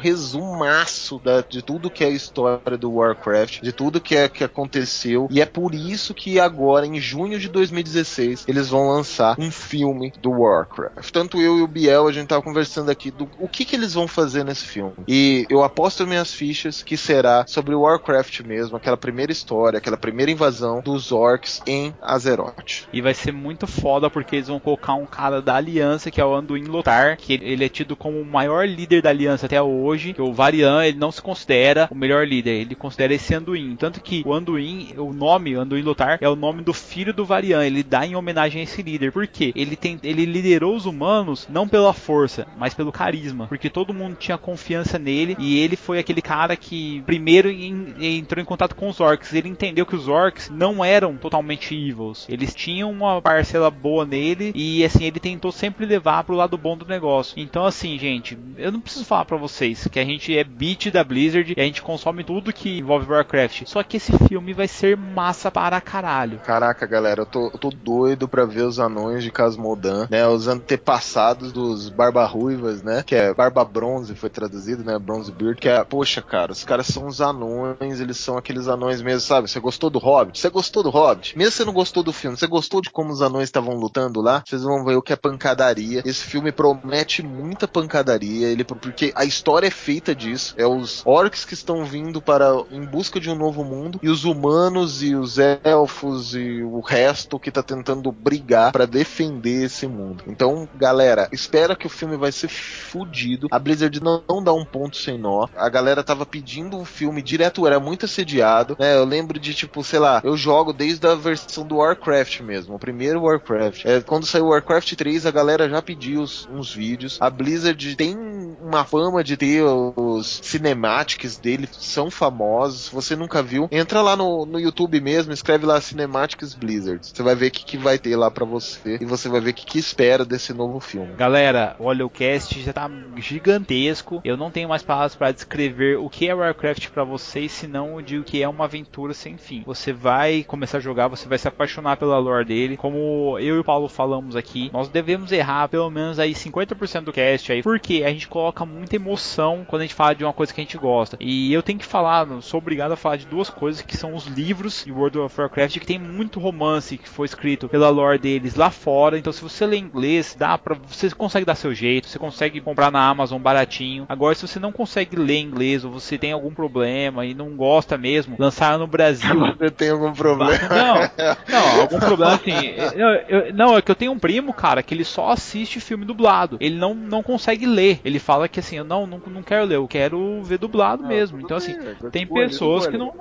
resumaço 0.49 1.19
da- 1.23 1.41
de 1.41 1.61
tudo 1.61 1.89
que 1.89 2.03
é 2.03 2.07
a 2.07 2.11
história 2.11 2.77
do 2.77 2.91
Warcraft, 2.93 3.61
de 3.61 3.71
tudo 3.71 4.01
que, 4.01 4.15
é, 4.15 4.27
que 4.27 4.43
aconteceu. 4.43 5.27
E 5.31 5.41
é 5.41 5.45
por 5.45 5.73
isso 5.73 6.13
que 6.13 6.39
agora, 6.39 6.85
em 6.85 6.99
junho 6.99 7.39
de 7.39 7.47
2016, 7.49 8.45
eles 8.47 8.69
vão 8.69 8.89
lançar 8.89 9.35
um 9.39 9.51
filme 9.51 10.11
do 10.21 10.31
Warcraft. 10.31 11.11
Tanto 11.11 11.39
eu 11.41 11.57
e 11.59 11.61
o 11.61 11.67
Biel, 11.67 12.07
a 12.07 12.11
gente 12.11 12.27
tava 12.27 12.41
conversando 12.41 12.89
aqui 12.89 12.98
do 13.07 13.29
o 13.39 13.47
que 13.47 13.63
que 13.63 13.75
eles 13.75 13.93
vão 13.93 14.07
fazer 14.07 14.43
nesse 14.43 14.65
filme. 14.65 14.93
E 15.07 15.45
eu 15.49 15.63
aposto 15.63 16.05
minhas 16.05 16.33
fichas 16.33 16.83
que 16.83 16.97
será 16.97 17.45
sobre 17.47 17.73
Warcraft 17.73 18.41
mesmo, 18.41 18.75
aquela 18.75 18.97
primeira 18.97 19.31
história, 19.31 19.77
aquela 19.77 19.97
primeira 19.97 20.31
invasão 20.31 20.81
dos 20.81 21.11
orcs 21.11 21.61
em 21.65 21.93
Azeroth. 22.01 22.87
E 22.91 23.01
vai 23.01 23.13
ser 23.13 23.31
muito 23.31 23.65
foda 23.65 24.09
porque 24.09 24.35
eles 24.35 24.47
vão 24.47 24.59
colocar 24.59 24.95
um 24.95 25.05
cara 25.05 25.41
da 25.41 25.55
aliança, 25.55 26.11
que 26.11 26.19
é 26.19 26.25
o 26.25 26.35
Anduin 26.35 26.65
Lothar, 26.65 27.17
que 27.17 27.33
ele 27.33 27.63
é 27.63 27.69
tido 27.69 27.95
como 27.95 28.19
o 28.19 28.25
maior 28.25 28.67
líder 28.67 29.01
da 29.01 29.09
aliança 29.09 29.45
até 29.45 29.61
hoje. 29.61 30.13
Que 30.13 30.21
o 30.21 30.33
Varian, 30.33 30.83
ele 30.85 30.97
não 30.97 31.11
se 31.11 31.21
considera 31.21 31.87
o 31.91 31.95
melhor 31.95 32.27
líder, 32.27 32.51
ele 32.51 32.75
considera 32.75 33.13
esse 33.13 33.33
Anduin. 33.33 33.75
Tanto 33.75 34.01
que 34.01 34.23
o 34.25 34.33
Anduin, 34.33 34.93
o 34.97 35.13
nome 35.13 35.55
Anduin 35.55 35.81
Lothar, 35.81 36.17
é 36.21 36.27
o 36.29 36.35
nome 36.35 36.63
do 36.63 36.73
filho 36.73 37.13
do 37.13 37.25
Varian. 37.25 37.63
Ele 37.63 37.83
dá 37.83 38.05
em 38.05 38.15
homenagem 38.15 38.61
a 38.61 38.63
esse 38.63 38.81
líder. 38.81 39.11
Por 39.11 39.27
quê? 39.27 39.53
Ele, 39.55 39.75
tem, 39.75 39.99
ele 40.03 40.25
liderou 40.25 40.75
os 40.75 40.85
humanos 40.85 41.47
não 41.49 41.67
pela 41.67 41.93
força, 41.93 42.47
mas 42.57 42.73
pelo 42.73 42.88
carisma. 42.91 43.47
Porque 43.47 43.69
todo 43.69 43.93
mundo 43.93 44.15
tinha 44.17 44.37
confiança 44.37 44.97
nele 44.99 45.35
e 45.39 45.59
ele 45.59 45.75
foi 45.75 45.99
aquele 45.99 46.21
cara 46.21 46.55
que 46.55 47.01
primeiro 47.05 47.49
em- 47.49 48.17
entrou 48.17 48.41
em 48.41 48.45
contato 48.45 48.75
com 48.75 48.89
os 48.89 48.99
orcs. 48.99 49.33
Ele 49.33 49.49
entendeu 49.49 49.85
que 49.85 49.95
os 49.95 50.07
orcs 50.07 50.49
não 50.49 50.83
eram 50.83 51.15
totalmente 51.15 51.75
evils. 51.75 52.25
Eles 52.29 52.53
tinham 52.53 52.91
uma 52.91 53.21
parcela 53.21 53.69
boa 53.69 54.05
nele 54.05 54.51
e 54.55 54.83
assim 54.83 55.05
ele 55.05 55.19
tentou 55.19 55.51
sempre 55.51 55.85
levar 55.85 56.23
pro 56.23 56.35
lado 56.35 56.57
bom 56.57 56.77
do 56.77 56.85
negócio. 56.85 57.33
Então 57.37 57.65
assim, 57.65 57.97
gente, 57.97 58.37
eu 58.57 58.71
não 58.71 58.79
preciso 58.81 59.05
falar 59.05 59.25
pra 59.25 59.37
vocês 59.37 59.87
que 59.91 59.99
a 59.99 60.05
gente 60.05 60.37
é 60.37 60.43
beat 60.43 60.91
da 60.91 61.03
Blizzard 61.03 61.53
e 61.55 61.61
a 61.61 61.63
gente 61.65 61.81
consome 61.81 62.23
tudo 62.23 62.53
que 62.53 62.79
envolve 62.79 63.11
Warcraft. 63.11 63.63
Só 63.65 63.83
que 63.83 63.97
esse 63.97 64.11
filme 64.27 64.53
vai 64.53 64.67
ser 64.67 64.95
massa 64.97 65.49
para 65.51 65.79
caralho. 65.81 66.39
Caraca, 66.39 66.85
galera, 66.85 67.21
eu 67.21 67.25
tô, 67.25 67.45
eu 67.47 67.57
tô 67.57 67.69
doido 67.69 68.27
pra 68.27 68.45
ver 68.45 68.63
os 68.63 68.79
anões 68.79 69.23
de 69.23 69.31
Casmodan, 69.31 70.07
né? 70.09 70.27
Os 70.27 70.47
antepassados 70.47 71.51
dos 71.51 71.89
Barba 71.89 72.25
Ruivas, 72.25 72.78
né? 72.83 73.03
Que 73.03 73.15
é 73.15 73.33
Barba 73.33 73.63
Bronze, 73.63 74.15
foi 74.15 74.29
traduzido, 74.29 74.83
né? 74.83 74.97
Bronze 74.97 75.31
Beard, 75.31 75.59
que 75.59 75.69
é, 75.69 75.83
poxa, 75.83 76.21
cara, 76.21 76.51
os 76.51 76.63
caras 76.63 76.87
são 76.87 77.07
os 77.07 77.21
anões, 77.21 77.99
eles 77.99 78.17
são 78.17 78.37
aqueles 78.37 78.67
anões 78.67 79.01
mesmo, 79.01 79.21
sabe? 79.21 79.49
Você 79.49 79.59
gostou 79.59 79.89
do 79.89 79.99
Hobbit? 79.99 80.39
Você 80.39 80.49
gostou 80.49 80.83
do 80.83 80.89
Hobbit? 80.89 81.37
Mesmo 81.37 81.51
você 81.51 81.65
não 81.65 81.73
gostou 81.73 82.03
do 82.03 82.13
filme, 82.13 82.37
você 82.37 82.47
gostou 82.47 82.81
de 82.81 82.89
como 82.89 83.11
os 83.11 83.21
anões 83.21 83.45
estavam 83.45 83.75
lutando 83.75 84.21
lá? 84.21 84.43
Vocês 84.45 84.63
vão 84.63 84.83
ver 84.83 84.95
o 84.95 85.01
que 85.01 85.13
é 85.13 85.15
pancadaria. 85.15 86.01
Esse 86.05 86.23
filme 86.23 86.51
promete 86.51 87.21
muita 87.23 87.67
pancadaria, 87.67 88.47
ele 88.47 88.63
porque 88.63 89.11
a 89.15 89.25
história 89.25 89.67
é 89.67 89.71
feita 89.71 90.13
disso. 90.15 90.53
É 90.57 90.65
os 90.65 91.01
orcs 91.05 91.45
que 91.45 91.53
estão 91.53 91.83
vindo 91.85 92.21
para 92.21 92.49
em 92.71 92.85
busca 92.85 93.19
de 93.19 93.29
um 93.29 93.35
novo 93.35 93.63
mundo 93.63 93.99
e 94.01 94.09
os 94.09 94.25
humanos 94.25 95.01
e 95.03 95.15
os 95.15 95.37
elfos 95.37 96.35
e 96.35 96.61
o 96.63 96.79
resto 96.79 97.39
que 97.39 97.51
tá 97.51 97.63
tentando 97.63 98.11
brigar 98.11 98.71
para 98.71 98.85
defender 98.85 99.65
esse 99.65 99.87
mundo. 99.87 100.23
Então, 100.27 100.67
galera, 100.75 101.27
espera 101.31 101.75
que 101.75 101.87
o 101.87 101.89
filme 101.89 102.17
vai 102.17 102.31
ser 102.31 102.47
fudido. 102.69 103.47
A 103.51 103.59
Blizzard 103.59 104.01
não, 104.01 104.43
dá 104.43 104.53
um 104.53 104.65
ponto 104.65 104.97
sem 104.97 105.17
nó. 105.17 105.47
A 105.55 105.69
galera 105.69 106.03
tava 106.03 106.25
pedindo 106.25 106.77
um 106.77 106.85
filme 106.85 107.21
direto, 107.21 107.65
era 107.65 107.79
muito 107.79 108.05
assediado, 108.05 108.75
né? 108.79 108.95
Eu 108.95 109.05
lembro 109.05 109.39
de, 109.39 109.53
tipo, 109.53 109.83
sei 109.83 109.99
lá, 109.99 110.21
eu 110.23 110.37
jogo 110.37 110.73
desde 110.73 111.05
a 111.07 111.15
versão 111.15 111.65
do 111.65 111.77
Warcraft 111.77 112.41
mesmo, 112.41 112.75
o 112.75 112.79
primeiro 112.79 113.23
Warcraft. 113.23 113.85
É, 113.85 114.01
quando 114.01 114.25
saiu 114.25 114.45
o 114.45 114.49
Warcraft 114.49 114.93
3, 114.93 115.25
a 115.25 115.31
galera 115.31 115.69
já 115.69 115.81
pediu 115.81 116.21
os, 116.21 116.47
uns 116.51 116.73
vídeos. 116.73 117.17
A 117.19 117.29
Blizzard 117.29 117.95
tem 117.95 118.15
uma 118.61 118.85
fama 118.85 119.23
de 119.23 119.35
ter 119.37 119.63
os 119.63 120.39
cinematics 120.43 121.37
dele, 121.37 121.67
são 121.71 122.09
famosos. 122.09 122.85
Se 122.85 122.95
você 122.95 123.15
nunca 123.15 123.41
viu, 123.41 123.67
entra 123.71 124.01
lá 124.01 124.15
no, 124.15 124.45
no 124.45 124.59
YouTube 124.59 124.99
mesmo, 125.01 125.33
escreve 125.33 125.65
lá 125.65 125.79
Cinematics 125.81 126.53
Blizzard. 126.53 127.05
Você 127.05 127.23
vai 127.23 127.35
ver 127.35 127.47
o 127.47 127.51
que, 127.51 127.65
que 127.65 127.77
vai 127.77 127.97
ter 127.97 128.15
lá 128.15 128.29
para 128.29 128.45
você 128.45 128.97
e 128.99 129.05
você 129.05 129.29
vai 129.29 129.41
ver 129.41 129.51
o 129.51 129.53
que, 129.53 129.65
que 129.65 129.79
espera 129.79 130.23
desse 130.25 130.53
novo 130.53 130.79
filme. 130.79 131.13
Galera, 131.15 131.75
olha, 131.79 132.05
o 132.05 132.09
cast 132.09 132.48
já 132.57 132.73
tá 132.73 132.89
gigantesco. 133.17 134.21
Eu 134.23 134.37
não 134.37 134.51
tenho 134.51 134.69
mais 134.69 134.83
palavras 134.83 135.15
para 135.15 135.31
descrever 135.31 135.97
o 135.97 136.09
que 136.09 136.27
é 136.27 136.33
Warcraft 136.33 136.89
para 136.89 137.03
vocês, 137.03 137.51
senão 137.51 138.01
de 138.01 138.17
o 138.17 138.23
que 138.23 138.41
é 138.41 138.47
uma 138.47 138.65
aventura 138.65 139.13
sem 139.13 139.37
fim. 139.37 139.63
Você 139.65 139.93
vai 139.93 140.43
começar 140.43 140.77
a 140.77 140.81
jogar, 140.81 141.07
você 141.07 141.27
vai 141.27 141.37
se 141.37 141.47
apaixonar 141.47 141.97
pela 141.97 142.17
lore 142.17 142.45
dele. 142.45 142.77
Como 142.77 143.37
eu 143.39 143.55
e 143.55 143.59
o 143.59 143.63
Paulo 143.63 143.87
falamos 143.87 144.35
aqui, 144.35 144.69
nós 144.73 144.89
devemos 144.89 145.31
errar 145.31 145.67
pelo 145.69 145.89
menos 145.89 146.19
aí 146.19 146.33
50% 146.33 147.01
do 147.01 147.13
cast 147.13 147.51
aí, 147.51 147.61
porque 147.61 148.03
a 148.05 148.09
gente 148.09 148.27
coloca 148.27 148.65
muita 148.65 148.95
emoção 148.95 149.65
quando 149.67 149.81
a 149.81 149.85
gente 149.85 149.95
fala 149.95 150.15
de 150.15 150.23
uma 150.23 150.33
coisa 150.33 150.53
que 150.53 150.61
a 150.61 150.63
gente 150.63 150.77
gosta. 150.77 151.17
E 151.19 151.53
eu 151.53 151.61
tenho 151.61 151.79
que 151.79 151.85
falar, 151.85 152.27
sou 152.41 152.59
obrigado 152.59 152.91
a 152.91 152.97
falar 152.97 153.17
de 153.17 153.25
duas 153.25 153.49
coisas 153.49 153.81
que 153.81 153.97
são 153.97 154.13
os 154.15 154.25
livros 154.25 154.83
de 154.85 154.91
World 154.91 155.19
of 155.19 155.39
Warcraft 155.39 155.79
que 155.79 155.85
tem 155.85 155.99
muito 155.99 156.39
romance 156.39 156.97
que 156.97 157.09
foi 157.09 157.25
escrito 157.25 157.67
pela 157.69 157.89
lore 157.89 158.17
deles 158.17 158.55
lá 158.55 158.69
fora. 158.69 159.17
Então 159.17 159.33
se 159.33 159.41
você 159.41 159.65
lê 159.65 159.77
inglês, 159.77 160.35
dá 160.37 160.57
para 160.57 160.75
você 160.75 161.09
consegue 161.11 161.45
dar 161.45 161.55
seu 161.55 161.73
jeito, 161.73 162.07
você 162.07 162.17
consegue 162.17 162.38
comprar 162.61 162.91
na 162.91 163.07
Amazon 163.07 163.41
baratinho. 163.41 164.05
Agora 164.07 164.35
se 164.35 164.47
você 164.47 164.59
não 164.59 164.71
consegue 164.71 165.15
ler 165.15 165.39
inglês 165.39 165.83
ou 165.83 165.91
você 165.91 166.17
tem 166.17 166.31
algum 166.31 166.53
problema 166.53 167.25
e 167.25 167.33
não 167.33 167.55
gosta 167.55 167.97
mesmo, 167.97 168.35
lançar 168.39 168.77
no 168.79 168.87
Brasil. 168.87 169.29
Você 169.59 169.71
tem 169.71 169.89
algum 169.89 170.13
problema? 170.13 170.51
Não, 170.69 171.25
não, 171.49 171.81
algum 171.81 171.99
problema 171.99 172.35
assim. 172.35 172.51
Eu, 172.95 173.09
eu, 173.27 173.53
não, 173.53 173.77
é 173.77 173.81
que 173.81 173.91
eu 173.91 173.95
tenho 173.95 174.11
um 174.11 174.19
primo, 174.19 174.53
cara, 174.53 174.81
que 174.81 174.93
ele 174.93 175.03
só 175.03 175.31
assiste 175.31 175.79
filme 175.79 176.05
dublado. 176.05 176.57
Ele 176.59 176.75
não, 176.77 176.93
não 176.93 177.21
consegue 177.21 177.65
ler. 177.65 177.99
Ele 178.05 178.19
fala 178.19 178.47
que 178.47 178.59
assim, 178.59 178.77
eu 178.77 178.83
não, 178.83 179.05
não, 179.05 179.21
não 179.27 179.43
quero 179.43 179.65
ler, 179.65 179.75
eu 179.75 179.87
quero 179.87 180.41
ver 180.43 180.57
dublado 180.59 181.05
mesmo. 181.05 181.39
Então 181.41 181.57
assim, 181.57 181.75
tem 182.11 182.25
pessoas 182.25 182.87
que 182.87 182.97
não 182.97 183.13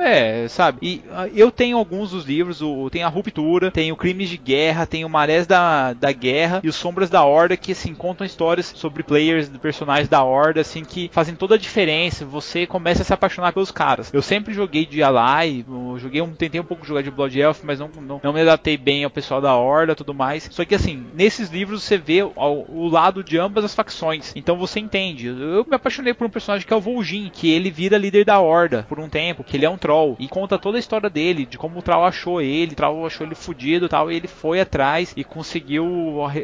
é, 0.00 0.48
sabe? 0.48 0.78
E 0.82 1.02
uh, 1.08 1.30
eu 1.34 1.50
tenho 1.50 1.76
alguns 1.76 2.10
dos 2.10 2.24
livros, 2.24 2.60
o, 2.62 2.88
tem 2.90 3.02
a 3.02 3.08
Ruptura, 3.08 3.70
tem 3.70 3.92
o 3.92 3.96
Crimes 3.96 4.28
de 4.28 4.36
Guerra, 4.36 4.86
tem 4.86 5.04
o 5.04 5.08
Marés 5.08 5.46
da, 5.46 5.92
da 5.92 6.12
Guerra 6.12 6.60
e 6.62 6.68
os 6.68 6.76
Sombras 6.76 7.10
da 7.10 7.24
Horda, 7.24 7.56
que 7.56 7.72
assim, 7.72 7.94
contam 7.94 8.26
histórias 8.26 8.72
sobre 8.74 9.02
players, 9.02 9.48
personagens 9.48 10.08
da 10.08 10.22
Horda, 10.22 10.60
assim, 10.60 10.84
que 10.84 11.10
fazem 11.12 11.34
toda 11.34 11.54
a 11.54 11.58
diferença. 11.58 12.24
Você 12.24 12.66
começa 12.66 13.02
a 13.02 13.04
se 13.04 13.12
apaixonar 13.12 13.52
pelos 13.52 13.70
caras. 13.70 14.12
Eu 14.12 14.22
sempre 14.22 14.52
joguei 14.52 14.86
de 14.86 15.02
Ally, 15.02 15.64
joguei 15.98 16.20
um, 16.20 16.32
tentei 16.32 16.60
um 16.60 16.64
pouco 16.64 16.86
jogar 16.86 17.02
de 17.02 17.10
Blood 17.10 17.38
Elf, 17.38 17.62
mas 17.62 17.78
não, 17.78 17.90
não, 18.00 18.20
não 18.22 18.32
me 18.32 18.40
adaptei 18.40 18.76
bem 18.76 19.04
ao 19.04 19.10
pessoal 19.10 19.40
da 19.40 19.54
Horda 19.54 19.94
tudo 19.94 20.14
mais. 20.14 20.48
Só 20.50 20.64
que 20.64 20.74
assim, 20.74 21.06
nesses 21.14 21.50
livros 21.50 21.82
você 21.82 21.96
vê 21.96 22.22
o, 22.22 22.32
o 22.36 22.88
lado 22.88 23.22
de 23.22 23.38
ambas 23.38 23.64
as 23.64 23.74
facções. 23.74 24.32
Então 24.36 24.56
você 24.56 24.80
entende. 24.80 25.26
Eu 25.26 25.64
me 25.68 25.76
apaixonei 25.76 26.14
por 26.14 26.26
um 26.26 26.30
personagem 26.30 26.66
que 26.66 26.72
é 26.72 26.76
o 26.76 26.80
Vol'jin, 26.80 27.30
que 27.32 27.50
ele 27.50 27.70
vira 27.70 27.98
líder 27.98 28.24
da 28.24 28.38
Horda 28.40 28.84
por 28.88 28.98
um 29.00 29.08
tempo, 29.08 29.44
que 29.44 29.56
ele 29.56 29.64
é 29.64 29.70
um 29.70 29.78
Troll 29.86 30.16
e 30.18 30.26
conta 30.26 30.58
toda 30.58 30.76
a 30.76 30.80
história 30.80 31.08
dele, 31.08 31.46
de 31.46 31.56
como 31.56 31.78
o 31.78 31.82
Troll 31.82 32.04
achou 32.04 32.40
ele, 32.40 32.72
o 32.72 32.76
Troll 32.76 33.06
achou 33.06 33.24
ele 33.24 33.36
fudido 33.36 33.88
tal, 33.88 34.10
e 34.10 34.16
ele 34.16 34.26
foi 34.26 34.60
atrás 34.60 35.12
e 35.16 35.22
conseguiu 35.22 35.86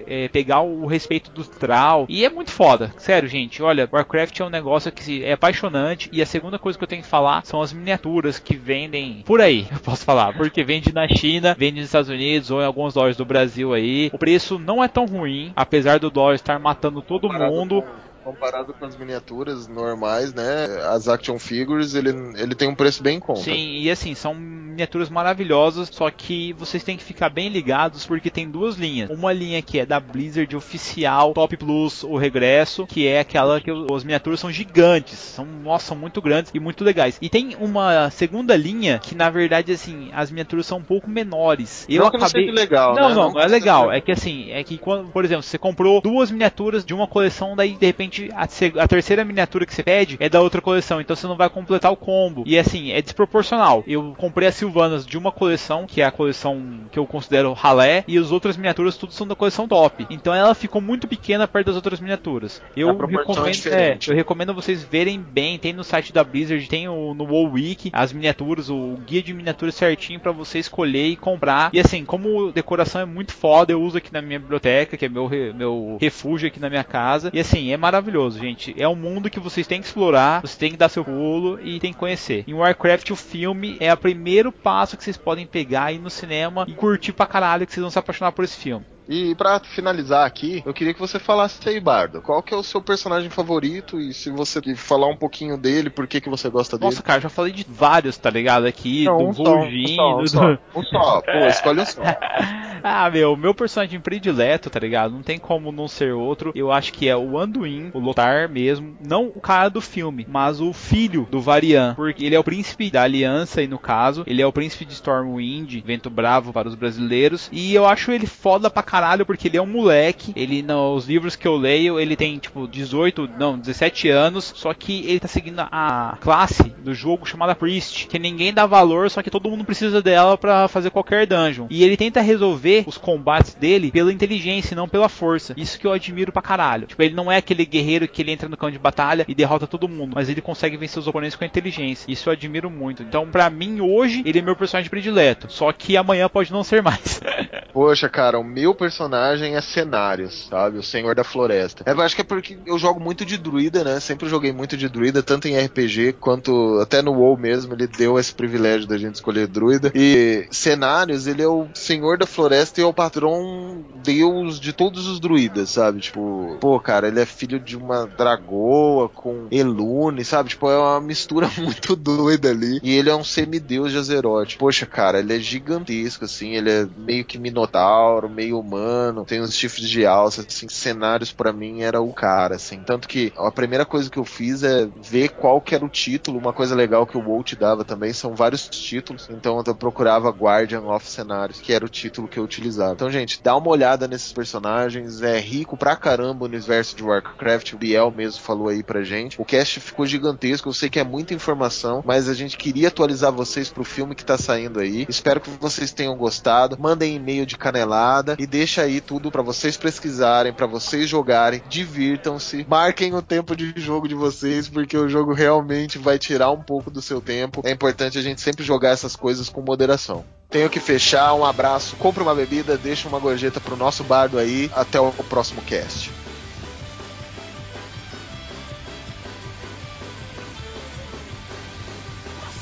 é, 0.07 0.28
pegar 0.28 0.61
o 0.61 0.86
respeito 0.86 1.30
do 1.32 1.45
Troll. 1.45 2.07
E 2.09 2.24
é 2.24 2.30
muito 2.30 2.53
foda, 2.53 2.95
sério, 2.97 3.28
gente. 3.28 3.62
Olha, 3.62 3.88
Warcraft 3.93 4.38
é 4.38 4.45
um 4.45 4.51
negócio 4.51 4.93
que 4.93 5.24
é 5.24 5.32
apaixonante. 5.32 6.09
E 6.12 6.22
a 6.22 6.26
segunda 6.26 6.59
coisa 6.59 6.78
que 6.78 6.84
eu 6.84 6.88
tenho 6.88 7.03
que 7.03 7.09
falar 7.09 7.45
são 7.45 7.61
as 7.61 7.72
miniaturas 7.72 8.38
que 8.38 8.57
vendem 8.57 9.22
por 9.24 9.40
aí, 9.40 9.66
eu 9.72 9.80
posso 9.80 10.05
falar, 10.05 10.34
porque 10.34 10.62
vende 10.62 10.93
na 10.93 11.09
China, 11.09 11.57
vende 11.59 11.80
nos 11.80 11.86
Estados 11.86 12.11
Unidos 12.11 12.51
ou 12.51 12.61
em 12.61 12.64
alguns 12.64 12.95
lojas 12.95 13.16
do 13.16 13.24
Brasil 13.24 13.74
aí. 13.74 14.09
O 14.12 14.18
preço 14.18 14.59
não 14.59 14.84
é 14.84 14.88
tão 14.88 15.05
ruim, 15.05 15.53
apesar 15.57 15.99
do 15.99 16.11
dólar 16.11 16.34
estar 16.34 16.59
matando 16.59 17.03
todo 17.03 17.32
mundo. 17.32 17.82
Comparado 18.23 18.73
com 18.73 18.85
as 18.85 18.97
miniaturas 18.97 19.66
normais, 19.68 20.33
né? 20.33 20.66
As 20.89 21.09
action 21.09 21.39
figures, 21.39 21.95
ele, 21.95 22.11
ele 22.37 22.55
tem 22.55 22.68
um 22.68 22.75
preço 22.75 23.03
bem 23.03 23.16
em 23.16 23.20
conta. 23.20 23.41
Sim, 23.41 23.79
e 23.79 23.91
assim, 23.91 24.14
são 24.14 24.35
miniaturas 24.35 25.11
maravilhosas, 25.11 25.89
só 25.93 26.11
que 26.11 26.53
vocês 26.55 26.83
têm 26.83 26.97
que 26.97 27.05
ficar 27.05 27.29
bem 27.29 27.49
ligados 27.49 28.07
porque 28.07 28.31
tem 28.31 28.51
duas 28.51 28.77
linhas. 28.77 29.11
Uma 29.11 29.33
linha 29.33 29.61
que 29.62 29.79
é 29.79 29.87
da 29.87 30.01
Blizzard 30.01 30.55
oficial, 30.57 31.33
Top 31.35 31.57
Plus, 31.57 32.03
o 32.03 32.16
regresso, 32.16 32.87
que 32.87 33.07
é 33.07 33.20
aquela 33.20 33.61
que 33.61 33.70
as 33.70 34.05
miniaturas 34.05 34.41
são 34.41 34.51
gigantes, 34.51 35.18
são, 35.18 35.45
nossa, 35.45 35.87
são 35.87 35.97
muito 35.97 36.20
grandes 36.20 36.51
e 36.55 36.61
muito 36.61 36.83
legais. 36.85 37.18
E 37.20 37.29
tem 37.29 37.57
uma 37.61 38.11
segunda 38.11 38.57
linha 38.57 38.99
que 38.99 39.14
na 39.14 39.29
verdade 39.31 39.73
assim, 39.73 40.11
as 40.12 40.31
miniaturas 40.31 40.66
são 40.66 40.79
um 40.79 40.83
pouco 40.83 41.09
menores. 41.09 41.87
Eu 41.89 42.01
não 42.01 42.07
acabei 42.09 42.47
que 42.47 42.53
não 42.53 42.55
legal, 42.55 42.95
Não, 42.95 43.09
né? 43.09 43.14
não, 43.14 43.33
não 43.33 43.41
é 43.41 43.47
legal. 43.47 43.93
É 43.93 44.01
que 44.01 44.12
assim, 44.12 44.51
é 44.51 44.64
que 44.64 44.79
quando, 44.79 45.11
por 45.11 45.25
exemplo, 45.25 45.43
você 45.43 45.59
comprou 45.59 46.01
duas 46.01 46.31
miniaturas 46.31 46.85
de 46.85 46.95
uma 46.95 47.07
coleção, 47.07 47.55
daí 47.55 47.75
de 47.75 47.87
repente 47.87 48.11
a, 48.34 48.82
a, 48.82 48.88
terceira 48.88 49.24
miniatura 49.24 49.66
que 49.66 49.74
você 49.74 49.82
pede 49.82 50.16
é 50.20 50.28
da 50.28 50.40
outra 50.40 50.60
coleção, 50.60 51.00
então 51.00 51.14
você 51.16 51.26
não 51.26 51.36
vai 51.36 51.48
completar 51.48 51.90
o 51.92 51.96
combo. 51.96 52.44
E 52.46 52.58
assim, 52.58 52.92
é 52.92 53.00
desproporcional. 53.00 53.82
Eu 53.86 54.14
comprei 54.16 54.48
as 54.48 54.54
Silvanas 54.54 55.06
de 55.06 55.16
uma 55.16 55.32
coleção, 55.32 55.86
que 55.86 56.00
é 56.00 56.04
a 56.04 56.10
coleção 56.10 56.62
que 56.90 56.98
eu 56.98 57.06
considero 57.06 57.52
ralé, 57.52 58.04
e 58.06 58.18
as 58.18 58.30
outras 58.30 58.56
miniaturas 58.56 58.96
tudo 58.96 59.12
são 59.12 59.26
da 59.26 59.34
coleção 59.34 59.66
top. 59.66 60.06
Então 60.10 60.34
ela 60.34 60.54
ficou 60.54 60.80
muito 60.80 61.08
pequena 61.08 61.48
perto 61.48 61.66
das 61.66 61.76
outras 61.76 62.00
miniaturas. 62.00 62.60
Eu 62.76 62.90
A 62.90 62.92
é 62.92 62.96
recomendo, 62.96 63.66
é, 63.68 63.98
eu 64.06 64.14
recomendo 64.14 64.54
vocês 64.54 64.82
verem 64.84 65.20
bem, 65.20 65.58
tem 65.58 65.72
no 65.72 65.84
site 65.84 66.12
da 66.12 66.24
Blizzard, 66.24 66.68
tem 66.68 66.88
o, 66.88 67.14
no 67.14 67.24
WoW 67.24 67.52
Wiki 67.52 67.90
as 67.92 68.12
miniaturas, 68.12 68.68
o 68.70 68.98
guia 69.06 69.22
de 69.22 69.32
miniaturas 69.32 69.74
certinho 69.74 70.20
para 70.20 70.32
você 70.32 70.58
escolher 70.58 71.06
e 71.06 71.16
comprar. 71.16 71.70
E 71.72 71.80
assim, 71.80 72.04
como 72.04 72.52
decoração 72.52 73.00
é 73.00 73.04
muito 73.04 73.32
foda, 73.32 73.72
eu 73.72 73.80
uso 73.80 73.98
aqui 73.98 74.12
na 74.12 74.22
minha 74.22 74.38
biblioteca, 74.38 74.96
que 74.96 75.04
é 75.04 75.08
meu, 75.08 75.28
meu 75.54 75.98
refúgio 76.00 76.48
aqui 76.48 76.60
na 76.60 76.70
minha 76.70 76.84
casa. 76.84 77.30
E 77.32 77.40
assim, 77.40 77.70
é 77.72 77.76
maravilhoso, 77.76 78.01
gente. 78.38 78.74
É 78.80 78.88
um 78.88 78.94
mundo 78.94 79.30
que 79.30 79.40
vocês 79.40 79.66
têm 79.66 79.80
que 79.80 79.86
explorar, 79.86 80.40
vocês 80.40 80.57
têm 80.57 80.70
que 80.72 80.76
dar 80.76 80.88
seu 80.88 81.05
pulo 81.05 81.61
e 81.62 81.78
tem 81.78 81.92
que 81.92 81.98
conhecer. 81.98 82.44
Em 82.46 82.55
Warcraft, 82.55 83.11
o 83.11 83.16
filme 83.16 83.76
é 83.80 83.92
o 83.92 83.96
primeiro 83.96 84.50
passo 84.50 84.96
que 84.96 85.05
vocês 85.05 85.16
podem 85.16 85.46
pegar, 85.46 85.92
ir 85.92 85.98
no 85.98 86.11
cinema 86.11 86.64
e 86.68 86.72
curtir 86.72 87.12
pra 87.12 87.26
caralho, 87.26 87.66
que 87.66 87.72
vocês 87.72 87.82
vão 87.82 87.90
se 87.90 87.98
apaixonar 87.98 88.32
por 88.32 88.44
esse 88.44 88.57
filme. 88.57 88.84
E 89.09 89.34
pra 89.34 89.59
finalizar 89.61 90.26
aqui, 90.26 90.62
eu 90.64 90.72
queria 90.72 90.94
que 90.94 91.00
você 91.00 91.18
falasse 91.18 91.59
aí, 91.68 91.80
Bardo. 91.80 92.22
Qual 92.22 92.42
que 92.42 92.55
é 92.55 92.57
o 92.57 92.62
seu 92.62 92.80
personagem 92.80 93.30
favorito? 93.30 94.00
E 94.00 94.14
se 94.14 94.30
você 94.30 94.61
falar 94.76 95.09
um 95.09 95.16
pouquinho 95.16 95.57
dele, 95.59 95.90
por 95.90 96.07
que, 96.07 96.20
que 96.20 96.28
você 96.30 96.48
gosta 96.48 96.78
dele? 96.78 96.90
Nossa, 96.90 97.03
cara, 97.03 97.20
já 97.20 97.28
falei 97.28 97.53
de 97.53 97.66
vários, 97.68 98.16
tá 98.16 98.30
ligado? 98.30 98.66
Aqui, 98.66 99.05
Não, 99.05 99.18
do 99.18 99.24
um 99.24 99.32
só, 99.34 99.42
um 99.42 99.44
Vol'jin, 99.61 99.96
só, 99.96 100.14
um 100.16 100.22
do- 100.22 100.28
só. 100.28 100.59
Um 100.74 100.82
só. 100.84 101.20
Pô, 101.22 101.46
escolhe 101.48 101.80
um 101.80 101.86
só. 101.86 102.03
Ah, 102.84 103.09
meu, 103.09 103.36
meu 103.36 103.55
personagem 103.55 104.00
predileto, 104.00 104.68
tá 104.68 104.80
ligado? 104.80 105.12
Não 105.14 105.22
tem 105.22 105.38
como 105.38 105.70
não 105.70 105.86
ser 105.86 106.12
outro. 106.14 106.50
Eu 106.53 106.72
acho 106.72 106.92
que 106.92 107.09
é 107.09 107.16
o 107.16 107.38
Anduin, 107.38 107.92
o 107.94 108.00
Lothar 108.00 108.48
mesmo. 108.48 108.96
Não 109.00 109.26
o 109.26 109.40
cara 109.40 109.68
do 109.68 109.80
filme, 109.80 110.26
mas 110.28 110.61
o 110.61 110.72
filho 110.72 111.28
do 111.30 111.40
Varian. 111.40 111.94
Porque 111.94 112.24
ele 112.24 112.34
é 112.34 112.38
o 112.40 112.42
príncipe 112.42 112.90
da 112.90 113.03
aliança, 113.05 113.62
e 113.62 113.68
no 113.68 113.78
caso, 113.78 114.24
ele 114.26 114.42
é 114.42 114.46
o 114.48 114.53
príncipe 114.53 114.84
de 114.84 114.94
Stormwind, 114.94 115.80
vento 115.84 116.11
bravo 116.11 116.53
para 116.53 116.66
os 116.66 116.74
brasileiros. 116.74 117.48
E 117.53 117.72
eu 117.72 117.86
acho 117.86 118.11
ele 118.11 118.26
foda 118.26 118.68
pra 118.68 118.82
caralho, 118.93 119.24
porque 119.24 119.49
ele 119.49 119.57
é 119.57 119.62
um 119.62 119.66
moleque. 119.66 120.34
Ele, 120.36 120.62
nos 120.62 121.07
livros 121.07 121.34
que 121.34 121.49
eu 121.49 121.57
leio, 121.57 121.99
ele 121.99 122.14
tem, 122.14 122.38
tipo, 122.38 122.68
18, 122.68 123.30
não, 123.38 123.59
17 123.59 124.11
anos. 124.11 124.53
Só 124.55 124.74
que 124.74 125.07
ele 125.07 125.18
tá 125.18 125.26
seguindo 125.26 125.61
a 125.61 126.18
classe 126.20 126.64
do 126.84 126.93
jogo 126.93 127.24
chamada 127.24 127.55
Priest, 127.55 128.07
que 128.07 128.18
ninguém 128.18 128.53
dá 128.53 128.66
valor, 128.66 129.11
só 129.11 129.22
que 129.22 129.30
todo 129.30 129.49
mundo 129.49 129.64
precisa 129.64 130.03
dela 130.03 130.36
pra 130.36 130.68
fazer 130.68 130.90
qualquer 130.90 131.26
dungeon. 131.26 131.66
E 131.70 131.82
ele 131.82 131.97
tenta 131.97 132.20
resolver 132.20 132.84
os 132.86 132.99
combates 132.99 133.55
dele 133.55 133.90
pela 133.90 134.12
inteligência 134.12 134.74
e 134.74 134.76
não 134.76 134.86
pela 134.86 135.09
força. 135.09 135.55
Isso 135.57 135.80
que 135.80 135.86
eu 135.86 135.93
admiro 135.93 136.30
pra 136.30 136.43
caralho. 136.43 136.86
Tipo, 136.86 137.03
ele 137.03 137.14
não 137.14 137.32
é 137.32 137.38
aquele 137.38 137.64
guerreiro 137.64 138.07
que 138.07 138.20
ele 138.20 138.32
entra 138.32 138.49
no 138.49 138.59
campo 138.59 138.72
de 138.72 138.78
batalha 138.78 139.24
e 139.26 139.34
derrota 139.34 139.66
todo 139.66 139.88
mundo, 139.88 140.12
mas 140.14 140.28
ele 140.28 140.43
consegue 140.43 140.76
vencer 140.76 140.99
os 140.99 141.07
oponentes 141.07 141.36
com 141.36 141.45
a 141.45 141.47
inteligência. 141.47 142.12
Isso 142.12 142.28
eu 142.28 142.32
admiro 142.34 142.70
muito. 142.70 143.03
Então, 143.03 143.26
pra 143.30 143.49
mim, 143.49 143.80
hoje, 143.80 144.22
ele 144.26 144.40
é 144.40 144.43
meu 144.43 144.57
personagem 144.57 144.90
predileto. 144.90 145.47
Só 145.51 145.72
que 145.72 145.97
amanhã 145.97 146.28
pode 146.28 146.53
não 146.53 146.62
ser 146.62 146.82
mais. 146.82 147.22
Poxa, 147.72 148.07
cara, 148.07 148.38
o 148.38 148.45
meu 148.45 148.74
personagem 148.83 149.55
é 149.55 149.61
Cenários, 149.61 150.49
sabe? 150.51 150.78
O 150.78 150.83
Senhor 150.83 151.14
da 151.14 151.22
Floresta. 151.22 151.85
É, 151.87 151.93
eu 151.93 152.01
acho 152.01 152.16
que 152.16 152.22
é 152.22 152.24
porque 152.24 152.59
eu 152.66 152.78
jogo 152.78 152.99
muito 152.99 153.24
de 153.24 153.39
druida, 153.39 153.85
né? 153.85 154.01
Sempre 154.01 154.28
joguei 154.28 154.53
muito 154.53 154.76
de 154.76 154.89
druida, 154.89 155.22
tanto 155.22 155.47
em 155.47 155.57
RPG 155.57 156.14
quanto 156.14 156.80
até 156.80 157.01
no 157.01 157.12
WoW 157.12 157.37
mesmo. 157.37 157.74
Ele 157.74 157.87
deu 157.87 158.18
esse 158.18 158.35
privilégio 158.35 158.89
da 158.89 158.99
gente 158.99 159.14
escolher 159.14 159.47
druida. 159.47 159.93
E 159.95 160.47
Cenários, 160.51 161.26
ele 161.26 161.43
é 161.43 161.49
o 161.49 161.68
Senhor 161.74 162.18
da 162.18 162.26
Floresta 162.26 162.72
Castle 162.72 162.85
é 162.85 162.87
o 162.87 162.93
patrão 162.93 163.85
deus 164.03 164.59
de 164.59 164.72
todos 164.72 165.07
os 165.07 165.20
druidas, 165.20 165.70
sabe? 165.70 166.01
Tipo, 166.01 166.57
pô, 166.61 166.80
cara, 166.80 167.09
ele 167.09 167.20
é 167.20 167.26
filho 167.26 167.61
de 167.61 167.76
uma 167.76 168.07
dragoa 168.07 169.09
com 169.09 169.47
Elune, 169.51 170.24
sabe? 170.24 170.51
Tipo, 170.51 170.70
é 170.70 170.78
uma 170.78 171.01
mistura 171.01 171.51
muito 171.59 171.95
doida 171.95 172.51
ali. 172.51 172.80
E 172.83 172.95
ele 172.95 173.11
é 173.11 173.14
um 173.14 173.22
semideus 173.24 173.93
de 173.93 173.99
Azeroth. 173.99 174.57
Poxa, 174.57 174.87
cara, 174.87 175.20
ele 175.20 175.37
é 175.37 175.39
gigantesco, 175.39 176.24
assim, 176.24 176.55
ele 176.55 176.70
é 176.70 176.89
meio 176.97 177.24
que 177.24 177.39
minotauro, 177.39 178.28
meio 178.28 178.62
humano, 178.73 179.25
tem 179.25 179.41
uns 179.41 179.55
chifres 179.55 179.89
de 179.89 180.07
alça, 180.07 180.45
assim, 180.47 180.68
cenários 180.68 181.33
para 181.33 181.53
mim 181.53 181.83
era 181.83 182.01
o 182.01 182.12
cara, 182.12 182.57
assim. 182.57 182.81
Tanto 182.81 183.09
que 183.09 183.33
a 183.37 183.51
primeira 183.51 183.85
coisa 183.85 184.11
que 184.11 184.18
eu 184.18 184.25
fiz 184.25 184.62
é 184.62 184.89
ver 185.03 185.31
qual 185.31 185.61
que 185.61 185.75
era 185.75 185.85
o 185.85 185.89
título, 185.89 186.39
uma 186.39 186.53
coisa 186.53 186.75
legal 186.75 187.07
que 187.07 187.16
o 187.16 187.20
WoW 187.20 187.45
dava 187.59 187.85
também, 187.85 188.12
são 188.12 188.35
vários 188.35 188.68
títulos, 188.68 189.29
então 189.31 189.62
eu 189.66 189.75
procurava 189.75 190.31
Guardian 190.31 190.83
of 190.83 191.07
Cenários, 191.07 191.61
que 191.61 191.73
era 191.73 191.85
o 191.85 191.89
título 191.89 192.29
que 192.29 192.39
eu 192.39 192.45
utilizava. 192.45 192.93
Então, 192.93 193.11
gente, 193.11 193.43
dá 193.43 193.57
uma 193.57 193.68
olhada 193.68 194.09
nesses 194.09 194.33
personagens, 194.33 195.23
é 195.23 195.39
rico 195.39 195.77
pra 195.77 195.97
caramba 195.97 196.45
o 196.45 196.49
universo 196.49 196.97
de 196.97 197.03
Warcraft, 197.03 197.73
o 197.73 197.79
Biel 197.79 198.11
mesmo 198.11 198.41
falou 198.41 198.68
aí 198.68 198.83
pra 198.83 199.03
gente. 199.03 199.41
O 199.41 199.45
cast 199.45 199.81
ficou 199.81 200.07
gigantesco, 200.07 200.68
eu 200.68 200.73
sei 200.73 200.89
que 200.89 201.01
é 201.01 201.05
muita 201.05 201.35
informação, 201.35 202.03
mas 202.07 202.29
a 202.29 202.35
gente 202.35 202.57
queria 202.57 202.89
atualizar 202.89 203.33
vocês 203.33 203.68
pro 203.68 203.85
filme 203.85 204.14
que 204.14 204.25
tá 204.25 204.39
saindo 204.39 204.81
aí. 204.81 205.07
Espero 205.09 205.41
que 205.41 205.51
vocês 205.51 205.93
tenham 205.93 206.16
gostado. 206.16 206.77
Mandem 206.79 207.16
e-mail 207.16 207.45
de 207.45 207.57
canelada 207.57 208.37
e 208.39 208.47
deixa 208.62 208.82
aí 208.82 209.00
tudo 209.00 209.28
para 209.28 209.42
vocês 209.42 209.76
pesquisarem, 209.76 210.52
para 210.52 210.68
vocês 210.68 211.08
jogarem, 211.08 211.60
divirtam-se, 211.68 212.64
marquem 212.68 213.12
o 213.12 213.20
tempo 213.20 213.56
de 213.56 213.72
jogo 213.74 214.06
de 214.06 214.14
vocês, 214.14 214.68
porque 214.68 214.96
o 214.96 215.08
jogo 215.08 215.32
realmente 215.32 215.98
vai 215.98 216.16
tirar 216.16 216.52
um 216.52 216.62
pouco 216.62 216.88
do 216.88 217.02
seu 217.02 217.20
tempo. 217.20 217.60
É 217.64 217.72
importante 217.72 218.18
a 218.18 218.22
gente 218.22 218.40
sempre 218.40 218.62
jogar 218.64 218.90
essas 218.90 219.16
coisas 219.16 219.48
com 219.48 219.60
moderação. 219.60 220.24
Tenho 220.48 220.70
que 220.70 220.78
fechar, 220.78 221.34
um 221.34 221.44
abraço, 221.44 221.96
compre 221.96 222.22
uma 222.22 222.36
bebida, 222.36 222.76
deixa 222.76 223.08
uma 223.08 223.18
gorjeta 223.18 223.58
pro 223.58 223.76
nosso 223.76 224.04
bardo 224.04 224.38
aí. 224.38 224.70
Até 224.76 225.00
o 225.00 225.10
próximo 225.10 225.60
cast. 225.62 226.22